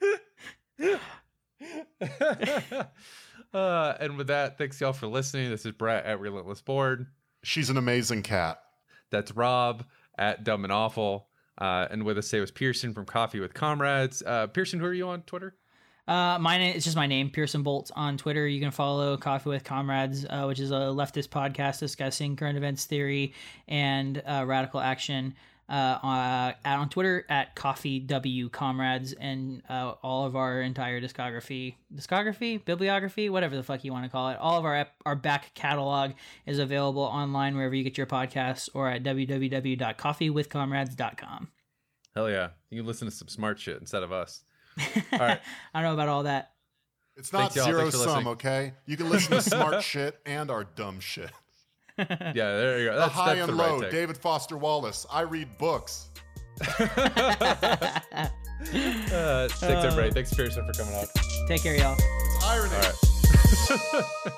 uh, 3.54 3.94
and 4.00 4.18
with 4.18 4.26
that, 4.26 4.58
thanks 4.58 4.80
y'all 4.80 4.92
for 4.92 5.06
listening. 5.06 5.50
This 5.50 5.64
is 5.64 5.72
Brett 5.72 6.04
at 6.04 6.20
Relentless 6.20 6.60
Board. 6.60 7.06
She's 7.42 7.70
an 7.70 7.78
amazing 7.78 8.22
cat. 8.22 8.60
That's 9.10 9.32
Rob 9.32 9.84
at 10.18 10.44
Dumb 10.44 10.64
and 10.64 10.72
Awful. 10.72 11.28
Uh, 11.56 11.88
and 11.90 12.04
with 12.04 12.18
us 12.18 12.28
today 12.28 12.40
was 12.40 12.50
Pearson 12.50 12.92
from 12.92 13.06
Coffee 13.06 13.40
with 13.40 13.54
Comrades. 13.54 14.22
Uh, 14.24 14.46
Pearson, 14.46 14.78
who 14.78 14.86
are 14.86 14.94
you 14.94 15.08
on 15.08 15.22
Twitter? 15.22 15.54
Uh, 16.10 16.38
my 16.40 16.58
name 16.58 16.74
it's 16.74 16.84
just 16.84 16.96
my 16.96 17.06
name, 17.06 17.30
Pearson 17.30 17.62
Bolt 17.62 17.92
on 17.94 18.16
Twitter. 18.16 18.48
You 18.48 18.60
can 18.60 18.72
follow 18.72 19.16
Coffee 19.16 19.50
with 19.50 19.62
Comrades, 19.62 20.26
uh, 20.28 20.42
which 20.42 20.58
is 20.58 20.72
a 20.72 20.90
leftist 20.90 21.28
podcast 21.28 21.78
discussing 21.78 22.34
current 22.34 22.56
events 22.56 22.84
theory 22.84 23.32
and 23.68 24.20
uh, 24.26 24.44
radical 24.44 24.80
action. 24.80 25.34
uh, 25.68 25.72
uh, 25.72 26.52
on 26.64 26.88
Twitter 26.88 27.24
at 27.28 27.54
Coffee 27.54 28.00
W 28.00 28.48
Comrades, 28.48 29.12
and 29.12 29.62
uh, 29.68 29.92
all 30.02 30.26
of 30.26 30.34
our 30.34 30.62
entire 30.62 31.00
discography, 31.00 31.76
discography, 31.94 32.64
bibliography, 32.64 33.30
whatever 33.30 33.54
the 33.54 33.62
fuck 33.62 33.84
you 33.84 33.92
want 33.92 34.04
to 34.04 34.10
call 34.10 34.30
it. 34.30 34.38
All 34.40 34.58
of 34.58 34.64
our 34.64 34.88
our 35.06 35.14
back 35.14 35.54
catalog 35.54 36.14
is 36.44 36.58
available 36.58 37.04
online 37.04 37.54
wherever 37.54 37.76
you 37.76 37.84
get 37.84 37.96
your 37.96 38.08
podcasts, 38.08 38.68
or 38.74 38.88
at 38.88 39.04
www.coffeewithcomrades.com. 39.04 41.48
Hell 42.16 42.28
yeah. 42.28 42.48
You 42.68 42.80
can 42.80 42.86
listen 42.88 43.06
to 43.06 43.14
some 43.14 43.28
smart 43.28 43.60
shit 43.60 43.78
instead 43.78 44.02
of 44.02 44.10
us. 44.10 44.42
All 45.12 45.18
right. 45.18 45.40
I 45.74 45.82
don't 45.82 45.90
know 45.90 45.94
about 45.94 46.08
all 46.08 46.22
that. 46.24 46.52
It's 47.16 47.32
not 47.32 47.52
Thanks, 47.52 47.66
zero 47.66 47.80
Thanks 47.82 47.96
for 47.96 48.02
sum, 48.04 48.24
listening. 48.24 48.32
okay? 48.32 48.72
You 48.86 48.96
can 48.96 49.10
listen 49.10 49.32
to 49.32 49.42
smart 49.42 49.82
shit 49.84 50.18
and 50.24 50.50
our 50.50 50.64
dumb 50.64 51.00
shit. 51.00 51.30
Yeah, 51.98 52.06
there 52.32 52.78
you 52.80 52.88
go. 52.88 52.96
The 52.96 53.08
high 53.08 53.34
that's 53.34 53.50
and 53.50 53.58
the 53.58 53.62
low, 53.62 53.80
right. 53.80 53.90
David 53.90 54.16
Foster 54.16 54.56
Wallace. 54.56 55.04
I 55.12 55.20
read 55.20 55.58
books. 55.58 56.08
Uh, 56.62 56.66
thanks, 59.48 59.62
everybody. 59.62 60.10
Thanks, 60.10 60.32
Pearson, 60.32 60.64
for 60.66 60.72
coming 60.72 60.94
out. 60.94 61.08
Take 61.46 61.62
care, 61.62 61.76
y'all. 61.76 61.96
It's 61.98 62.44
irony. 62.44 62.74
All 62.74 64.32
right. 64.32 64.34